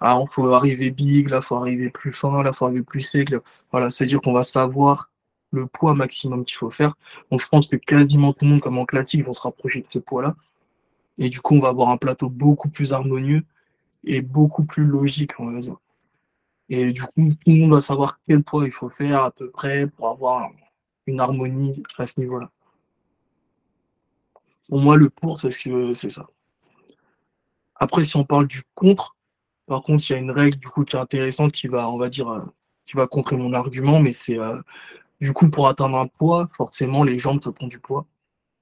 ah, 0.00 0.18
il 0.22 0.32
faut 0.32 0.52
arriver 0.54 0.90
big, 0.90 1.28
là, 1.28 1.42
faut 1.42 1.56
arriver 1.56 1.90
plus 1.90 2.12
fin, 2.12 2.42
là, 2.42 2.52
faut 2.52 2.64
arriver 2.64 2.82
plus 2.82 3.02
sec. 3.02 3.34
Voilà, 3.70 3.90
c'est-à-dire 3.90 4.20
qu'on 4.22 4.32
va 4.32 4.44
savoir 4.44 5.10
le 5.52 5.66
poids 5.66 5.94
maximum 5.94 6.44
qu'il 6.44 6.56
faut 6.56 6.70
faire. 6.70 6.94
Donc 7.30 7.40
je 7.40 7.48
pense 7.48 7.66
que 7.68 7.76
quasiment 7.76 8.32
tout 8.32 8.44
le 8.46 8.52
monde, 8.52 8.60
comme 8.60 8.78
en 8.78 8.86
classique, 8.86 9.24
vont 9.24 9.32
se 9.34 9.42
rapprocher 9.42 9.80
de 9.82 9.86
ce 9.90 9.98
poids-là. 9.98 10.34
Et 11.18 11.28
du 11.28 11.40
coup, 11.40 11.54
on 11.56 11.60
va 11.60 11.68
avoir 11.68 11.90
un 11.90 11.98
plateau 11.98 12.30
beaucoup 12.30 12.70
plus 12.70 12.92
harmonieux 12.94 13.42
et 14.04 14.22
beaucoup 14.22 14.64
plus 14.64 14.86
logique, 14.86 15.38
on 15.38 15.52
va 15.52 15.60
dire. 15.60 15.76
Et 16.70 16.92
du 16.92 17.02
coup, 17.02 17.10
tout 17.16 17.50
le 17.50 17.60
monde 17.60 17.72
va 17.72 17.80
savoir 17.80 18.20
quel 18.26 18.42
poids 18.42 18.64
il 18.64 18.72
faut 18.72 18.88
faire 18.88 19.22
à 19.22 19.30
peu 19.30 19.50
près 19.50 19.86
pour 19.88 20.08
avoir 20.08 20.50
une 21.06 21.20
harmonie 21.20 21.82
à 21.98 22.06
ce 22.06 22.20
niveau-là. 22.20 22.50
Pour 24.68 24.80
moi, 24.80 24.96
le 24.96 25.10
pour, 25.10 25.36
c'est 25.36 25.50
c'est 25.50 26.10
ça. 26.10 26.26
Après, 27.80 28.04
si 28.04 28.16
on 28.16 28.24
parle 28.24 28.46
du 28.46 28.62
contre, 28.74 29.16
par 29.66 29.82
contre, 29.82 30.08
il 30.08 30.12
y 30.12 30.16
a 30.16 30.18
une 30.18 30.30
règle 30.30 30.58
du 30.58 30.68
coup 30.68 30.84
qui 30.84 30.96
est 30.96 31.00
intéressante 31.00 31.52
qui 31.52 31.66
va, 31.66 31.88
on 31.88 31.96
va 31.96 32.08
dire, 32.08 32.28
euh, 32.28 32.44
qui 32.84 32.96
va 32.96 33.06
contrer 33.06 33.36
mon 33.36 33.54
argument, 33.54 34.00
mais 34.00 34.12
c'est 34.12 34.38
euh, 34.38 34.60
du 35.20 35.32
coup, 35.32 35.48
pour 35.50 35.68
atteindre 35.68 35.98
un 35.98 36.06
poids, 36.06 36.48
forcément, 36.56 37.04
les 37.04 37.18
jambes 37.18 37.42
se 37.42 37.50
prennent 37.50 37.68
du 37.68 37.78
poids. 37.78 38.06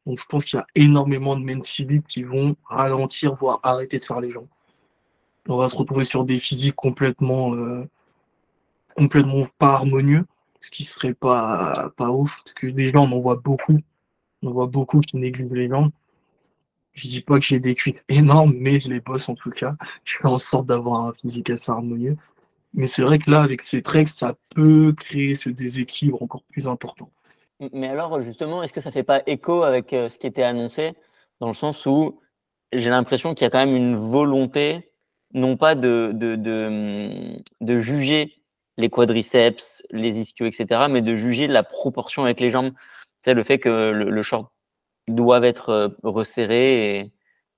Donc, 0.07 0.19
je 0.19 0.25
pense 0.27 0.45
qu'il 0.45 0.59
y 0.59 0.61
a 0.61 0.67
énormément 0.75 1.37
de 1.37 1.43
men's 1.45 1.67
physiques 1.69 2.07
qui 2.07 2.23
vont 2.23 2.57
ralentir, 2.65 3.35
voire 3.35 3.61
arrêter 3.63 3.99
de 3.99 4.05
faire 4.05 4.21
les 4.21 4.31
jambes. 4.31 4.49
On 5.49 5.57
va 5.57 5.69
se 5.69 5.77
retrouver 5.77 6.05
sur 6.05 6.25
des 6.25 6.39
physiques 6.39 6.75
complètement, 6.75 7.55
euh, 7.55 7.89
complètement 8.97 9.47
pas 9.59 9.75
harmonieux, 9.75 10.27
ce 10.61 10.71
qui 10.71 10.85
serait 10.85 11.15
pas, 11.15 11.91
pas 11.97 12.11
ouf, 12.11 12.37
parce 12.45 12.55
que 12.55 12.67
déjà, 12.69 13.01
on 13.01 13.11
en 13.13 13.21
voit 13.21 13.37
beaucoup. 13.37 13.79
On 14.43 14.53
voit 14.53 14.67
beaucoup 14.67 15.01
qui 15.01 15.17
négligent 15.17 15.53
les 15.53 15.69
jambes. 15.69 15.91
Je 16.99 17.07
dis 17.07 17.21
pas 17.21 17.39
que 17.39 17.45
j'ai 17.45 17.61
des 17.61 17.77
cuites 17.77 18.03
énormes, 18.09 18.55
mais 18.57 18.81
je 18.81 18.89
les 18.89 18.99
bosse 18.99 19.29
en 19.29 19.37
tout 19.37 19.51
cas. 19.51 19.77
Je 20.05 20.19
fais 20.19 20.27
en 20.27 20.37
sorte 20.37 20.67
d'avoir 20.67 21.07
un 21.07 21.13
physique 21.13 21.49
assez 21.49 21.71
harmonieux. 21.71 22.17
Mais 22.75 22.89
c'est 22.89 23.03
vrai 23.03 23.19
que 23.19 23.31
là, 23.31 23.43
avec 23.43 23.65
ces 23.67 23.83
treks, 23.83 24.09
ça 24.09 24.35
peut 24.51 24.93
créer 24.93 25.37
ce 25.37 25.49
déséquilibre 25.49 26.21
encore 26.23 26.43
plus 26.51 26.67
important. 26.67 27.09
Mais 27.73 27.87
alors, 27.87 28.21
justement, 28.23 28.65
est-ce 28.65 28.73
que 28.73 28.81
ça 28.81 28.89
ne 28.91 28.95
fait 28.95 29.05
pas 29.05 29.23
écho 29.27 29.63
avec 29.63 29.93
euh, 29.93 30.09
ce 30.09 30.19
qui 30.19 30.27
était 30.27 30.43
annoncé, 30.43 30.95
dans 31.41 31.47
le 31.47 31.55
sens 31.55 31.87
où 31.87 32.21
j'ai 32.73 32.91
l'impression 32.91 33.35
qu'il 33.35 33.45
y 33.45 33.47
a 33.47 33.51
quand 33.51 33.65
même 33.65 33.77
une 33.77 33.97
volonté, 33.97 34.93
non 35.35 35.57
pas 35.57 35.77
de, 35.77 36.11
de, 36.15 36.35
de, 36.35 37.41
de 37.61 37.79
juger 37.79 38.43
les 38.77 38.91
quadriceps, 38.91 39.85
les 39.91 40.19
ischios, 40.19 40.47
etc., 40.47 40.87
mais 40.91 41.01
de 41.01 41.15
juger 41.15 41.47
la 41.47 41.63
proportion 41.63 42.25
avec 42.25 42.41
les 42.41 42.51
jambes. 42.51 42.73
C'est 43.25 43.35
le 43.35 43.43
fait 43.45 43.59
que 43.59 43.91
le, 43.93 44.23
short 44.23 44.53
doit 45.11 45.45
être 45.47 45.69
euh, 45.71 45.89
resserré, 46.03 46.99
et 46.99 47.13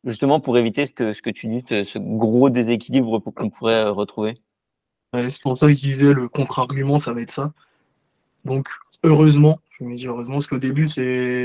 justement 0.04 0.40
pour 0.40 0.58
éviter 0.58 0.86
ce 0.86 0.92
que, 0.92 1.12
ce 1.12 1.22
que 1.22 1.30
tu 1.30 1.48
dis, 1.48 1.60
ce 1.62 1.98
gros 1.98 2.50
déséquilibre 2.50 3.20
qu'on 3.20 3.50
pourrait 3.50 3.84
euh, 3.84 3.92
retrouver 3.92 4.40
c'est 5.12 5.42
pour 5.42 5.56
ça 5.56 5.66
que 5.66 5.72
je 5.72 5.80
disais 5.80 6.12
le 6.12 6.28
contre-argument, 6.28 6.98
ça 6.98 7.12
va 7.12 7.20
être 7.20 7.30
ça. 7.30 7.52
Donc, 8.44 8.68
heureusement, 9.02 9.60
je 9.78 9.84
me 9.84 9.96
dis 9.96 10.06
heureusement, 10.06 10.36
parce 10.36 10.46
qu'au 10.46 10.58
début, 10.58 10.86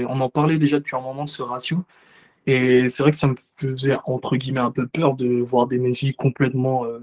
on 0.07 0.19
en 0.21 0.29
parlait 0.29 0.57
déjà 0.57 0.79
depuis 0.79 0.95
un 0.95 1.01
moment 1.01 1.25
de 1.25 1.29
ce 1.29 1.41
ratio. 1.41 1.83
Et 2.47 2.89
c'est 2.89 3.01
vrai 3.01 3.11
que 3.11 3.17
ça 3.17 3.27
me 3.27 3.35
faisait, 3.57 3.97
entre 4.05 4.35
guillemets, 4.37 4.59
un 4.59 4.71
peu 4.71 4.87
peur 4.87 5.15
de 5.15 5.41
voir 5.41 5.67
des 5.67 5.79
musiques 5.79 6.15
complètement 6.15 6.85
euh, 6.85 6.99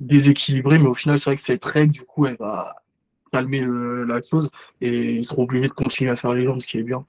déséquilibrées. 0.00 0.78
Mais 0.78 0.88
au 0.88 0.94
final, 0.94 1.18
c'est 1.18 1.30
vrai 1.30 1.36
que 1.36 1.42
cette 1.42 1.64
règle, 1.64 1.92
du 1.92 2.02
coup, 2.02 2.26
elle 2.26 2.36
va 2.38 2.76
calmer 3.30 3.62
la 4.06 4.22
chose. 4.22 4.50
Et 4.80 5.16
ils 5.16 5.24
seront 5.26 5.42
obligés 5.42 5.68
de 5.68 5.72
continuer 5.72 6.10
à 6.10 6.16
faire 6.16 6.32
les 6.32 6.44
jambes, 6.44 6.60
ce 6.60 6.66
qui 6.66 6.78
est 6.78 6.82
bien. 6.82 7.04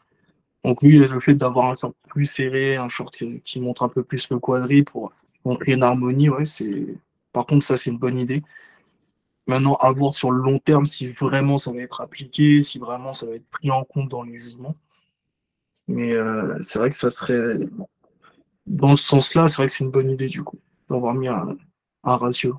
Donc 0.64 0.82
oui, 0.82 0.98
le 0.98 1.20
fait 1.20 1.36
d'avoir 1.36 1.72
un 1.72 1.76
short 1.76 1.96
plus 2.08 2.26
serré, 2.26 2.78
un 2.78 2.90
short 2.90 3.16
qui, 3.44 3.60
montre 3.60 3.84
un 3.84 3.90
peu 3.90 4.04
plus 4.04 4.30
le 4.30 4.40
quadri 4.40 4.84
pour 4.84 5.12
montrer 5.44 5.74
une 5.74 5.84
harmonie, 5.84 6.30
ouais, 6.30 6.46
c'est 6.46 6.96
par 7.34 7.48
contre, 7.48 7.66
ça, 7.66 7.76
c'est 7.76 7.90
une 7.90 7.98
bonne 7.98 8.20
idée. 8.20 8.44
Maintenant, 9.48 9.76
à 9.82 9.92
voir 9.92 10.14
sur 10.14 10.32
le 10.32 10.42
long 10.42 10.60
terme 10.60 10.86
si 10.86 11.08
vraiment 11.08 11.58
ça 11.58 11.74
va 11.74 11.82
être 11.82 12.00
appliqué, 12.00 12.62
si 12.62 12.80
vraiment 12.80 13.12
ça 13.12 13.26
va 13.26 13.34
être 13.34 13.50
pris 13.50 13.72
en 13.72 13.84
compte 13.84 14.08
dans 14.08 14.24
les 14.24 14.38
jugements. 14.38 14.76
Mais 15.88 16.14
euh, 16.14 16.56
c'est 16.62 16.80
vrai 16.80 16.90
que 16.90 16.96
ça 16.96 17.10
serait. 17.10 17.58
Dans 18.66 18.96
ce 18.96 19.04
sens-là, 19.04 19.50
c'est 19.50 19.58
vrai 19.58 19.66
que 19.66 19.74
c'est 19.74 19.84
une 19.84 19.92
bonne 19.92 20.10
idée 20.10 20.30
du 20.30 20.44
coup, 20.44 20.60
d'avoir 20.90 21.14
mis 21.14 21.28
un, 21.28 21.58
ratio. 22.04 22.58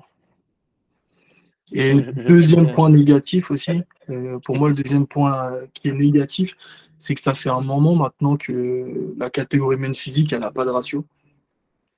Et 1.71 1.95
deuxième 1.99 2.71
point 2.71 2.91
négatif 2.91 3.49
aussi, 3.49 3.81
euh, 4.11 4.37
pour 4.45 4.57
moi, 4.57 4.69
le 4.69 4.75
deuxième 4.75 5.07
point 5.07 5.53
qui 5.73 5.87
est 5.87 5.93
négatif, 5.93 6.55
c'est 6.97 7.15
que 7.15 7.21
ça 7.21 7.33
fait 7.35 7.49
un 7.49 7.61
moment 7.61 7.95
maintenant 7.95 8.37
que 8.37 9.13
la 9.17 9.29
catégorie 9.29 9.77
main 9.77 9.93
physique, 9.93 10.33
elle 10.33 10.41
n'a 10.41 10.51
pas 10.51 10.65
de 10.65 10.69
ratio. 10.69 11.05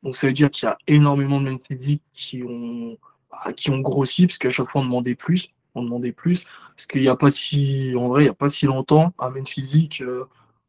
Donc 0.03 0.15
ça 0.15 0.27
veut 0.27 0.33
dire 0.33 0.49
qu'il 0.51 0.67
y 0.67 0.69
a 0.69 0.77
énormément 0.87 1.39
de 1.39 1.45
men 1.45 1.59
physiques 1.59 2.03
qui 2.11 2.43
ont, 2.43 2.97
bah, 3.31 3.53
qui 3.53 3.69
ont 3.69 3.79
grossi, 3.79 4.27
parce 4.27 4.37
qu'à 4.37 4.49
chaque 4.49 4.69
fois 4.69 4.81
on 4.81 4.85
demandait 4.85 5.15
plus, 5.15 5.49
on 5.75 5.83
demandait 5.83 6.11
plus. 6.11 6.43
Parce 6.75 6.87
qu'il 6.87 7.01
n'y 7.01 7.07
a 7.07 7.15
pas 7.15 7.31
si, 7.31 7.93
en 7.97 8.07
vrai, 8.09 8.23
il 8.23 8.25
n'y 8.25 8.29
a 8.29 8.35
pas 8.35 8.49
si 8.49 8.65
longtemps, 8.65 9.13
un 9.19 9.29
men 9.31 9.45
physique 9.45 10.01
euh, 10.01 10.25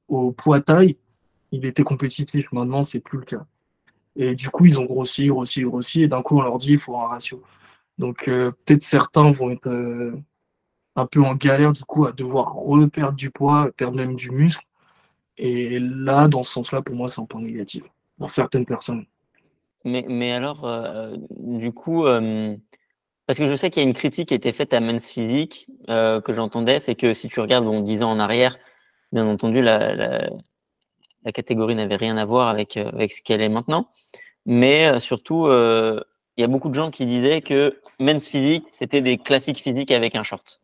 au 0.08 0.32
poids 0.32 0.60
taille, 0.60 0.96
il 1.52 1.66
était 1.66 1.82
compétitif. 1.82 2.50
Maintenant, 2.52 2.82
c'est 2.82 3.00
plus 3.00 3.18
le 3.18 3.24
cas. 3.24 3.46
Et 4.16 4.34
du 4.34 4.50
coup, 4.50 4.66
ils 4.66 4.80
ont 4.80 4.84
grossi, 4.84 5.28
grossi, 5.28 5.62
grossi, 5.62 6.02
et 6.02 6.08
d'un 6.08 6.22
coup, 6.22 6.38
on 6.38 6.42
leur 6.42 6.58
dit 6.58 6.72
il 6.72 6.80
faut 6.80 6.96
un 6.98 7.06
ratio. 7.08 7.42
Donc 7.98 8.28
euh, 8.28 8.50
peut-être 8.64 8.82
certains 8.82 9.30
vont 9.32 9.50
être 9.50 9.68
euh, 9.68 10.16
un 10.98 11.06
peu 11.06 11.22
en 11.22 11.34
galère 11.34 11.72
du 11.72 11.84
coup 11.84 12.06
à 12.06 12.12
devoir 12.12 12.54
reperdre 12.54 13.16
du 13.16 13.30
poids, 13.30 13.70
perdre 13.76 13.96
même 13.96 14.16
du 14.16 14.30
muscle. 14.30 14.64
Et 15.38 15.78
là, 15.78 16.28
dans 16.28 16.42
ce 16.42 16.52
sens-là, 16.52 16.82
pour 16.82 16.96
moi, 16.96 17.08
c'est 17.08 17.20
un 17.20 17.24
point 17.24 17.40
négatif 17.40 17.84
pour 18.18 18.30
certaines 18.30 18.66
personnes. 18.66 19.06
Mais, 19.84 20.04
mais 20.08 20.32
alors, 20.32 20.64
euh, 20.64 21.16
du 21.30 21.72
coup, 21.72 22.06
euh, 22.06 22.56
parce 23.26 23.38
que 23.38 23.46
je 23.46 23.54
sais 23.54 23.70
qu'il 23.70 23.82
y 23.82 23.86
a 23.86 23.88
une 23.88 23.94
critique 23.94 24.28
qui 24.28 24.34
a 24.34 24.36
été 24.36 24.50
faite 24.52 24.74
à 24.74 24.80
Men's 24.80 25.08
Physique 25.08 25.68
euh, 25.88 26.20
que 26.20 26.32
j'entendais, 26.34 26.80
c'est 26.80 26.96
que 26.96 27.14
si 27.14 27.28
tu 27.28 27.40
regardes 27.40 27.64
bon, 27.64 27.80
10 27.80 28.02
ans 28.02 28.10
en 28.10 28.18
arrière, 28.18 28.58
bien 29.12 29.26
entendu, 29.28 29.62
la, 29.62 30.28
la 31.24 31.32
catégorie 31.32 31.76
n'avait 31.76 31.96
rien 31.96 32.16
à 32.16 32.24
voir 32.24 32.48
avec, 32.48 32.76
avec 32.76 33.12
ce 33.12 33.22
qu'elle 33.22 33.40
est 33.40 33.48
maintenant. 33.48 33.88
Mais 34.44 34.98
surtout, 34.98 35.46
il 35.46 36.40
y 36.40 36.44
a 36.44 36.46
beaucoup 36.46 36.68
de 36.68 36.74
gens 36.74 36.90
qui 36.90 37.06
disaient 37.06 37.42
que 37.42 37.78
men's 38.00 38.26
physique, 38.26 38.66
c'était 38.70 39.02
des 39.02 39.18
classiques 39.18 39.58
physiques 39.58 39.92
avec 39.92 40.14
un 40.14 40.22
short. 40.22 40.60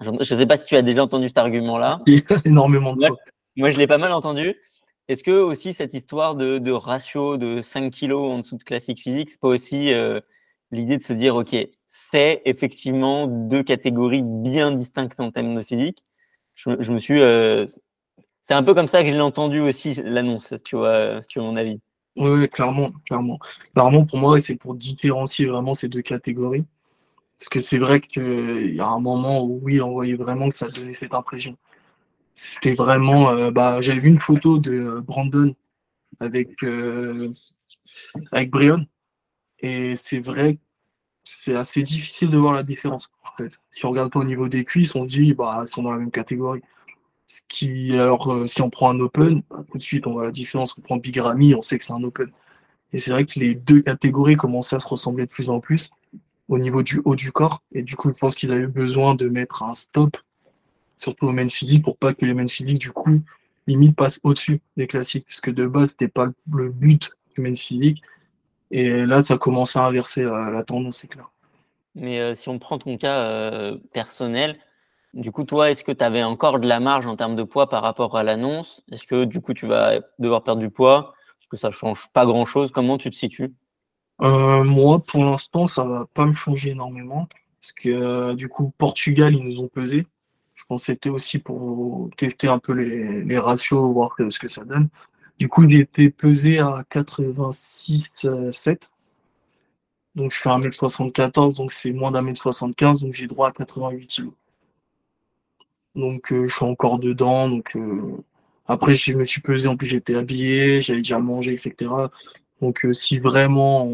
Je 0.00 0.10
ne 0.10 0.22
sais 0.24 0.46
pas 0.46 0.56
si 0.56 0.64
tu 0.64 0.76
as 0.76 0.82
déjà 0.82 1.02
entendu 1.02 1.28
cet 1.28 1.38
argument-là. 1.38 2.00
Énormément 2.44 2.94
de 2.94 3.06
fois. 3.06 3.16
Moi, 3.56 3.70
je 3.70 3.78
l'ai 3.78 3.86
pas 3.86 3.98
mal 3.98 4.12
entendu. 4.12 4.54
Est-ce 5.08 5.24
que 5.24 5.30
aussi 5.30 5.72
cette 5.72 5.94
histoire 5.94 6.36
de, 6.36 6.70
ratio 6.70 7.36
de 7.36 7.60
5 7.60 7.90
kilos 7.90 8.30
en 8.30 8.38
dessous 8.38 8.56
de 8.56 8.62
classique 8.62 9.00
physique, 9.00 9.30
c'est 9.30 9.40
pas 9.40 9.48
aussi 9.48 9.92
l'idée 10.70 10.98
de 10.98 11.02
se 11.02 11.12
dire, 11.12 11.34
OK, 11.34 11.56
c'est 11.88 12.42
effectivement 12.44 13.26
deux 13.26 13.62
catégories 13.62 14.22
bien 14.22 14.70
distinctes 14.72 15.18
en 15.18 15.30
termes 15.30 15.56
de 15.56 15.62
physique? 15.62 16.04
Je, 16.54 16.90
me 16.90 16.98
suis. 16.98 17.20
Euh, 17.20 17.66
c'est 18.42 18.54
un 18.54 18.62
peu 18.62 18.74
comme 18.74 18.88
ça 18.88 19.02
que 19.02 19.08
je 19.08 19.14
l'ai 19.14 19.20
entendu 19.20 19.60
aussi, 19.60 19.94
l'annonce, 19.94 20.54
tu 20.64 20.76
vois, 20.76 21.22
si 21.22 21.28
tu 21.28 21.40
mon 21.40 21.56
avis. 21.56 21.80
Oui, 22.16 22.48
clairement, 22.48 22.90
clairement. 23.06 23.38
Clairement, 23.72 24.04
pour 24.04 24.18
moi, 24.18 24.40
c'est 24.40 24.56
pour 24.56 24.74
différencier 24.74 25.46
vraiment 25.46 25.74
ces 25.74 25.88
deux 25.88 26.02
catégories. 26.02 26.64
Parce 27.38 27.48
que 27.48 27.60
c'est 27.60 27.78
vrai 27.78 28.00
qu'il 28.00 28.74
y 28.74 28.80
a 28.80 28.88
un 28.88 29.00
moment 29.00 29.44
où, 29.44 29.60
oui, 29.62 29.80
on 29.80 29.92
voyait 29.92 30.16
vraiment 30.16 30.48
que 30.48 30.56
ça 30.56 30.68
donnait 30.68 30.96
cette 30.98 31.14
impression. 31.14 31.56
C'était 32.34 32.74
vraiment. 32.74 33.30
Euh, 33.30 33.50
bah, 33.50 33.80
J'avais 33.80 34.00
vu 34.00 34.08
une 34.08 34.20
photo 34.20 34.58
de 34.58 35.00
Brandon 35.00 35.54
avec, 36.20 36.62
euh, 36.64 37.32
avec 38.32 38.50
Brion. 38.50 38.86
Et 39.60 39.96
c'est 39.96 40.20
vrai 40.20 40.58
c'est 41.30 41.54
assez 41.54 41.82
difficile 41.82 42.30
de 42.30 42.38
voir 42.38 42.54
la 42.54 42.62
différence. 42.62 43.10
En 43.22 43.36
fait. 43.36 43.60
Si 43.70 43.84
on 43.84 43.90
regarde 43.90 44.10
pas 44.10 44.20
au 44.20 44.24
niveau 44.24 44.48
des 44.48 44.64
cuisses, 44.64 44.94
on 44.94 45.04
dit 45.04 45.34
bah 45.34 45.62
ils 45.62 45.68
sont 45.68 45.82
dans 45.82 45.92
la 45.92 45.98
même 45.98 46.10
catégorie. 46.10 46.62
Ce 47.26 47.42
qui, 47.48 47.92
alors 47.92 48.32
euh, 48.32 48.46
si 48.46 48.62
on 48.62 48.70
prend 48.70 48.90
un 48.90 49.00
open, 49.00 49.42
bah, 49.50 49.62
tout 49.70 49.76
de 49.76 49.82
suite 49.82 50.06
on 50.06 50.12
voit 50.12 50.24
la 50.24 50.30
différence. 50.30 50.74
On 50.78 50.80
prend 50.80 50.96
Big 50.96 51.18
Ramy, 51.18 51.54
on 51.54 51.60
sait 51.60 51.78
que 51.78 51.84
c'est 51.84 51.92
un 51.92 52.02
open. 52.02 52.30
Et 52.92 52.98
c'est 52.98 53.10
vrai 53.10 53.26
que 53.26 53.38
les 53.38 53.54
deux 53.54 53.82
catégories 53.82 54.36
commençaient 54.36 54.76
à 54.76 54.80
se 54.80 54.88
ressembler 54.88 55.26
de 55.26 55.30
plus 55.30 55.50
en 55.50 55.60
plus 55.60 55.90
au 56.48 56.58
niveau 56.58 56.82
du 56.82 57.00
haut 57.04 57.16
du 57.16 57.32
corps. 57.32 57.62
Et 57.72 57.82
du 57.82 57.96
coup, 57.96 58.12
je 58.12 58.18
pense 58.18 58.34
qu'il 58.34 58.52
a 58.52 58.56
eu 58.56 58.66
besoin 58.66 59.14
de 59.14 59.28
mettre 59.28 59.62
un 59.62 59.74
stop, 59.74 60.16
surtout 60.96 61.26
aux 61.26 61.32
men 61.32 61.48
physiques, 61.48 61.84
pour 61.84 61.96
pas 61.96 62.14
que 62.14 62.24
les 62.24 62.34
men 62.34 62.48
physiques, 62.48 62.78
du 62.78 62.90
coup, 62.90 63.20
limite 63.66 63.96
passent 63.96 64.20
au-dessus 64.22 64.60
des 64.76 64.86
classiques. 64.86 65.26
Puisque 65.26 65.50
de 65.50 65.66
base, 65.66 65.90
c'était 65.90 66.08
pas 66.08 66.26
le 66.52 66.68
but 66.70 67.10
du 67.34 67.42
men 67.42 67.54
physique. 67.54 68.02
Et 68.70 69.06
là, 69.06 69.22
ça 69.22 69.38
commence 69.38 69.76
à 69.76 69.84
inverser 69.84 70.24
la, 70.24 70.62
tendance, 70.62 70.98
c'est 70.98 71.08
clair. 71.08 71.30
Mais 71.94 72.20
euh, 72.20 72.34
si 72.34 72.48
on 72.48 72.58
prend 72.58 72.78
ton 72.78 72.96
cas 72.96 73.22
euh, 73.22 73.78
personnel, 73.92 74.58
du 75.14 75.32
coup, 75.32 75.44
toi, 75.44 75.70
est-ce 75.70 75.84
que 75.84 75.92
tu 75.92 76.04
avais 76.04 76.22
encore 76.22 76.60
de 76.60 76.68
la 76.68 76.80
marge 76.80 77.06
en 77.06 77.16
termes 77.16 77.34
de 77.34 77.42
poids 77.42 77.68
par 77.68 77.82
rapport 77.82 78.16
à 78.16 78.22
l'annonce? 78.22 78.84
Est-ce 78.92 79.06
que 79.06 79.24
du 79.24 79.40
coup, 79.40 79.54
tu 79.54 79.66
vas 79.66 80.00
devoir 80.18 80.44
perdre 80.44 80.60
du 80.60 80.70
poids? 80.70 81.14
Est-ce 81.40 81.48
que 81.48 81.56
ça 81.56 81.70
change 81.70 82.08
pas 82.12 82.26
grand-chose 82.26 82.72
Comment 82.72 82.98
tu 82.98 83.10
te 83.10 83.16
situes? 83.16 83.54
Euh, 84.22 84.64
Moi, 84.64 85.00
pour 85.00 85.24
l'instant, 85.24 85.66
ça 85.66 85.84
va 85.84 86.06
pas 86.14 86.26
me 86.26 86.32
changer 86.32 86.70
énormément. 86.70 87.28
Parce 87.60 87.72
que 87.72 88.34
du 88.34 88.48
coup, 88.48 88.72
Portugal, 88.78 89.34
ils 89.34 89.44
nous 89.44 89.60
ont 89.60 89.68
pesé. 89.68 90.06
Je 90.54 90.64
pense 90.64 90.80
que 90.82 90.86
c'était 90.86 91.08
aussi 91.08 91.38
pour 91.38 92.10
tester 92.16 92.48
un 92.48 92.58
peu 92.58 92.72
les, 92.72 93.38
ratios, 93.38 93.92
voir 93.92 94.14
ce 94.16 94.38
que 94.38 94.48
ça 94.48 94.64
donne. 94.64 94.88
Du 95.38 95.48
coup, 95.48 95.68
j'ai 95.68 95.80
été 95.80 96.10
pesé 96.10 96.58
à 96.58 96.84
86,7. 96.92 98.90
Donc, 100.14 100.32
je 100.32 100.38
suis 100.38 100.48
à 100.48 100.58
1m74, 100.58 101.56
donc 101.56 101.72
c'est 101.72 101.92
moins 101.92 102.10
d'un 102.10 102.22
mètre 102.22 102.40
75, 102.42 103.00
donc 103.00 103.14
j'ai 103.14 103.28
droit 103.28 103.48
à 103.48 103.52
88 103.52 104.06
kg. 104.08 104.30
Donc, 105.94 106.32
euh, 106.32 106.48
je 106.48 106.54
suis 106.54 106.64
encore 106.64 106.98
dedans. 106.98 107.48
Donc, 107.48 107.76
euh, 107.76 108.16
après, 108.66 108.94
je 108.94 109.12
me 109.12 109.24
suis 109.24 109.40
pesé, 109.40 109.68
en 109.68 109.76
plus, 109.76 109.88
j'étais 109.88 110.16
habillé, 110.16 110.82
j'avais 110.82 110.98
déjà 111.00 111.18
mangé, 111.18 111.52
etc. 111.52 111.90
Donc, 112.60 112.84
euh, 112.84 112.92
si 112.92 113.18
vraiment, 113.18 113.88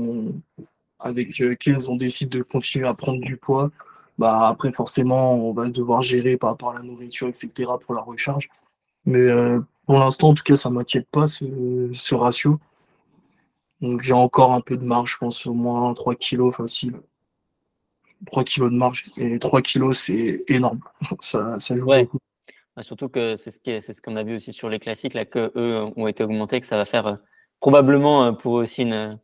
avec 0.99 1.43
Kenz, 1.59 1.89
on 1.89 1.97
décide 1.97 2.31
de 2.31 2.43
continuer 2.43 2.87
à 2.87 2.95
prendre 2.95 3.21
du 3.21 3.37
poids, 3.37 3.71
bah 4.19 4.49
après, 4.49 4.73
forcément, 4.73 5.35
on 5.35 5.53
va 5.53 5.69
devoir 5.71 6.03
gérer 6.03 6.37
par 6.37 6.51
rapport 6.51 6.71
à 6.71 6.75
la 6.75 6.83
nourriture, 6.83 7.29
etc. 7.29 7.51
pour 7.85 7.95
la 7.95 8.01
recharge. 8.01 8.49
Mais 9.05 9.29
pour 9.87 9.99
l'instant, 9.99 10.31
en 10.31 10.35
tout 10.35 10.43
cas, 10.43 10.57
ça 10.57 10.71
ne 10.71 10.75
m'inquiète 10.75 11.09
pas 11.11 11.27
ce, 11.27 12.15
ratio. 12.15 12.59
Donc 13.81 14.01
j'ai 14.01 14.13
encore 14.13 14.53
un 14.53 14.61
peu 14.61 14.77
de 14.77 14.85
marge, 14.85 15.13
je 15.13 15.19
pense 15.19 15.47
au 15.47 15.53
moins 15.53 15.93
3 15.93 16.15
kilos 16.15 16.55
facile. 16.55 17.01
3 18.27 18.45
kilos 18.45 18.71
de 18.71 18.77
marge. 18.77 19.05
Et 19.19 19.39
3 19.39 19.61
kilos, 19.61 19.99
c'est 19.99 20.43
énorme. 20.49 20.81
ça, 21.21 21.61
ça 21.61 21.77
joue 21.77 21.85
beaucoup. 21.85 22.19
surtout 22.81 23.09
que 23.09 23.37
c'est 23.37 23.51
ce 23.51 23.93
ce 23.93 24.01
qu'on 24.01 24.17
a 24.17 24.23
vu 24.23 24.37
aussi 24.37 24.53
sur 24.53 24.71
les 24.71 24.79
classiques, 24.79 25.15
là, 25.15 25.27
que 25.27 25.53
eux 25.55 25.93
ont 25.97 26.07
été 26.07 26.25
augmentés, 26.25 26.61
que 26.61 26.67
ça 26.67 26.77
va 26.77 26.87
faire 26.87 27.07
euh, 27.07 27.17
probablement 27.65 28.27
euh, 28.27 28.33
pour 28.33 28.59
eux 28.59 28.63
aussi 28.63 28.83
une, 28.83 29.19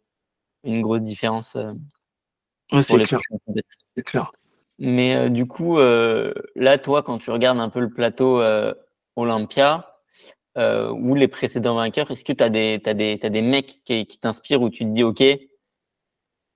une 0.64 0.80
grosse 0.80 1.02
différence. 1.02 1.56
Euh, 1.56 1.72
c'est 2.80 3.02
clair. 3.02 3.20
Clair. 4.06 4.32
Mais 4.78 5.28
du 5.28 5.46
coup, 5.46 5.76
là, 5.78 6.78
toi, 6.78 7.02
quand 7.02 7.18
tu 7.18 7.30
regardes 7.30 7.58
un 7.58 7.68
peu 7.68 7.80
le 7.80 7.90
plateau 7.90 8.40
Olympia, 9.16 9.90
euh, 10.58 10.90
ou 10.90 11.14
les 11.14 11.28
précédents 11.28 11.76
vainqueurs 11.76 12.10
Est-ce 12.10 12.24
que 12.24 12.32
tu 12.32 12.42
as, 12.42 12.50
des, 12.50 12.80
as, 12.84 12.90
as 12.90 13.30
des 13.30 13.42
mecs 13.42 13.84
qui, 13.84 14.06
t'inspirent 14.20 14.62
où 14.62 14.70
tu 14.70 14.84
te 14.84 14.90
dis, 14.90 15.04
OK, 15.04 15.22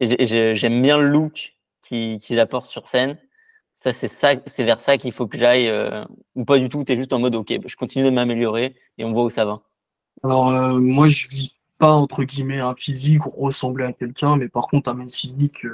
j'aime 0.01 0.83
bien 0.83 0.99
le 0.99 1.09
look 1.09 1.55
qu'ils 1.83 2.41
apportent 2.41 2.71
sur 2.71 2.89
scène. 2.89 3.19
Ça, 3.75 3.93
c'est 3.93 4.09
ça, 4.09 4.33
c'est 4.47 4.65
vers 4.65 4.81
ça 4.81 4.97
qu'il 4.97 5.13
faut 5.13 5.27
que 5.27 5.39
j'aille, 5.39 5.69
euh, 5.69 6.05
ou 6.35 6.45
pas 6.45 6.59
du 6.59 6.69
tout. 6.69 6.83
Tu 6.85 6.93
es 6.93 6.97
juste 6.97 7.13
en 7.13 7.19
mode, 7.19 7.35
OK, 7.35 7.53
je 7.65 7.77
continue 7.77 8.05
de 8.05 8.11
m'améliorer 8.11 8.75
et 8.99 9.05
on 9.05 9.13
voit 9.13 9.25
où 9.25 9.31
ça 9.31 9.45
va. 9.45 9.63
Alors, 10.23 10.49
euh, 10.49 10.79
moi, 10.79 11.07
je 11.07 11.29
vis 11.29 11.61
entre 11.93 12.25
guillemets 12.25 12.61
un 12.61 12.75
physique 12.75 13.23
ressembler 13.25 13.85
à 13.85 13.93
quelqu'un, 13.93 14.37
mais 14.37 14.49
par 14.49 14.67
contre, 14.67 14.91
un 14.91 14.95
même 14.95 15.09
physique 15.09 15.67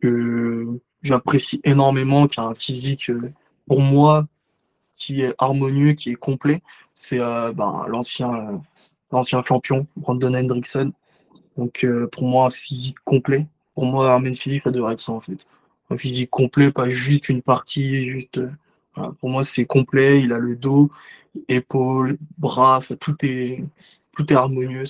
que 0.00 0.80
j'apprécie 1.02 1.60
énormément, 1.64 2.26
qui 2.26 2.40
a 2.40 2.44
un 2.44 2.54
physique 2.54 3.10
pour 3.66 3.80
moi 3.80 4.26
qui 4.94 5.22
est 5.22 5.34
harmonieux, 5.38 5.92
qui 5.92 6.10
est 6.10 6.16
complet, 6.16 6.62
c'est 6.94 7.20
euh, 7.20 7.52
ben, 7.52 7.86
l'ancien 7.88 8.34
euh, 8.34 8.56
l'ancien 9.12 9.42
champion, 9.44 9.86
Brandon 9.96 10.34
Hendrickson. 10.34 10.92
Donc 11.56 11.84
euh, 11.84 12.08
pour 12.08 12.24
moi, 12.24 12.46
un 12.46 12.50
physique 12.50 12.98
complet. 13.04 13.46
Pour 13.74 13.86
moi, 13.86 14.12
un 14.12 14.32
physique, 14.32 14.62
ça 14.62 14.70
devrait 14.70 14.94
être 14.94 15.00
ça 15.00 15.12
en 15.12 15.20
fait. 15.20 15.38
Un 15.90 15.96
physique 15.96 16.30
complet, 16.30 16.72
pas 16.72 16.90
juste 16.90 17.28
une 17.28 17.42
partie, 17.42 18.10
juste. 18.10 18.40
Pour 19.20 19.30
moi, 19.30 19.44
c'est 19.44 19.64
complet. 19.64 20.20
Il 20.22 20.32
a 20.32 20.38
le 20.38 20.56
dos, 20.56 20.90
épaules, 21.48 22.18
bras, 22.36 22.80
tout 22.98 23.14
est 23.22 23.62
tout 24.18 24.32
est 24.32 24.36
harmonieux. 24.36 24.84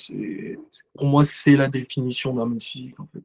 Pour 0.95 1.07
moi, 1.07 1.23
c'est 1.23 1.57
la 1.57 1.69
définition 1.69 2.33
d'un 2.33 2.59
physique 2.59 2.99
en 2.99 3.07
fait. 3.13 3.23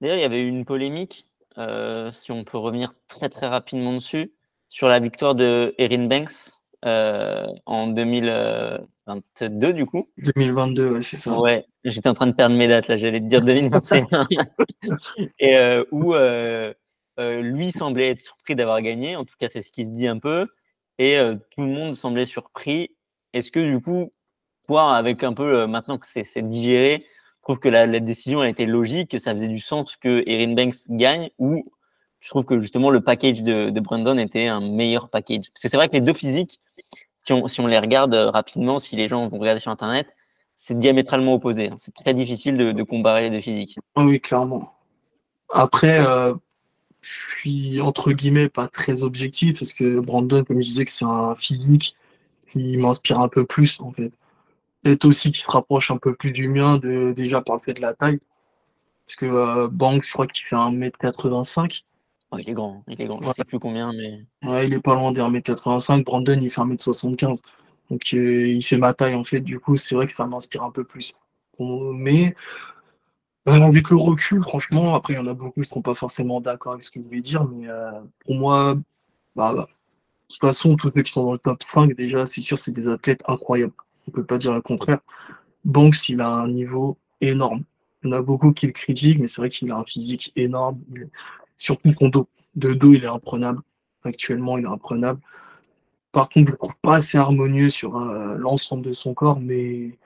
D'ailleurs, 0.00 0.16
il 0.16 0.22
y 0.22 0.24
avait 0.24 0.42
eu 0.42 0.48
une 0.48 0.64
polémique, 0.64 1.28
si 1.56 2.32
on 2.32 2.44
peut 2.44 2.58
revenir 2.58 2.92
très 3.06 3.28
très 3.28 3.46
rapidement 3.46 3.94
dessus, 3.94 4.32
sur 4.68 4.88
la 4.88 4.98
victoire 4.98 5.36
de 5.36 5.72
Erin 5.78 6.06
Banks 6.06 6.58
euh, 6.84 7.46
en 7.64 7.86
2022 7.86 9.72
du 9.72 9.86
coup. 9.86 10.08
2022, 10.18 10.94
ouais, 10.94 11.02
c'est 11.02 11.16
ça. 11.16 11.38
Ouais, 11.38 11.64
j'étais 11.84 12.08
en 12.08 12.14
train 12.14 12.26
de 12.26 12.32
perdre 12.32 12.56
mes 12.56 12.66
dates 12.66 12.88
là, 12.88 12.98
j'allais 12.98 13.20
te 13.20 13.26
dire 13.26 13.44
2021. 13.44 14.26
et 15.38 15.56
euh, 15.56 15.84
où 15.92 16.14
euh, 16.14 16.74
lui 17.18 17.70
semblait 17.70 18.10
être 18.10 18.20
surpris 18.20 18.56
d'avoir 18.56 18.82
gagné, 18.82 19.14
en 19.14 19.24
tout 19.24 19.36
cas 19.38 19.48
c'est 19.48 19.62
ce 19.62 19.70
qui 19.70 19.84
se 19.84 19.90
dit 19.90 20.08
un 20.08 20.18
peu, 20.18 20.48
et 20.98 21.18
tout 21.50 21.60
le 21.60 21.68
monde 21.68 21.94
semblait 21.94 22.26
surpris. 22.26 22.90
Est-ce 23.32 23.52
que 23.52 23.60
du 23.60 23.80
coup, 23.80 24.12
avec 24.68 25.22
un 25.22 25.32
peu 25.32 25.66
maintenant 25.66 25.98
que 25.98 26.06
c'est 26.06 26.48
digéré, 26.48 27.04
trouve 27.44 27.58
que 27.58 27.68
la, 27.68 27.86
la, 27.86 28.00
décision 28.00 28.40
a 28.40 28.48
été 28.48 28.66
logique, 28.66 29.10
que 29.10 29.18
ça 29.18 29.32
faisait 29.32 29.48
du 29.48 29.60
sens 29.60 29.96
que 29.96 30.24
Erin 30.26 30.54
Banks 30.54 30.88
gagne, 30.88 31.30
ou 31.38 31.64
je 32.20 32.30
trouve 32.30 32.44
que 32.44 32.58
justement 32.58 32.90
le 32.90 33.02
package 33.02 33.42
de, 33.42 33.78
Brandon 33.80 34.16
était 34.18 34.46
un 34.46 34.60
meilleur 34.60 35.10
package. 35.10 35.50
Parce 35.52 35.62
que 35.62 35.68
c'est 35.68 35.76
vrai 35.76 35.88
que 35.88 35.92
les 35.92 36.00
deux 36.00 36.14
physiques, 36.14 36.60
si 37.18 37.32
on, 37.32 37.46
si 37.48 37.60
on, 37.60 37.66
les 37.66 37.78
regarde 37.78 38.14
euh, 38.14 38.30
rapidement, 38.30 38.78
si 38.78 38.96
les 38.96 39.08
gens 39.08 39.26
vont 39.28 39.38
regarder 39.38 39.60
sur 39.60 39.70
Internet, 39.70 40.08
c'est 40.56 40.78
diamétralement 40.78 41.34
opposé. 41.34 41.68
Hein. 41.68 41.76
C'est 41.76 41.94
très 41.94 42.14
difficile 42.14 42.56
de, 42.56 42.82
comparer 42.82 43.24
les 43.24 43.30
deux 43.30 43.42
physiques. 43.42 43.78
Oui, 43.96 44.20
clairement. 44.20 44.72
Après, 45.50 46.00
euh, 46.00 46.32
je 47.02 47.12
suis 47.12 47.80
entre 47.82 48.12
guillemets 48.12 48.48
pas 48.48 48.68
très 48.68 49.02
objectif 49.02 49.58
parce 49.58 49.74
que 49.74 50.00
Brandon, 50.00 50.42
comme 50.44 50.60
je 50.62 50.66
disais, 50.66 50.84
que 50.84 50.90
c'est 50.90 51.04
un 51.04 51.34
physique 51.34 51.94
qui 52.50 52.78
m'inspire 52.78 53.20
un 53.20 53.28
peu 53.28 53.44
plus 53.44 53.78
en 53.80 53.92
fait. 53.92 54.12
Peut-être 54.84 55.04
aussi 55.06 55.32
qui 55.32 55.40
se 55.40 55.50
rapproche 55.50 55.90
un 55.90 55.96
peu 55.96 56.14
plus 56.14 56.30
du 56.30 56.48
mien 56.48 56.76
de, 56.76 57.12
déjà 57.12 57.40
par 57.40 57.56
le 57.56 57.62
fait 57.62 57.74
de 57.74 57.80
la 57.80 57.94
taille. 57.94 58.20
Parce 59.06 59.16
que 59.16 59.26
euh, 59.26 59.68
Bank, 59.68 60.04
je 60.04 60.12
crois 60.12 60.26
qu'il 60.28 60.44
fait 60.44 60.54
1m85 60.54 61.82
il 62.38 62.50
est 62.50 62.52
grand, 62.52 62.82
il 62.88 63.00
est 63.00 63.06
grand. 63.06 63.20
Je 63.22 63.28
ne 63.28 63.32
sais 63.32 63.44
plus 63.44 63.58
combien, 63.58 63.92
mais. 63.92 64.24
Ouais, 64.42 64.66
il 64.66 64.74
est 64.74 64.80
pas 64.80 64.94
loin 64.94 65.12
des 65.12 65.20
1m85. 65.20 66.04
Brandon, 66.04 66.38
il 66.40 66.50
fait 66.50 66.60
1m75. 66.60 67.40
Donc, 67.90 68.02
euh, 68.14 68.46
il 68.46 68.62
fait 68.62 68.76
ma 68.76 68.94
taille, 68.94 69.14
en 69.14 69.24
fait. 69.24 69.40
Du 69.40 69.60
coup, 69.60 69.76
c'est 69.76 69.94
vrai 69.94 70.06
que 70.06 70.14
ça 70.14 70.26
m'inspire 70.26 70.62
un 70.62 70.70
peu 70.70 70.84
plus. 70.84 71.12
Mais, 71.58 72.34
euh, 73.48 73.52
avec 73.52 73.90
le 73.90 73.96
recul, 73.96 74.42
franchement, 74.42 74.94
après, 74.94 75.14
il 75.14 75.16
y 75.16 75.20
en 75.20 75.26
a 75.26 75.34
beaucoup 75.34 75.54
qui 75.54 75.60
ne 75.60 75.64
seront 75.66 75.82
pas 75.82 75.94
forcément 75.94 76.40
d'accord 76.40 76.72
avec 76.72 76.82
ce 76.82 76.90
que 76.90 77.02
je 77.02 77.08
vais 77.08 77.20
dire. 77.20 77.44
Mais 77.44 77.68
euh, 77.68 77.92
pour 78.24 78.34
moi, 78.34 78.74
bah, 79.36 79.52
bah, 79.52 79.68
de 79.68 80.34
toute 80.34 80.40
façon, 80.40 80.76
tous 80.76 80.90
ceux 80.94 81.02
qui 81.02 81.12
sont 81.12 81.24
dans 81.24 81.32
le 81.32 81.38
top 81.38 81.62
5, 81.62 81.94
déjà, 81.94 82.24
c'est 82.30 82.40
sûr, 82.40 82.58
c'est 82.58 82.72
des 82.72 82.88
athlètes 82.88 83.22
incroyables. 83.28 83.74
On 84.08 84.10
peut 84.10 84.24
pas 84.24 84.38
dire 84.38 84.52
le 84.52 84.60
contraire. 84.60 85.00
Banks, 85.64 86.08
il 86.08 86.20
a 86.20 86.28
un 86.28 86.48
niveau 86.48 86.98
énorme. 87.20 87.62
Il 88.02 88.10
y 88.10 88.14
en 88.14 88.16
a 88.18 88.22
beaucoup 88.22 88.52
qui 88.52 88.66
le 88.66 88.72
critiquent, 88.72 89.18
mais 89.18 89.26
c'est 89.26 89.40
vrai 89.40 89.48
qu'il 89.48 89.70
a 89.70 89.76
un 89.76 89.84
physique 89.84 90.32
énorme. 90.36 90.78
Surtout 91.56 91.94
son 91.98 92.08
dos. 92.08 92.28
De 92.54 92.72
dos, 92.72 92.92
il 92.92 93.04
est 93.04 93.08
imprenable. 93.08 93.60
Actuellement, 94.04 94.58
il 94.58 94.64
est 94.64 94.68
imprenable. 94.68 95.20
Par 96.12 96.28
contre, 96.28 96.46
je 96.46 96.52
ne 96.52 96.56
trouve 96.56 96.76
pas 96.82 96.96
assez 96.96 97.18
harmonieux 97.18 97.70
sur 97.70 97.96
euh, 97.96 98.36
l'ensemble 98.36 98.84
de 98.84 98.92
son 98.92 99.14
corps, 99.14 99.40
mais 99.40 99.98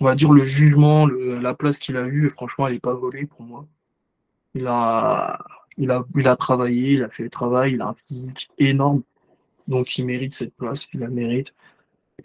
on 0.00 0.04
va 0.04 0.14
dire 0.14 0.32
le 0.32 0.42
jugement, 0.42 1.06
la 1.06 1.54
place 1.54 1.76
qu'il 1.76 1.96
a 1.96 2.06
eue, 2.06 2.30
franchement, 2.30 2.66
elle 2.66 2.74
n'est 2.74 2.80
pas 2.80 2.94
volée 2.94 3.26
pour 3.26 3.42
moi. 3.42 3.66
Il 4.54 4.66
a, 4.66 5.44
il, 5.76 5.90
a, 5.90 6.04
il 6.16 6.26
a 6.26 6.36
travaillé, 6.36 6.92
il 6.92 7.02
a 7.02 7.10
fait 7.10 7.24
le 7.24 7.30
travail, 7.30 7.74
il 7.74 7.82
a 7.82 7.88
un 7.88 7.94
physique 7.94 8.48
énorme. 8.58 9.02
Donc 9.68 9.98
il 9.98 10.06
mérite 10.06 10.32
cette 10.32 10.54
place, 10.54 10.86
il 10.94 11.00
la 11.00 11.10
mérite. 11.10 11.54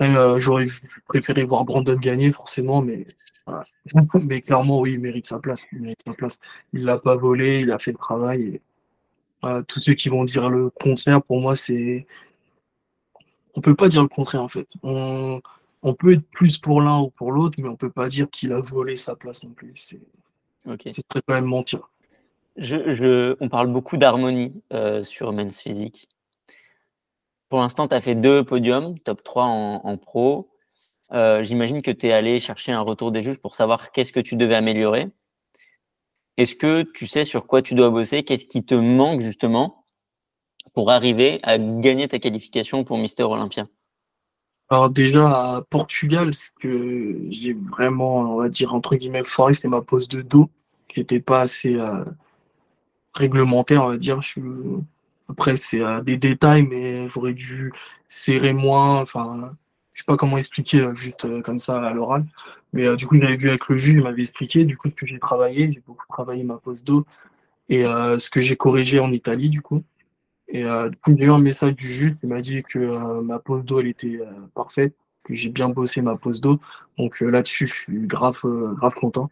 Euh, 0.02 0.40
j'aurais 0.40 0.68
préféré 1.08 1.44
voir 1.44 1.66
Brandon 1.66 1.96
gagner, 1.96 2.32
forcément, 2.32 2.82
mais 2.82 3.06
Mais 4.24 4.42
clairement, 4.42 4.80
oui, 4.80 4.94
il 4.94 5.00
mérite 5.00 5.28
sa 5.28 5.40
place. 5.40 5.68
Il 5.72 5.82
mérite 5.82 6.02
sa 6.06 6.14
place. 6.14 6.40
Il 6.74 6.84
l'a 6.84 6.98
pas 6.98 7.16
volé, 7.16 7.62
il 7.62 7.72
a 7.72 7.80
fait 7.80 7.92
le 7.92 7.98
travail. 7.98 8.62
tous 9.68 9.82
ceux 9.82 9.94
qui 9.94 10.10
vont 10.10 10.26
dire 10.26 10.50
le 10.50 10.70
contraire, 10.70 11.22
pour 11.22 11.42
moi, 11.42 11.56
c'est. 11.56 12.06
On 13.56 13.62
peut 13.62 13.76
pas 13.76 13.90
dire 13.90 14.02
le 14.02 14.08
contraire, 14.08 14.42
en 14.42 14.48
fait. 14.48 14.68
On, 14.84 15.42
on 15.84 15.94
peut 15.94 16.14
être 16.14 16.28
plus 16.32 16.58
pour 16.58 16.82
l'un 16.82 17.00
ou 17.00 17.10
pour 17.10 17.32
l'autre, 17.32 17.58
mais 17.62 17.68
on 17.68 17.76
peut 17.76 17.90
pas 17.90 18.08
dire 18.08 18.30
qu'il 18.30 18.54
a 18.54 18.62
volé 18.62 18.98
sa 18.98 19.16
place 19.16 19.44
non 19.44 19.52
plus. 19.52 19.74
C'est 19.76 20.00
okay. 20.68 20.92
quand 21.10 21.22
même 21.34 21.46
mentir. 21.46 21.90
Je, 22.58 22.96
je, 22.96 23.36
on 23.40 23.50
parle 23.50 23.68
beaucoup 23.68 23.98
d'harmonie 23.98 24.54
euh, 24.74 25.04
sur 25.04 25.32
Men's 25.34 25.60
Physique. 25.60 26.10
Pour 27.52 27.60
l'instant, 27.60 27.90
tu 27.90 27.94
as 27.94 28.00
fait 28.00 28.16
deux 28.16 28.46
podiums, 28.46 28.98
top 29.00 29.26
3 29.26 29.44
en, 29.44 29.98
pro. 29.98 30.50
Euh, 31.12 31.44
j'imagine 31.44 31.82
que 31.82 31.92
tu 31.92 32.08
es 32.08 32.14
allé 32.14 32.40
chercher 32.40 32.72
un 32.72 32.80
retour 32.80 33.12
des 33.12 33.22
juges 33.22 33.40
pour 33.40 33.58
savoir 33.58 33.92
qu'est-ce 33.92 34.14
que 34.14 34.22
tu 34.22 34.38
devais 34.38 34.56
améliorer. 34.56 35.10
Est-ce 36.38 36.56
que 36.56 36.84
tu 36.84 37.08
sais 37.08 37.26
sur 37.26 37.48
quoi 37.48 37.62
tu 37.62 37.76
dois 37.76 37.90
bosser? 37.90 38.24
Qu'est-ce 38.24 38.46
qui 38.46 38.64
te 38.64 38.74
manque 38.74 39.20
justement 39.20 39.84
pour 40.74 40.92
arriver 40.92 41.42
à 41.44 41.58
gagner 41.58 42.08
ta 42.08 42.20
qualification 42.20 42.86
pour 42.86 42.98
Mister 42.98 43.24
Olympia? 43.24 43.66
Alors 44.70 44.90
déjà 44.90 45.56
à 45.58 45.62
Portugal, 45.62 46.34
ce 46.34 46.52
que 46.58 47.18
j'ai 47.32 47.52
vraiment, 47.52 48.20
on 48.20 48.36
va 48.38 48.48
dire 48.48 48.74
entre 48.74 48.96
guillemets, 48.96 49.26
foiré, 49.26 49.56
c'était 49.56 49.68
ma 49.68 49.82
pose 49.82 50.08
de 50.08 50.22
dos 50.22 50.50
qui 50.88 51.02
n'était 51.02 51.20
pas 51.20 51.42
assez 51.42 51.76
euh, 51.76 52.06
réglementaire, 53.14 53.84
on 53.84 53.90
va 53.90 53.98
dire. 53.98 54.22
Je, 54.22 54.40
après, 55.32 55.56
c'est 55.56 55.82
euh, 55.82 56.02
des 56.02 56.18
détails, 56.18 56.64
mais 56.64 57.10
j'aurais 57.10 57.34
dû 57.34 57.72
serrer 58.10 58.54
moins. 58.54 59.02
Enfin, 59.02 59.56
je 59.94 60.02
sais 60.02 60.06
pas 60.06 60.18
comment 60.18 60.38
expliquer 60.38 60.82
euh, 60.82 60.94
juste 60.94 61.26
euh, 61.26 61.42
comme 61.42 61.58
ça 61.58 61.82
à 61.82 61.94
l'oral. 61.94 62.26
Mais 62.74 62.96
du 62.98 63.08
coup, 63.08 63.18
j'avais 63.18 63.38
vu 63.38 63.50
avec 63.50 63.68
le 63.68 63.78
juge, 63.78 63.96
il 63.96 64.04
m'avait 64.04 64.22
expliqué. 64.22 64.66
Du 64.66 64.78
coup, 64.78 64.90
ce 64.90 64.96
que 64.96 65.06
j'ai 65.06 65.20
travaillé, 65.20 65.72
j'ai 65.72 65.82
beaucoup 65.86 66.06
travaillé 66.10 66.44
ma 66.44 66.58
pose 66.58 66.84
d'eau 66.84 67.06
et 67.68 67.84
ce 67.84 68.30
que 68.30 68.40
j'ai 68.40 68.56
corrigé 68.56 69.00
en 69.00 69.12
Italie, 69.12 69.50
du 69.50 69.62
coup. 69.62 69.84
Et 70.48 70.64
du 70.64 70.98
coup, 71.04 71.14
j'ai 71.18 71.26
eu 71.26 71.32
un 71.32 71.38
message 71.38 71.76
du 71.76 71.86
juge 71.86 72.16
qui 72.22 72.28
m'a 72.28 72.40
dit 72.40 72.64
que 72.64 73.20
ma 73.20 73.40
pose 73.40 73.66
d'eau, 73.66 73.82
elle 73.82 73.88
était 73.88 74.22
parfaite, 74.56 74.96
que 75.26 75.36
j'ai 75.36 75.50
bien 75.50 75.68
bossé 75.68 76.02
ma 76.02 76.16
pose 76.16 76.40
d'eau. 76.40 76.62
Donc 76.98 77.20
là-dessus, 77.20 77.68
je 77.68 77.74
suis 77.74 78.08
grave, 78.08 78.40
grave 78.78 78.94
content. 78.94 79.30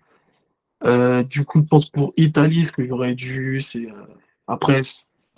du 1.30 1.46
coup, 1.46 1.60
je 1.60 1.66
pense 1.66 1.90
pour 1.90 2.12
Italie, 2.18 2.64
ce 2.64 2.74
que 2.74 2.86
j'aurais 2.86 3.16
dû, 3.16 3.62
c'est 3.62 3.88
après, 4.48 4.82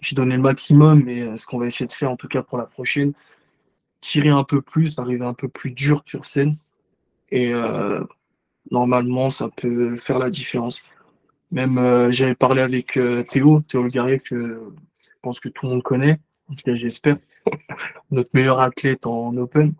j'ai 0.02 0.16
donné 0.16 0.36
le 0.36 0.42
maximum, 0.42 1.04
mais 1.04 1.22
euh, 1.22 1.38
ce 1.38 1.46
qu'on 1.46 1.60
va 1.60 1.68
essayer 1.68 1.88
de 1.88 1.94
faire, 1.94 2.12
en 2.12 2.18
tout 2.18 2.28
cas 2.28 2.42
pour 2.42 2.58
la 2.58 2.66
prochaine, 2.66 3.14
tirer 4.02 4.30
un 4.30 4.44
peu 4.44 4.62
plus, 4.62 5.00
arriver 5.00 5.26
un 5.26 5.36
peu 5.36 5.48
plus 5.48 5.72
dur 5.72 6.04
sur 6.06 6.26
scène. 6.26 6.58
Et 7.30 7.54
euh, 7.54 8.04
normalement, 8.72 9.30
ça 9.30 9.50
peut 9.50 9.96
faire 9.96 10.20
la 10.20 10.30
différence. 10.30 10.82
Même 11.52 11.78
euh, 11.78 12.12
j'avais 12.12 12.36
parlé 12.36 12.62
avec 12.62 13.00
Théo, 13.30 13.62
Théo 13.62 13.84
Le 13.84 14.18
que 14.18 14.36
je 14.36 15.10
pense 15.22 15.40
que 15.40 15.50
tout 15.50 15.66
le 15.66 15.74
monde 15.74 15.84
connaît, 15.84 16.20
j'espère, 16.66 17.18
notre 18.12 18.32
meilleur 18.34 18.60
athlète 18.60 19.06
en 19.06 19.36
Open, 19.38 19.74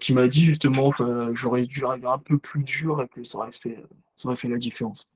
qui 0.00 0.12
m'a 0.12 0.26
dit 0.26 0.44
justement 0.44 0.90
que 0.90 1.32
j'aurais 1.36 1.66
dû 1.66 1.84
arriver 1.84 2.08
un 2.08 2.18
peu 2.18 2.38
plus 2.38 2.64
dur 2.64 3.00
et 3.00 3.08
que 3.08 3.22
ça 3.22 3.38
aurait 3.38 3.52
fait, 3.52 3.78
ça 4.16 4.28
aurait 4.28 4.36
fait 4.36 4.48
la 4.48 4.58
différence. 4.58 5.09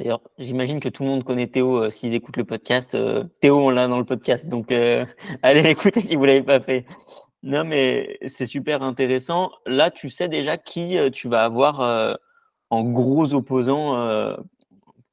D'ailleurs, 0.00 0.22
j'imagine 0.38 0.80
que 0.80 0.88
tout 0.88 1.02
le 1.02 1.10
monde 1.10 1.24
connaît 1.24 1.46
Théo 1.46 1.76
euh, 1.76 1.90
s'ils 1.90 2.14
écoutent 2.14 2.38
le 2.38 2.46
podcast. 2.46 2.94
Euh, 2.94 3.24
Théo, 3.42 3.58
on 3.58 3.68
l'a 3.68 3.86
dans 3.86 3.98
le 3.98 4.06
podcast, 4.06 4.46
donc 4.46 4.72
euh, 4.72 5.04
allez 5.42 5.60
l'écouter 5.60 6.00
si 6.00 6.16
vous 6.16 6.22
ne 6.22 6.28
l'avez 6.28 6.42
pas 6.42 6.58
fait. 6.58 6.86
Non, 7.42 7.64
mais 7.64 8.18
c'est 8.26 8.46
super 8.46 8.82
intéressant. 8.82 9.50
Là, 9.66 9.90
tu 9.90 10.08
sais 10.08 10.26
déjà 10.26 10.56
qui 10.56 10.96
tu 11.12 11.28
vas 11.28 11.44
avoir 11.44 12.18
en 12.70 12.82
gros 12.82 13.34
opposant 13.34 14.36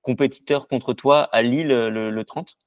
compétiteur 0.02 0.70
contre 0.70 0.94
toi 0.94 1.24
à 1.34 1.42
Lille 1.42 1.68
le, 1.68 2.24
30 2.24 2.58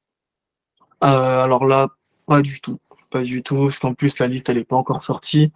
Alors 1.00 1.66
là, 1.66 1.88
pas 2.26 2.42
du 2.42 2.60
tout. 2.60 2.78
Pas 3.10 3.22
du 3.22 3.42
tout, 3.42 3.56
parce 3.56 3.78
qu'en 3.78 3.94
plus, 3.94 4.18
la 4.18 4.28
liste, 4.28 4.48
elle 4.50 4.56
n'est 4.56 4.64
pas 4.64 4.76
encore 4.76 5.02
sortie. 5.02 5.52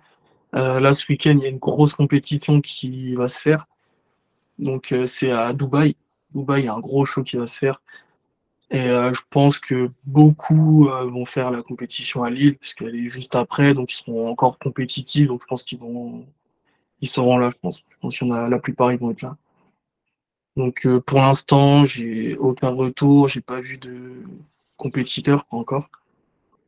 là, 0.52 0.92
ce 0.94 1.06
week-end, 1.10 1.36
il 1.38 1.42
y 1.42 1.46
a 1.46 1.50
une 1.50 1.58
grosse 1.58 1.94
compétition 1.94 2.60
qui 2.60 3.14
va 3.14 3.28
se 3.28 3.40
faire. 3.40 3.66
Donc, 4.58 4.94
c'est 5.06 5.30
à 5.30 5.52
Dubaï. 5.54 5.96
Il 6.34 6.64
y 6.64 6.68
a 6.68 6.74
un 6.74 6.80
gros 6.80 7.04
show 7.04 7.22
qui 7.22 7.36
va 7.36 7.46
se 7.46 7.58
faire. 7.58 7.80
Et 8.70 8.80
euh, 8.80 9.12
je 9.12 9.20
pense 9.30 9.58
que 9.58 9.90
beaucoup 10.04 10.88
euh, 10.88 11.08
vont 11.08 11.24
faire 11.24 11.50
la 11.50 11.62
compétition 11.62 12.24
à 12.24 12.30
Lille, 12.30 12.56
puisqu'elle 12.56 12.96
est 12.96 13.08
juste 13.08 13.34
après, 13.34 13.74
donc 13.74 13.92
ils 13.92 13.96
seront 13.96 14.28
encore 14.28 14.58
compétitifs. 14.58 15.28
Donc 15.28 15.42
je 15.42 15.46
pense 15.46 15.62
qu'ils 15.62 15.78
vont, 15.78 16.26
ils 17.00 17.08
seront 17.08 17.38
là. 17.38 17.50
Je 17.52 17.58
pense. 17.58 17.78
Je 17.88 17.96
pense 18.00 18.18
qu'il 18.18 18.26
y 18.26 18.32
en 18.32 18.34
a 18.34 18.48
la 18.48 18.58
plupart, 18.58 18.92
ils 18.92 18.98
vont 18.98 19.10
être 19.10 19.22
là. 19.22 19.36
Donc 20.56 20.86
euh, 20.86 21.00
pour 21.00 21.18
l'instant, 21.18 21.84
j'ai 21.84 22.36
aucun 22.36 22.70
retour, 22.70 23.28
j'ai 23.28 23.40
pas 23.40 23.60
vu 23.60 23.78
de 23.78 24.22
compétiteur 24.76 25.46
encore. 25.50 25.88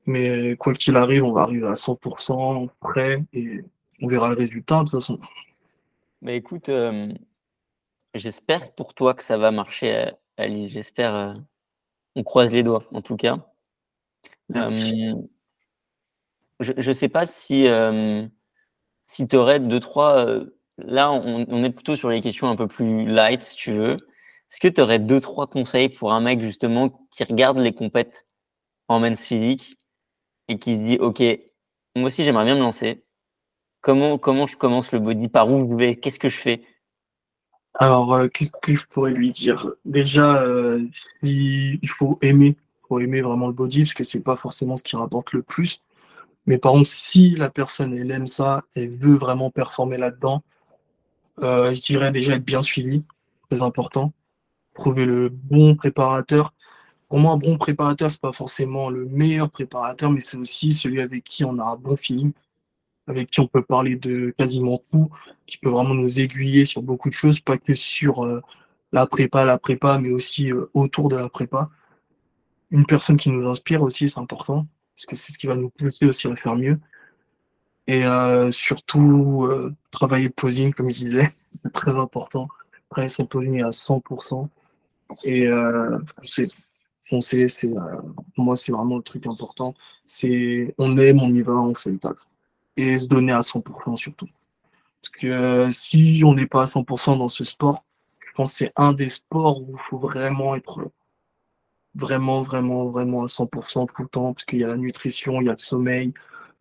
Mais 0.07 0.55
quoi 0.57 0.72
qu'il 0.74 0.96
arrive, 0.96 1.24
on 1.24 1.33
va 1.33 1.42
arriver 1.42 1.66
à 1.66 1.72
100% 1.72 2.68
prêt 2.79 3.24
et 3.33 3.64
on 4.00 4.07
verra 4.07 4.29
le 4.29 4.37
résultat 4.37 4.79
de 4.79 4.83
toute 4.85 4.92
façon. 4.92 5.18
Écoute, 6.24 6.70
J'espère 8.18 8.74
pour 8.74 8.94
toi 8.94 9.14
que 9.14 9.22
ça 9.22 9.37
va 9.38 9.50
marcher, 9.50 10.11
Ali. 10.37 10.68
J'espère. 10.68 11.14
Euh, 11.14 11.35
on 12.14 12.22
croise 12.22 12.50
les 12.52 12.62
doigts, 12.62 12.85
en 12.92 13.02
tout 13.02 13.16
cas. 13.16 13.46
je 16.61 16.88
ne 16.88 16.92
sais 16.92 17.09
pas 17.09 17.26
si, 17.26 17.66
si 19.07 19.29
tu 19.29 19.37
aurais 19.37 19.61
deux, 19.61 19.81
trois. 19.81 20.26
Euh, 20.26 20.57
là, 20.79 21.12
on, 21.12 21.64
est 21.64 21.70
plutôt 21.70 21.96
sur 21.96 22.09
les 22.09 22.20
questions 22.20 22.48
un 22.48 22.57
peu 22.57 22.66
plus 22.66 23.07
light, 23.07 23.42
si 23.42 23.57
tu 23.57 23.72
veux. 23.72 23.96
Est-ce 24.50 24.61
que 24.61 24.68
tu 24.68 24.81
aurais 24.81 24.98
deux, 24.98 25.20
trois 25.20 25.46
conseils 25.46 25.88
pour 25.88 26.12
un 26.12 26.20
mec, 26.20 26.42
justement, 26.42 27.07
qui 27.11 27.24
regarde 27.24 27.59
les 27.59 27.74
compètes 27.74 28.26
en 28.88 29.00
men's 29.00 29.24
physique 29.24 29.76
et 30.48 30.59
qui 30.59 30.74
se 30.74 30.79
dit 30.79 30.98
Ok, 30.98 31.22
moi 31.94 32.09
aussi, 32.09 32.24
j'aimerais 32.24 32.44
bien 32.44 32.55
me 32.55 32.61
lancer. 32.61 33.05
Comment, 33.81 34.18
comment 34.18 34.46
je 34.46 34.57
commence 34.57 34.92
le 34.92 34.98
body? 34.98 35.29
Par 35.29 35.50
où 35.50 35.70
je 35.70 35.76
vais? 35.76 35.96
Qu'est-ce 35.96 36.18
que 36.18 36.29
je 36.29 36.38
fais? 36.38 36.62
Alors, 37.79 38.15
euh, 38.15 38.29
qu'est-ce 38.29 38.53
que 38.62 38.75
je 38.75 38.83
pourrais 38.91 39.12
lui 39.12 39.31
dire? 39.33 39.67
Déjà, 39.85 40.43
euh, 40.43 40.83
il 41.23 41.89
faut 41.99 42.19
aimer, 42.23 42.57
faut 42.89 43.01
aimer 43.01 43.21
vraiment 43.21 43.49
le 43.49 43.53
body, 43.53 43.83
parce 43.83 43.95
que 43.95 44.05
c'est 44.05 44.21
pas 44.21 44.37
forcément 44.37 44.77
ce 44.77 44.83
qui 44.83 44.97
rapporte 44.97 45.33
le 45.33 45.43
plus. 45.43 45.83
Mais 46.47 46.59
par 46.59 46.73
contre, 46.73 46.89
si 46.89 47.31
la 47.31 47.51
personne 47.51 47.97
elle 47.99 48.11
aime 48.11 48.27
ça, 48.27 48.62
elle 48.75 48.97
veut 48.97 49.17
vraiment 49.17 49.51
performer 49.51 49.99
là-dedans, 49.99 50.43
euh, 51.43 51.75
je 51.75 51.83
dirais 51.83 52.12
déjà 52.12 52.37
être 52.37 52.45
bien 52.45 52.62
suivi, 52.62 53.05
très 53.51 53.62
important. 53.62 54.12
Trouver 54.75 55.05
le 55.05 55.29
bon 55.29 55.75
préparateur. 55.75 56.55
Pour 57.09 57.19
moi, 57.19 57.33
un 57.33 57.37
bon 57.37 57.59
préparateur, 57.59 58.11
c'est 58.11 58.21
pas 58.21 58.33
forcément 58.33 58.91
le 58.91 59.05
meilleur 59.07 59.51
préparateur, 59.51 60.11
mais 60.11 60.21
c'est 60.21 60.39
aussi 60.39 60.73
celui 60.73 61.01
avec 61.01 61.25
qui 61.25 61.45
on 61.45 61.59
a 61.59 61.65
un 61.65 61.77
bon 61.77 61.97
feeling 61.97 62.33
avec 63.07 63.31
qui 63.31 63.40
on 63.40 63.47
peut 63.47 63.62
parler 63.62 63.97
de 63.97 64.31
quasiment 64.37 64.83
tout, 64.90 65.09
qui 65.47 65.59
peut 65.59 65.71
vraiment 65.71 65.95
nous 65.95 66.19
aiguiller 66.19 66.64
sur 66.64 66.83
beaucoup 66.83 67.09
de 67.09 67.14
choses, 67.14 67.40
pas 67.40 67.57
que 67.57 67.75
sur 67.75 68.25
euh, 68.25 68.42
la 68.92 69.07
prépa, 69.07 69.45
la 69.45 69.59
prépa, 69.59 69.99
mais 69.99 70.11
aussi 70.11 70.53
euh, 70.53 70.71
autour 70.75 71.09
de 71.09 71.16
la 71.16 71.29
prépa. 71.29 71.71
Une 72.71 72.85
personne 72.85 73.16
qui 73.16 73.31
nous 73.31 73.47
inspire 73.47 73.83
aussi, 73.83 74.09
c'est 74.09 74.19
important, 74.19 74.66
parce 74.97 75.07
que 75.07 75.16
c'est 75.16 75.33
ce 75.33 75.38
qui 75.38 75.47
va 75.47 75.55
nous 75.55 75.71
pousser 75.71 76.07
aussi 76.07 76.27
à 76.27 76.35
faire 76.35 76.57
mieux. 76.57 76.81
Et 77.87 78.05
euh, 78.05 78.51
surtout, 78.51 79.49
travailler 79.92 80.27
le 80.27 80.33
posing, 80.33 80.75
comme 80.75 80.90
je 80.90 80.99
disais, 80.99 81.33
c'est 81.62 81.73
très 81.73 81.97
important. 81.97 82.49
Travailler 82.90 83.09
son 83.09 83.27
posing 83.27 83.62
à 83.62 83.71
100%. 83.71 84.49
Et 85.23 85.49
foncer, 86.21 86.51
foncer 87.05 87.47
c'est, 87.47 87.73
pour 88.35 88.45
moi, 88.45 88.57
c'est 88.57 88.73
vraiment 88.73 88.97
le 88.97 89.03
truc 89.05 89.29
important. 89.29 89.75
C'est 90.05 90.75
on 90.79 90.99
aime, 90.99 91.21
on 91.21 91.33
y 91.33 91.42
va, 91.42 91.53
on 91.53 91.77
fait 91.77 91.90
le 91.90 91.99
taf 91.99 92.16
et 92.77 92.97
se 92.97 93.07
donner 93.07 93.33
à 93.33 93.41
100% 93.41 93.97
surtout. 93.97 94.29
Parce 95.03 95.21
que 95.21 95.27
euh, 95.27 95.71
si 95.71 96.23
on 96.25 96.35
n'est 96.35 96.47
pas 96.47 96.62
à 96.62 96.65
100% 96.65 97.19
dans 97.19 97.29
ce 97.29 97.45
sport, 97.45 97.85
je 98.21 98.33
pense 98.33 98.53
que 98.53 98.59
c'est 98.59 98.73
un 98.77 98.93
des 98.93 99.09
sports 99.09 99.62
où 99.62 99.73
il 99.73 99.83
faut 99.89 99.99
vraiment 99.99 100.55
être 100.57 100.91
vraiment, 101.95 102.43
vraiment, 102.43 102.87
vraiment 102.87 103.23
à 103.23 103.27
100% 103.27 103.87
tout 103.87 104.03
le 104.03 104.09
temps, 104.09 104.35
parce 104.35 104.45
qu'il 104.45 104.59
y 104.59 104.65
a 104.65 104.69
la 104.69 104.77
nutrition, 104.77 105.41
il 105.41 105.47
y 105.47 105.49
a 105.49 105.53
le 105.53 105.59
sommeil, 105.59 106.12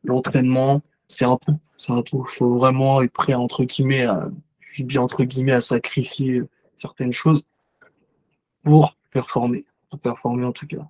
l'entraînement, 0.03 0.81
c'est 1.07 1.25
un 1.25 1.37
tout. 1.37 1.59
C'est 1.77 1.91
un 1.91 2.01
tout. 2.01 2.25
Il 2.31 2.37
faut 2.37 2.57
vraiment 2.57 3.01
être 3.01 3.11
prêt, 3.11 3.33
entre 3.33 3.65
guillemets, 3.65 4.05
à, 4.05 4.29
bien 4.79 5.01
entre 5.01 5.23
guillemets, 5.23 5.51
à 5.51 5.61
sacrifier 5.61 6.43
certaines 6.75 7.13
choses 7.13 7.43
pour 8.63 8.95
performer. 9.11 9.65
Pour 9.89 9.99
performer 9.99 10.45
en 10.45 10.51
tout 10.51 10.67
cas. 10.67 10.87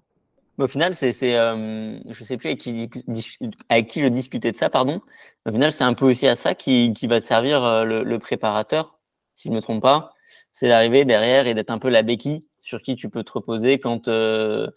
Au 0.57 0.67
final, 0.67 0.95
c'est, 0.95 1.11
c'est 1.13 1.35
euh, 1.35 1.99
je 2.09 2.23
sais 2.23 2.37
plus 2.37 2.47
avec 2.47 2.59
qui, 2.59 2.89
avec 3.69 3.87
qui 3.87 4.01
je 4.01 4.07
discutais 4.07 4.51
de 4.51 4.57
ça, 4.57 4.69
pardon. 4.69 5.01
Au 5.45 5.51
final, 5.51 5.71
c'est 5.71 5.83
un 5.83 5.93
peu 5.93 6.05
aussi 6.05 6.27
à 6.27 6.35
ça 6.35 6.55
qui, 6.55 6.93
qui 6.93 7.07
va 7.07 7.21
servir 7.21 7.63
euh, 7.63 7.83
le, 7.83 8.03
le, 8.03 8.19
préparateur, 8.19 8.97
si 9.35 9.49
je 9.49 9.51
ne 9.51 9.57
me 9.57 9.61
trompe 9.61 9.81
pas. 9.81 10.13
C'est 10.51 10.67
d'arriver 10.69 11.05
derrière 11.05 11.47
et 11.47 11.53
d'être 11.53 11.69
un 11.69 11.79
peu 11.79 11.89
la 11.89 12.01
béquille 12.01 12.49
sur 12.61 12.81
qui 12.81 12.95
tu 12.95 13.09
peux 13.09 13.23
te 13.23 13.31
reposer 13.33 13.79
quand 13.79 14.07
euh, 14.07 14.67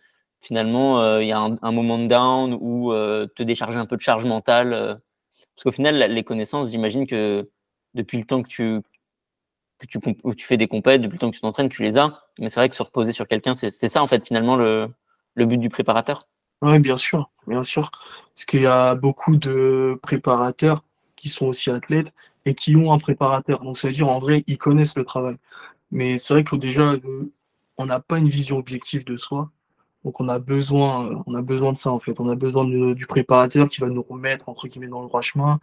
finalement 0.40 1.00
euh, 1.02 1.22
il 1.22 1.28
y 1.28 1.32
a 1.32 1.38
un, 1.38 1.56
un, 1.62 1.72
moment 1.72 1.98
de 1.98 2.06
down 2.06 2.56
ou 2.60 2.92
euh, 2.92 3.26
te 3.34 3.42
décharger 3.42 3.78
un 3.78 3.86
peu 3.86 3.96
de 3.96 4.02
charge 4.02 4.24
mentale. 4.24 4.70
parce 5.54 5.64
qu'au 5.64 5.72
final, 5.72 5.96
les 5.96 6.24
connaissances, 6.24 6.70
j'imagine 6.70 7.06
que 7.06 7.48
depuis 7.94 8.18
le 8.18 8.24
temps 8.24 8.42
que 8.42 8.48
tu, 8.48 8.80
que 9.78 9.86
tu, 9.86 9.98
tu 10.36 10.46
fais 10.46 10.56
des 10.56 10.68
compètes, 10.68 11.00
depuis 11.02 11.14
le 11.14 11.20
temps 11.20 11.30
que 11.30 11.36
tu 11.36 11.40
t'entraînes, 11.40 11.68
tu 11.68 11.82
les 11.82 11.96
as. 11.98 12.20
Mais 12.38 12.50
c'est 12.50 12.60
vrai 12.60 12.68
que 12.68 12.76
se 12.76 12.82
reposer 12.82 13.12
sur 13.12 13.26
quelqu'un, 13.28 13.54
c'est 13.54 13.70
ça 13.70 14.02
en 14.02 14.06
fait 14.06 14.26
finalement 14.26 14.56
le, 14.56 14.88
le 15.38 15.46
but 15.46 15.58
du 15.58 15.70
préparateur. 15.70 16.26
Oui, 16.60 16.78
bien 16.80 16.96
sûr, 16.96 17.30
bien 17.46 17.62
sûr. 17.62 17.90
Parce 18.34 18.44
qu'il 18.44 18.62
y 18.62 18.66
a 18.66 18.94
beaucoup 18.94 19.36
de 19.36 19.98
préparateurs 20.02 20.84
qui 21.16 21.28
sont 21.28 21.46
aussi 21.46 21.70
athlètes 21.70 22.08
et 22.44 22.54
qui 22.54 22.76
ont 22.76 22.92
un 22.92 22.98
préparateur. 22.98 23.60
Donc 23.62 23.78
ça 23.78 23.88
veut 23.88 23.94
dire 23.94 24.08
en 24.08 24.18
vrai, 24.18 24.44
ils 24.46 24.58
connaissent 24.58 24.96
le 24.96 25.04
travail. 25.04 25.36
Mais 25.90 26.18
c'est 26.18 26.34
vrai 26.34 26.44
que 26.44 26.56
déjà, 26.56 26.94
on 27.78 27.86
n'a 27.86 28.00
pas 28.00 28.18
une 28.18 28.28
vision 28.28 28.58
objective 28.58 29.04
de 29.04 29.16
soi. 29.16 29.50
Donc 30.04 30.20
on 30.20 30.28
a 30.28 30.38
besoin, 30.38 31.22
on 31.26 31.34
a 31.34 31.42
besoin 31.42 31.72
de 31.72 31.76
ça 31.76 31.92
en 31.92 32.00
fait. 32.00 32.18
On 32.20 32.28
a 32.28 32.36
besoin 32.36 32.64
du 32.64 33.06
préparateur 33.06 33.68
qui 33.68 33.80
va 33.80 33.88
nous 33.88 34.02
remettre 34.02 34.48
entre 34.48 34.68
guillemets 34.68 34.88
dans 34.88 35.02
le 35.02 35.08
droit 35.08 35.22
chemin. 35.22 35.60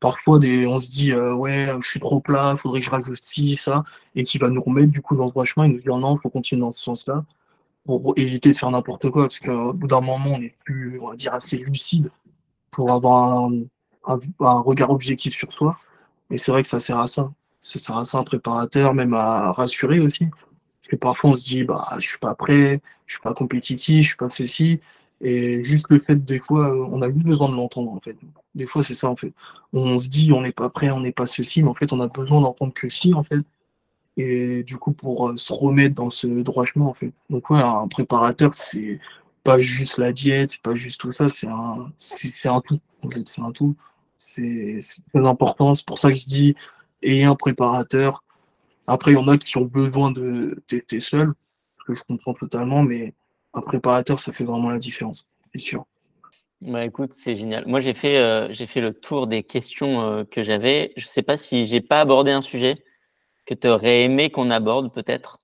Parfois, 0.00 0.38
on 0.38 0.78
se 0.78 0.90
dit 0.90 1.12
euh, 1.12 1.34
ouais, 1.34 1.68
je 1.80 1.88
suis 1.88 2.00
trop 2.00 2.20
plat, 2.20 2.56
faudrait 2.58 2.80
que 2.80 2.86
je 2.86 2.90
rajoute 2.90 3.22
ci, 3.22 3.56
ça, 3.56 3.84
et 4.14 4.24
qui 4.24 4.38
va 4.38 4.50
nous 4.50 4.60
remettre 4.60 4.92
du 4.92 5.00
coup 5.00 5.16
dans 5.16 5.24
le 5.24 5.30
droit 5.30 5.44
chemin 5.46 5.66
et 5.66 5.68
nous 5.70 5.80
dire 5.80 5.96
non, 5.96 6.16
faut 6.16 6.28
continuer 6.30 6.60
dans 6.60 6.72
ce 6.72 6.80
sens-là 6.82 7.24
pour 7.84 8.14
éviter 8.16 8.52
de 8.52 8.56
faire 8.56 8.70
n'importe 8.70 9.10
quoi, 9.10 9.24
parce 9.24 9.40
qu'au 9.40 9.72
bout 9.72 9.86
d'un 9.86 10.00
moment, 10.00 10.30
on 10.34 10.38
n'est 10.38 10.54
plus, 10.64 10.98
on 11.00 11.08
va 11.08 11.16
dire, 11.16 11.34
assez 11.34 11.58
lucide 11.58 12.10
pour 12.70 12.90
avoir 12.90 13.44
un, 13.44 13.60
un, 14.06 14.18
un 14.40 14.60
regard 14.60 14.90
objectif 14.90 15.34
sur 15.34 15.52
soi. 15.52 15.78
Et 16.30 16.38
c'est 16.38 16.50
vrai 16.50 16.62
que 16.62 16.68
ça 16.68 16.78
sert 16.78 16.98
à 16.98 17.06
ça. 17.06 17.32
Ça 17.60 17.78
sert 17.78 17.96
à 17.96 18.04
ça 18.04 18.18
un 18.18 18.24
préparateur, 18.24 18.94
même 18.94 19.14
à 19.14 19.52
rassurer 19.52 20.00
aussi. 20.00 20.26
Parce 20.26 20.88
que 20.90 20.96
parfois 20.96 21.30
on 21.30 21.34
se 21.34 21.44
dit, 21.44 21.64
bah, 21.64 21.82
je 21.98 22.08
suis 22.08 22.18
pas 22.18 22.34
prêt, 22.34 22.80
je 23.06 23.14
suis 23.14 23.22
pas 23.22 23.34
compétitif, 23.34 24.02
je 24.02 24.08
suis 24.08 24.16
pas 24.16 24.28
ceci. 24.28 24.80
Et 25.20 25.62
juste 25.64 25.86
le 25.88 26.00
fait, 26.00 26.22
des 26.22 26.38
fois, 26.38 26.74
on 26.90 27.00
a 27.00 27.10
juste 27.10 27.24
besoin 27.24 27.48
de 27.48 27.54
l'entendre, 27.54 27.92
en 27.92 28.00
fait. 28.00 28.16
Des 28.54 28.66
fois, 28.66 28.82
c'est 28.82 28.94
ça, 28.94 29.08
en 29.08 29.16
fait. 29.16 29.32
On 29.72 29.96
se 29.96 30.08
dit, 30.08 30.32
on 30.32 30.42
n'est 30.42 30.52
pas 30.52 30.68
prêt, 30.68 30.90
on 30.90 31.00
n'est 31.00 31.12
pas 31.12 31.24
ceci, 31.26 31.62
mais 31.62 31.70
en 31.70 31.74
fait, 31.74 31.92
on 31.92 32.00
a 32.00 32.08
besoin 32.08 32.40
d'entendre 32.42 32.74
que 32.74 32.88
si, 32.88 33.14
en 33.14 33.22
fait. 33.22 33.40
Et 34.16 34.62
du 34.62 34.76
coup, 34.76 34.92
pour 34.92 35.28
euh, 35.30 35.36
se 35.36 35.52
remettre 35.52 35.94
dans 35.94 36.10
ce 36.10 36.26
droit 36.26 36.64
chemin, 36.64 36.86
en 36.86 36.94
fait. 36.94 37.12
Donc, 37.30 37.50
ouais, 37.50 37.60
un 37.60 37.88
préparateur, 37.88 38.54
c'est 38.54 39.00
pas 39.42 39.60
juste 39.60 39.98
la 39.98 40.12
diète, 40.12 40.52
c'est 40.52 40.62
pas 40.62 40.74
juste 40.74 41.00
tout 41.00 41.12
ça, 41.12 41.28
c'est 41.28 41.48
un, 41.48 41.92
c'est 41.98 42.48
un 42.48 42.60
tout. 42.60 42.80
En 43.02 43.10
fait, 43.10 43.26
c'est 43.26 43.42
un 43.42 43.52
tout. 43.52 43.76
C'est 44.18 44.78
très 45.12 45.26
important. 45.26 45.74
C'est 45.74 45.84
pour 45.84 45.98
ça 45.98 46.10
que 46.10 46.14
je 46.14 46.26
dis, 46.26 46.54
ayez 47.02 47.24
un 47.24 47.34
préparateur, 47.34 48.24
après, 48.86 49.12
il 49.12 49.14
y 49.14 49.16
en 49.16 49.28
a 49.28 49.38
qui 49.38 49.56
ont 49.56 49.64
besoin 49.64 50.10
de 50.10 50.62
tester 50.66 51.00
seul, 51.00 51.32
que 51.86 51.94
je 51.94 52.02
comprends 52.04 52.34
totalement, 52.34 52.82
mais 52.82 53.14
un 53.54 53.60
préparateur, 53.60 54.18
ça 54.18 54.32
fait 54.32 54.44
vraiment 54.44 54.70
la 54.70 54.78
différence, 54.78 55.26
c'est 55.52 55.60
sûr. 55.60 55.86
Bah 56.60 56.84
écoute, 56.84 57.12
c'est 57.12 57.34
génial. 57.34 57.66
Moi, 57.66 57.80
j'ai 57.80 57.92
fait, 57.92 58.16
euh, 58.16 58.52
fait 58.52 58.80
le 58.80 58.94
tour 58.94 59.26
des 59.26 59.42
questions 59.42 60.00
euh, 60.00 60.24
que 60.24 60.42
j'avais. 60.42 60.92
Je 60.96 61.04
ne 61.04 61.08
sais 61.08 61.22
pas 61.22 61.36
si 61.36 61.66
j'ai 61.66 61.80
pas 61.80 62.00
abordé 62.00 62.30
un 62.30 62.40
sujet 62.40 62.82
que 63.46 63.54
tu 63.54 63.68
aurais 63.68 64.02
aimé 64.02 64.30
qu'on 64.30 64.50
aborde, 64.50 64.92
peut-être? 64.92 65.40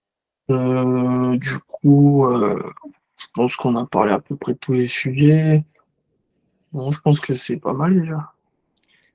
Euh, 0.50 1.36
du 1.36 1.58
coup, 1.58 2.26
je 3.16 3.26
pense 3.34 3.56
qu'on 3.56 3.76
a 3.76 3.86
parlé 3.86 4.12
à 4.12 4.20
peu 4.20 4.36
près 4.36 4.54
de 4.54 4.58
tous 4.58 4.72
les 4.72 4.86
sujets. 4.86 5.64
Bon, 6.72 6.90
je 6.90 7.00
pense 7.00 7.20
que 7.20 7.34
c'est 7.34 7.58
pas 7.58 7.72
mal 7.72 8.00
déjà. 8.00 8.32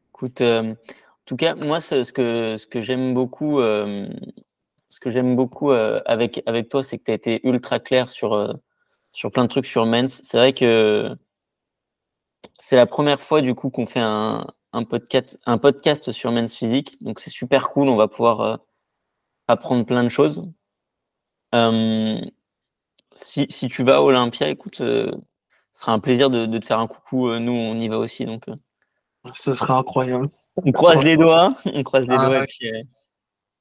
Écoute, 0.10 0.42
en 1.26 1.30
tout 1.30 1.38
cas, 1.38 1.56
moi, 1.56 1.82
ce, 1.82 2.12
que, 2.12 2.56
ce 2.56 2.68
que 2.68 2.82
j'aime 2.82 3.16
beaucoup, 3.16 3.60
euh, 3.60 4.08
ce 4.90 5.00
que 5.00 5.10
j'aime 5.10 5.36
beaucoup 5.36 5.72
euh, 5.72 6.00
avec, 6.06 6.44
avec 6.46 6.70
toi, 6.70 6.84
c'est 6.84 7.00
que 7.00 7.06
tu 7.06 7.12
as 7.12 7.16
été 7.16 7.48
ultra 7.48 7.80
clair 7.80 8.10
sur, 8.10 8.34
euh, 8.34 8.54
sur 9.12 9.32
plein 9.32 9.42
de 9.46 9.50
trucs 9.50 9.66
sur 9.66 9.88
Mens. 9.88 10.22
C'est 10.24 10.38
vrai 10.38 10.54
que 10.54 11.18
c'est 12.60 12.76
la 12.76 12.86
première 12.86 13.20
fois 13.22 13.42
du 13.42 13.56
coup 13.56 13.72
qu'on 13.72 13.88
fait 13.88 14.02
un, 14.02 14.46
un, 14.72 14.84
podcast, 14.84 15.40
un 15.48 15.58
podcast 15.58 16.12
sur 16.12 16.32
Mens 16.32 16.56
Physique. 16.56 17.02
Donc 17.02 17.20
c'est 17.20 17.32
super 17.32 17.70
cool, 17.72 17.90
on 17.90 17.96
va 17.96 18.08
pouvoir 18.08 18.60
apprendre 19.48 19.86
plein 19.86 20.04
de 20.04 20.10
choses. 20.10 20.44
Si, 23.16 23.46
si, 23.50 23.68
tu 23.70 23.84
vas 23.84 23.96
à 23.96 24.02
Olympia, 24.02 24.50
écoute, 24.50 24.76
ce 24.76 25.12
sera 25.74 25.94
un 25.94 26.00
plaisir 26.00 26.30
de, 26.30 26.46
de, 26.46 26.58
te 26.58 26.66
faire 26.66 26.80
un 26.80 26.88
coucou. 26.88 27.30
Nous, 27.40 27.54
on 27.54 27.80
y 27.80 27.88
va 27.88 27.98
aussi. 27.98 28.26
Donc, 28.26 28.46
ce 29.34 29.54
sera 29.54 29.78
incroyable. 29.80 30.28
On 30.58 30.72
croise 30.72 31.04
les 31.04 31.18
doigts. 31.18 31.56
On 31.66 31.84
croise 31.84 32.08
les 32.08 32.16
ah 32.18 32.26
doigts. 32.26 32.46
Euh, 32.64 32.84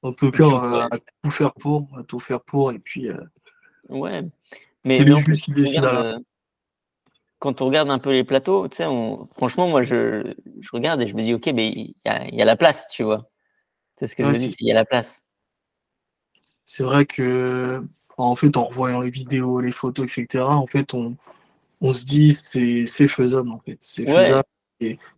en 0.01 0.13
tout 0.13 0.31
cas, 0.31 0.43
on 0.43 0.59
va 0.59 0.89
tout 1.23 1.31
faire 1.31 1.53
pour. 1.53 1.87
On 1.91 1.95
va 1.95 2.03
tout 2.03 2.19
faire 2.19 2.41
pour. 2.41 2.71
Et 2.71 2.79
puis. 2.79 3.09
Euh, 3.09 3.17
ouais. 3.89 4.21
Mais, 4.83 4.99
mais 4.99 5.23
plus, 5.23 5.43
regarde, 5.47 6.05
euh, 6.05 6.19
quand 7.39 7.61
on 7.61 7.65
regarde 7.65 7.89
un 7.89 7.97
peu 7.97 8.11
les 8.11 8.23
plateaux, 8.23 8.67
tu 8.67 8.77
sais, 8.77 8.85
franchement, 9.35 9.67
moi, 9.67 9.81
je, 9.81 10.35
je, 10.59 10.69
regarde 10.73 11.01
et 11.01 11.07
je 11.07 11.15
me 11.15 11.23
dis, 11.23 11.33
ok, 11.33 11.47
mais 11.47 11.69
il 11.69 11.95
y 12.05 12.09
a, 12.09 12.27
y 12.27 12.41
a, 12.41 12.45
la 12.45 12.55
place, 12.55 12.87
tu 12.91 13.03
vois. 13.03 13.31
C'est 13.97 14.07
ce 14.07 14.15
que 14.15 14.23
je 14.23 14.29
me 14.29 14.33
dis, 14.35 14.55
il 14.59 14.67
y 14.67 14.71
a 14.71 14.75
la 14.75 14.85
place. 14.85 15.23
C'est 16.65 16.83
vrai 16.83 17.05
que, 17.05 17.83
en 18.17 18.35
fait, 18.35 18.57
en 18.57 18.63
revoyant 18.63 19.01
les 19.01 19.09
vidéos, 19.09 19.61
les 19.61 19.71
photos, 19.71 20.17
etc., 20.17 20.43
en 20.45 20.67
fait, 20.67 20.93
on, 20.93 21.15
on 21.81 21.93
se 21.93 22.05
dit, 22.05 22.33
c'est 22.33 23.07
faisable, 23.07 23.49
en 23.49 23.59
fait. 23.59 23.77
C'est 23.81 24.05
faisable 24.05 24.43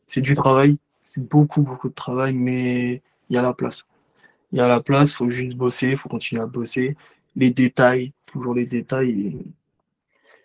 c'est 0.06 0.22
du 0.22 0.34
travail, 0.34 0.78
c'est 1.02 1.28
beaucoup, 1.28 1.62
beaucoup 1.64 1.90
de 1.90 1.94
travail, 1.94 2.34
mais 2.34 3.02
il 3.30 3.36
y 3.36 3.38
a 3.38 3.42
la 3.42 3.54
place. 3.54 3.86
Il 4.52 4.60
y 4.60 4.62
a 4.62 4.68
la 4.68 4.80
place, 4.80 5.12
il 5.12 5.16
faut 5.16 5.30
juste 5.30 5.58
bosser, 5.58 5.90
il 5.90 5.98
faut 5.98 6.10
continuer 6.10 6.42
à 6.42 6.48
bosser. 6.48 6.96
Les 7.36 7.52
détails, 7.52 8.14
toujours 8.32 8.56
les 8.56 8.66
détails. 8.66 9.38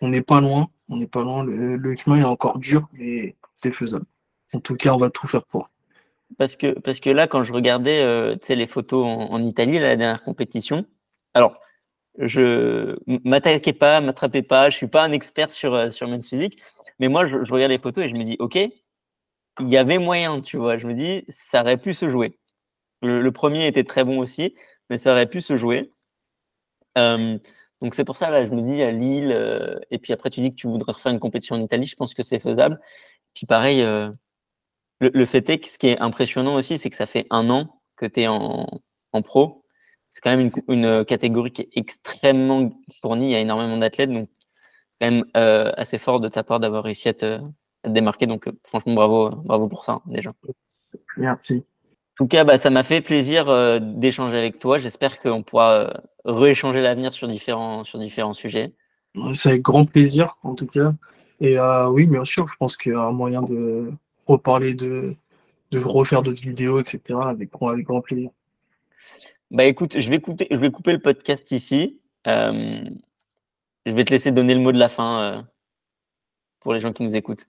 On 0.01 0.09
n'est 0.09 0.21
pas 0.21 0.41
loin, 0.41 0.67
on 0.89 0.97
n'est 0.97 1.07
pas 1.07 1.23
loin. 1.23 1.43
Le, 1.43 1.95
chemin 1.95 2.17
est 2.17 2.23
encore 2.23 2.59
dur, 2.59 2.87
mais 2.93 3.35
c'est 3.55 3.71
faisable. 3.71 4.05
En 4.53 4.59
tout 4.59 4.75
cas, 4.75 4.93
on 4.93 4.97
va 4.97 5.09
tout 5.09 5.27
faire 5.27 5.45
pour. 5.45 5.69
Parce 6.37 6.55
que, 6.55 6.77
parce 6.79 6.99
que 6.99 7.09
là, 7.09 7.27
quand 7.27 7.43
je 7.43 7.53
regardais 7.53 8.01
euh, 8.01 8.35
les 8.49 8.67
photos 8.67 9.05
en, 9.05 9.41
Italie, 9.43 9.79
la 9.79 9.95
dernière 9.95 10.23
compétition, 10.23 10.85
alors, 11.33 11.59
je 12.19 12.95
m'attaquais 13.23 13.73
pas, 13.73 14.01
m'attrapais 14.01 14.43
pas, 14.43 14.69
je 14.69 14.77
suis 14.77 14.87
pas 14.87 15.03
un 15.03 15.11
expert 15.11 15.51
sur, 15.51 15.73
euh, 15.73 15.89
sur 15.91 16.07
men's 16.07 16.27
physique, 16.29 16.61
mais 16.99 17.07
moi, 17.07 17.27
je, 17.27 17.37
regarde 17.51 17.71
les 17.71 17.77
photos 17.79 18.05
et 18.05 18.09
je 18.09 18.15
me 18.15 18.23
dis, 18.23 18.35
OK, 18.39 18.55
il 18.55 19.69
y 19.69 19.77
avait 19.77 19.97
moyen, 19.99 20.41
tu 20.41 20.57
vois. 20.57 20.77
Je 20.77 20.87
me 20.87 20.93
dis, 20.93 21.25
ça 21.29 21.61
aurait 21.61 21.77
pu 21.77 21.93
se 21.93 22.09
jouer. 22.09 22.37
Le, 23.01 23.31
premier 23.31 23.67
était 23.67 23.83
très 23.83 24.03
bon 24.03 24.19
aussi, 24.19 24.55
mais 24.89 24.97
ça 24.97 25.11
aurait 25.11 25.27
pu 25.27 25.41
se 25.41 25.57
jouer. 25.57 25.91
donc 26.95 27.95
c'est 27.95 28.05
pour 28.05 28.15
ça, 28.15 28.29
là, 28.29 28.45
je 28.45 28.51
me 28.51 28.61
dis 28.61 28.81
à 28.81 28.91
Lille, 28.91 29.31
euh, 29.33 29.79
et 29.91 29.99
puis 29.99 30.13
après 30.13 30.29
tu 30.29 30.41
dis 30.41 30.51
que 30.51 30.55
tu 30.55 30.67
voudrais 30.67 30.93
refaire 30.93 31.11
une 31.11 31.19
compétition 31.19 31.55
en 31.55 31.61
Italie, 31.61 31.85
je 31.85 31.95
pense 31.95 32.13
que 32.13 32.23
c'est 32.23 32.39
faisable. 32.39 32.79
Puis 33.33 33.45
pareil, 33.45 33.81
euh, 33.81 34.09
le, 34.99 35.25
fait 35.25 35.49
est 35.49 35.59
que 35.59 35.67
ce 35.67 35.77
qui 35.77 35.87
est 35.87 35.99
impressionnant 35.99 36.55
aussi, 36.55 36.77
c'est 36.77 36.89
que 36.89 36.95
ça 36.95 37.05
fait 37.05 37.25
un 37.29 37.49
an 37.49 37.81
que 37.97 38.05
tu 38.05 38.21
es 38.21 38.27
en, 38.27 38.81
pro. 39.23 39.62
C'est 40.13 40.21
quand 40.21 40.35
même 40.35 40.51
une, 40.67 41.05
catégorie 41.05 41.51
qui 41.51 41.63
est 41.63 41.69
extrêmement 41.75 42.71
fournie, 43.01 43.29
il 43.29 43.31
y 43.31 43.35
a 43.35 43.39
énormément 43.39 43.77
d'athlètes, 43.77 44.11
donc 44.11 44.29
quand 45.01 45.09
même 45.09 45.25
euh, 45.35 45.71
assez 45.75 45.97
fort 45.97 46.19
de 46.19 46.27
ta 46.27 46.43
part 46.43 46.59
d'avoir 46.59 46.83
réussi 46.83 47.09
à 47.09 47.13
te, 47.13 47.39
démarquer. 47.89 48.25
Donc, 48.25 48.47
euh, 48.47 48.51
franchement, 48.63 48.93
bravo, 48.93 49.29
bravo 49.29 49.67
pour 49.67 49.83
ça, 49.83 49.99
déjà. 50.05 50.31
Merci. 51.17 51.63
En 52.13 52.25
tout 52.25 52.27
cas, 52.27 52.43
bah, 52.43 52.57
ça 52.57 52.69
m'a 52.69 52.83
fait 52.83 53.01
plaisir 53.01 53.49
euh, 53.49 53.79
d'échanger 53.81 54.37
avec 54.37 54.59
toi. 54.59 54.79
J'espère 54.79 55.19
qu'on 55.19 55.43
pourra 55.43 55.71
euh, 55.71 55.93
rééchanger 56.25 56.81
l'avenir 56.81 57.13
sur 57.13 57.27
différents, 57.27 57.83
sur 57.83 57.99
différents 57.99 58.33
sujets. 58.33 58.73
C'est 59.33 59.49
avec 59.49 59.61
grand 59.61 59.85
plaisir, 59.85 60.37
en 60.43 60.55
tout 60.55 60.67
cas. 60.67 60.93
Et 61.39 61.57
oui, 61.89 62.05
bien 62.05 62.23
sûr, 62.23 62.47
je 62.47 62.55
pense 62.57 62.77
qu'il 62.77 62.93
y 62.93 62.95
a 62.95 63.01
un 63.01 63.11
moyen 63.11 63.41
de 63.41 63.91
reparler, 64.27 64.75
de, 64.75 65.13
de 65.71 65.79
refaire 65.79 66.23
d'autres 66.23 66.41
vidéos, 66.41 66.79
etc. 66.79 67.19
Avec, 67.25 67.49
avec, 67.61 67.85
grand 67.85 68.01
plaisir. 68.01 68.29
Bah 69.53 69.65
écoute, 69.65 70.01
je 70.01 70.09
vais, 70.09 70.19
couper 70.19 70.91
le 70.91 70.99
podcast 70.99 71.51
ici. 71.51 72.01
je 72.25 72.91
vais 73.85 74.03
te 74.03 74.11
laisser 74.11 74.31
donner 74.31 74.53
le 74.53 74.59
mot 74.59 74.71
de 74.71 74.79
la 74.79 74.89
fin 74.89 75.47
pour 76.59 76.73
les 76.73 76.81
gens 76.81 76.91
qui 76.91 77.03
nous 77.03 77.15
écoutent 77.15 77.47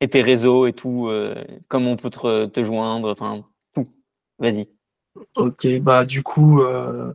et 0.00 0.08
tes 0.08 0.22
réseaux 0.22 0.66
et 0.66 0.72
tout, 0.72 1.08
euh, 1.08 1.34
comment 1.68 1.92
on 1.92 1.96
peut 1.96 2.10
te, 2.10 2.64
joindre, 2.64 3.10
enfin 3.10 3.44
tout. 3.74 3.86
Vas-y. 4.38 4.66
Ok, 5.36 5.66
bah 5.82 6.04
du 6.04 6.22
coup, 6.22 6.62
euh, 6.62 7.12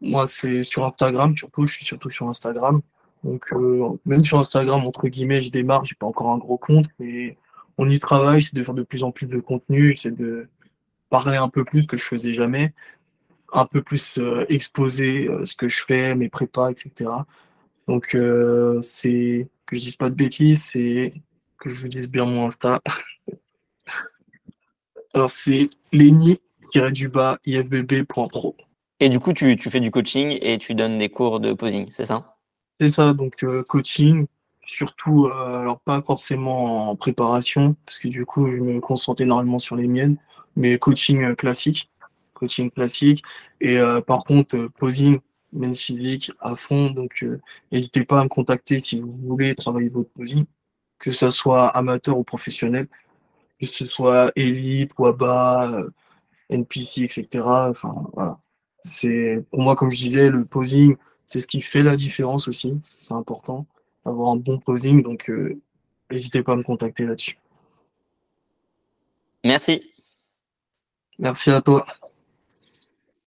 moi 0.00 0.26
c'est 0.26 0.62
sur 0.62 0.84
Instagram 0.86 1.36
surtout, 1.36 1.66
je 1.66 1.74
suis 1.74 1.84
surtout 1.84 2.10
sur 2.10 2.28
Instagram. 2.28 2.80
Donc 3.24 3.52
euh, 3.52 3.90
même 4.06 4.24
sur 4.24 4.38
Instagram, 4.38 4.84
entre 4.86 5.08
guillemets, 5.08 5.42
je 5.42 5.50
démarre, 5.50 5.84
j'ai 5.84 5.94
pas 5.94 6.06
encore 6.06 6.30
un 6.30 6.38
gros 6.38 6.56
compte, 6.56 6.86
mais 6.98 7.36
on 7.78 7.88
y 7.88 7.98
travaille, 7.98 8.42
c'est 8.42 8.54
de 8.54 8.62
faire 8.62 8.74
de 8.74 8.82
plus 8.82 9.02
en 9.02 9.10
plus 9.10 9.26
de 9.26 9.38
contenu, 9.38 9.96
c'est 9.96 10.10
de 10.10 10.48
parler 11.10 11.36
un 11.36 11.48
peu 11.48 11.64
plus 11.64 11.86
que 11.86 11.98
je 11.98 12.04
faisais 12.04 12.32
jamais, 12.32 12.72
un 13.52 13.66
peu 13.66 13.82
plus 13.82 14.18
euh, 14.18 14.44
exposer 14.48 15.28
euh, 15.28 15.44
ce 15.44 15.54
que 15.54 15.68
je 15.68 15.84
fais, 15.84 16.14
mes 16.14 16.28
prépas, 16.28 16.70
etc. 16.70 17.10
Donc 17.86 18.14
euh, 18.14 18.80
c'est 18.80 19.48
que 19.66 19.76
je 19.76 19.82
dise 19.82 19.96
pas 19.96 20.10
de 20.10 20.14
bêtises, 20.14 20.64
c'est 20.64 21.12
que 21.58 21.68
je 21.68 21.86
dise 21.86 22.10
bien 22.10 22.24
mon 22.24 22.46
Insta. 22.46 22.80
Alors 25.14 25.30
c'est 25.30 25.68
Lenny-du-bas 25.92 27.38
IFBB.pro. 27.44 28.56
Et 29.00 29.08
du 29.08 29.18
coup, 29.18 29.32
tu, 29.32 29.56
tu, 29.56 29.68
fais 29.68 29.80
du 29.80 29.90
coaching 29.90 30.38
et 30.40 30.58
tu 30.58 30.74
donnes 30.74 30.98
des 30.98 31.08
cours 31.08 31.40
de 31.40 31.52
posing, 31.52 31.88
c'est 31.90 32.06
ça? 32.06 32.36
C'est 32.80 32.88
ça, 32.88 33.12
donc 33.12 33.44
coaching, 33.68 34.26
surtout, 34.64 35.26
alors 35.26 35.80
pas 35.80 36.00
forcément 36.02 36.90
en 36.90 36.96
préparation, 36.96 37.74
parce 37.84 37.98
que 37.98 38.06
du 38.06 38.24
coup, 38.24 38.46
je 38.46 38.58
me 38.58 38.80
concentre 38.80 39.22
énormément 39.22 39.58
sur 39.58 39.74
les 39.74 39.88
miennes, 39.88 40.16
mais 40.54 40.78
coaching 40.78 41.34
classique 41.34 41.91
coaching 42.42 42.70
classique. 42.70 43.22
Et 43.60 43.78
euh, 43.78 44.00
par 44.00 44.24
contre, 44.24 44.56
euh, 44.56 44.68
posing, 44.68 45.20
men's 45.52 45.78
physique 45.78 46.32
à 46.40 46.56
fond. 46.56 46.90
Donc, 46.90 47.22
euh, 47.22 47.40
n'hésitez 47.70 48.04
pas 48.04 48.20
à 48.20 48.24
me 48.24 48.28
contacter 48.28 48.80
si 48.80 49.00
vous 49.00 49.16
voulez 49.22 49.54
travailler 49.54 49.88
votre 49.88 50.10
posing, 50.10 50.44
que 50.98 51.12
ce 51.12 51.30
soit 51.30 51.68
amateur 51.68 52.18
ou 52.18 52.24
professionnel, 52.24 52.88
que 53.60 53.66
ce 53.66 53.86
soit 53.86 54.32
élite, 54.34 54.90
WABA, 54.98 55.84
NPC, 56.50 57.02
etc. 57.02 57.44
Enfin, 57.46 57.94
voilà. 58.14 58.38
C'est, 58.80 59.46
pour 59.50 59.60
moi, 59.60 59.76
comme 59.76 59.92
je 59.92 59.98
disais, 59.98 60.28
le 60.28 60.44
posing, 60.44 60.96
c'est 61.24 61.38
ce 61.38 61.46
qui 61.46 61.62
fait 61.62 61.84
la 61.84 61.94
différence 61.94 62.48
aussi. 62.48 62.74
C'est 62.98 63.14
important 63.14 63.66
d'avoir 64.04 64.32
un 64.32 64.36
bon 64.36 64.58
posing. 64.58 65.02
Donc, 65.02 65.30
n'hésitez 66.10 66.42
pas 66.42 66.54
à 66.54 66.56
me 66.56 66.64
contacter 66.64 67.06
là-dessus. 67.06 67.38
Merci. 69.44 69.92
Merci 71.18 71.50
à 71.50 71.60
toi. 71.60 71.86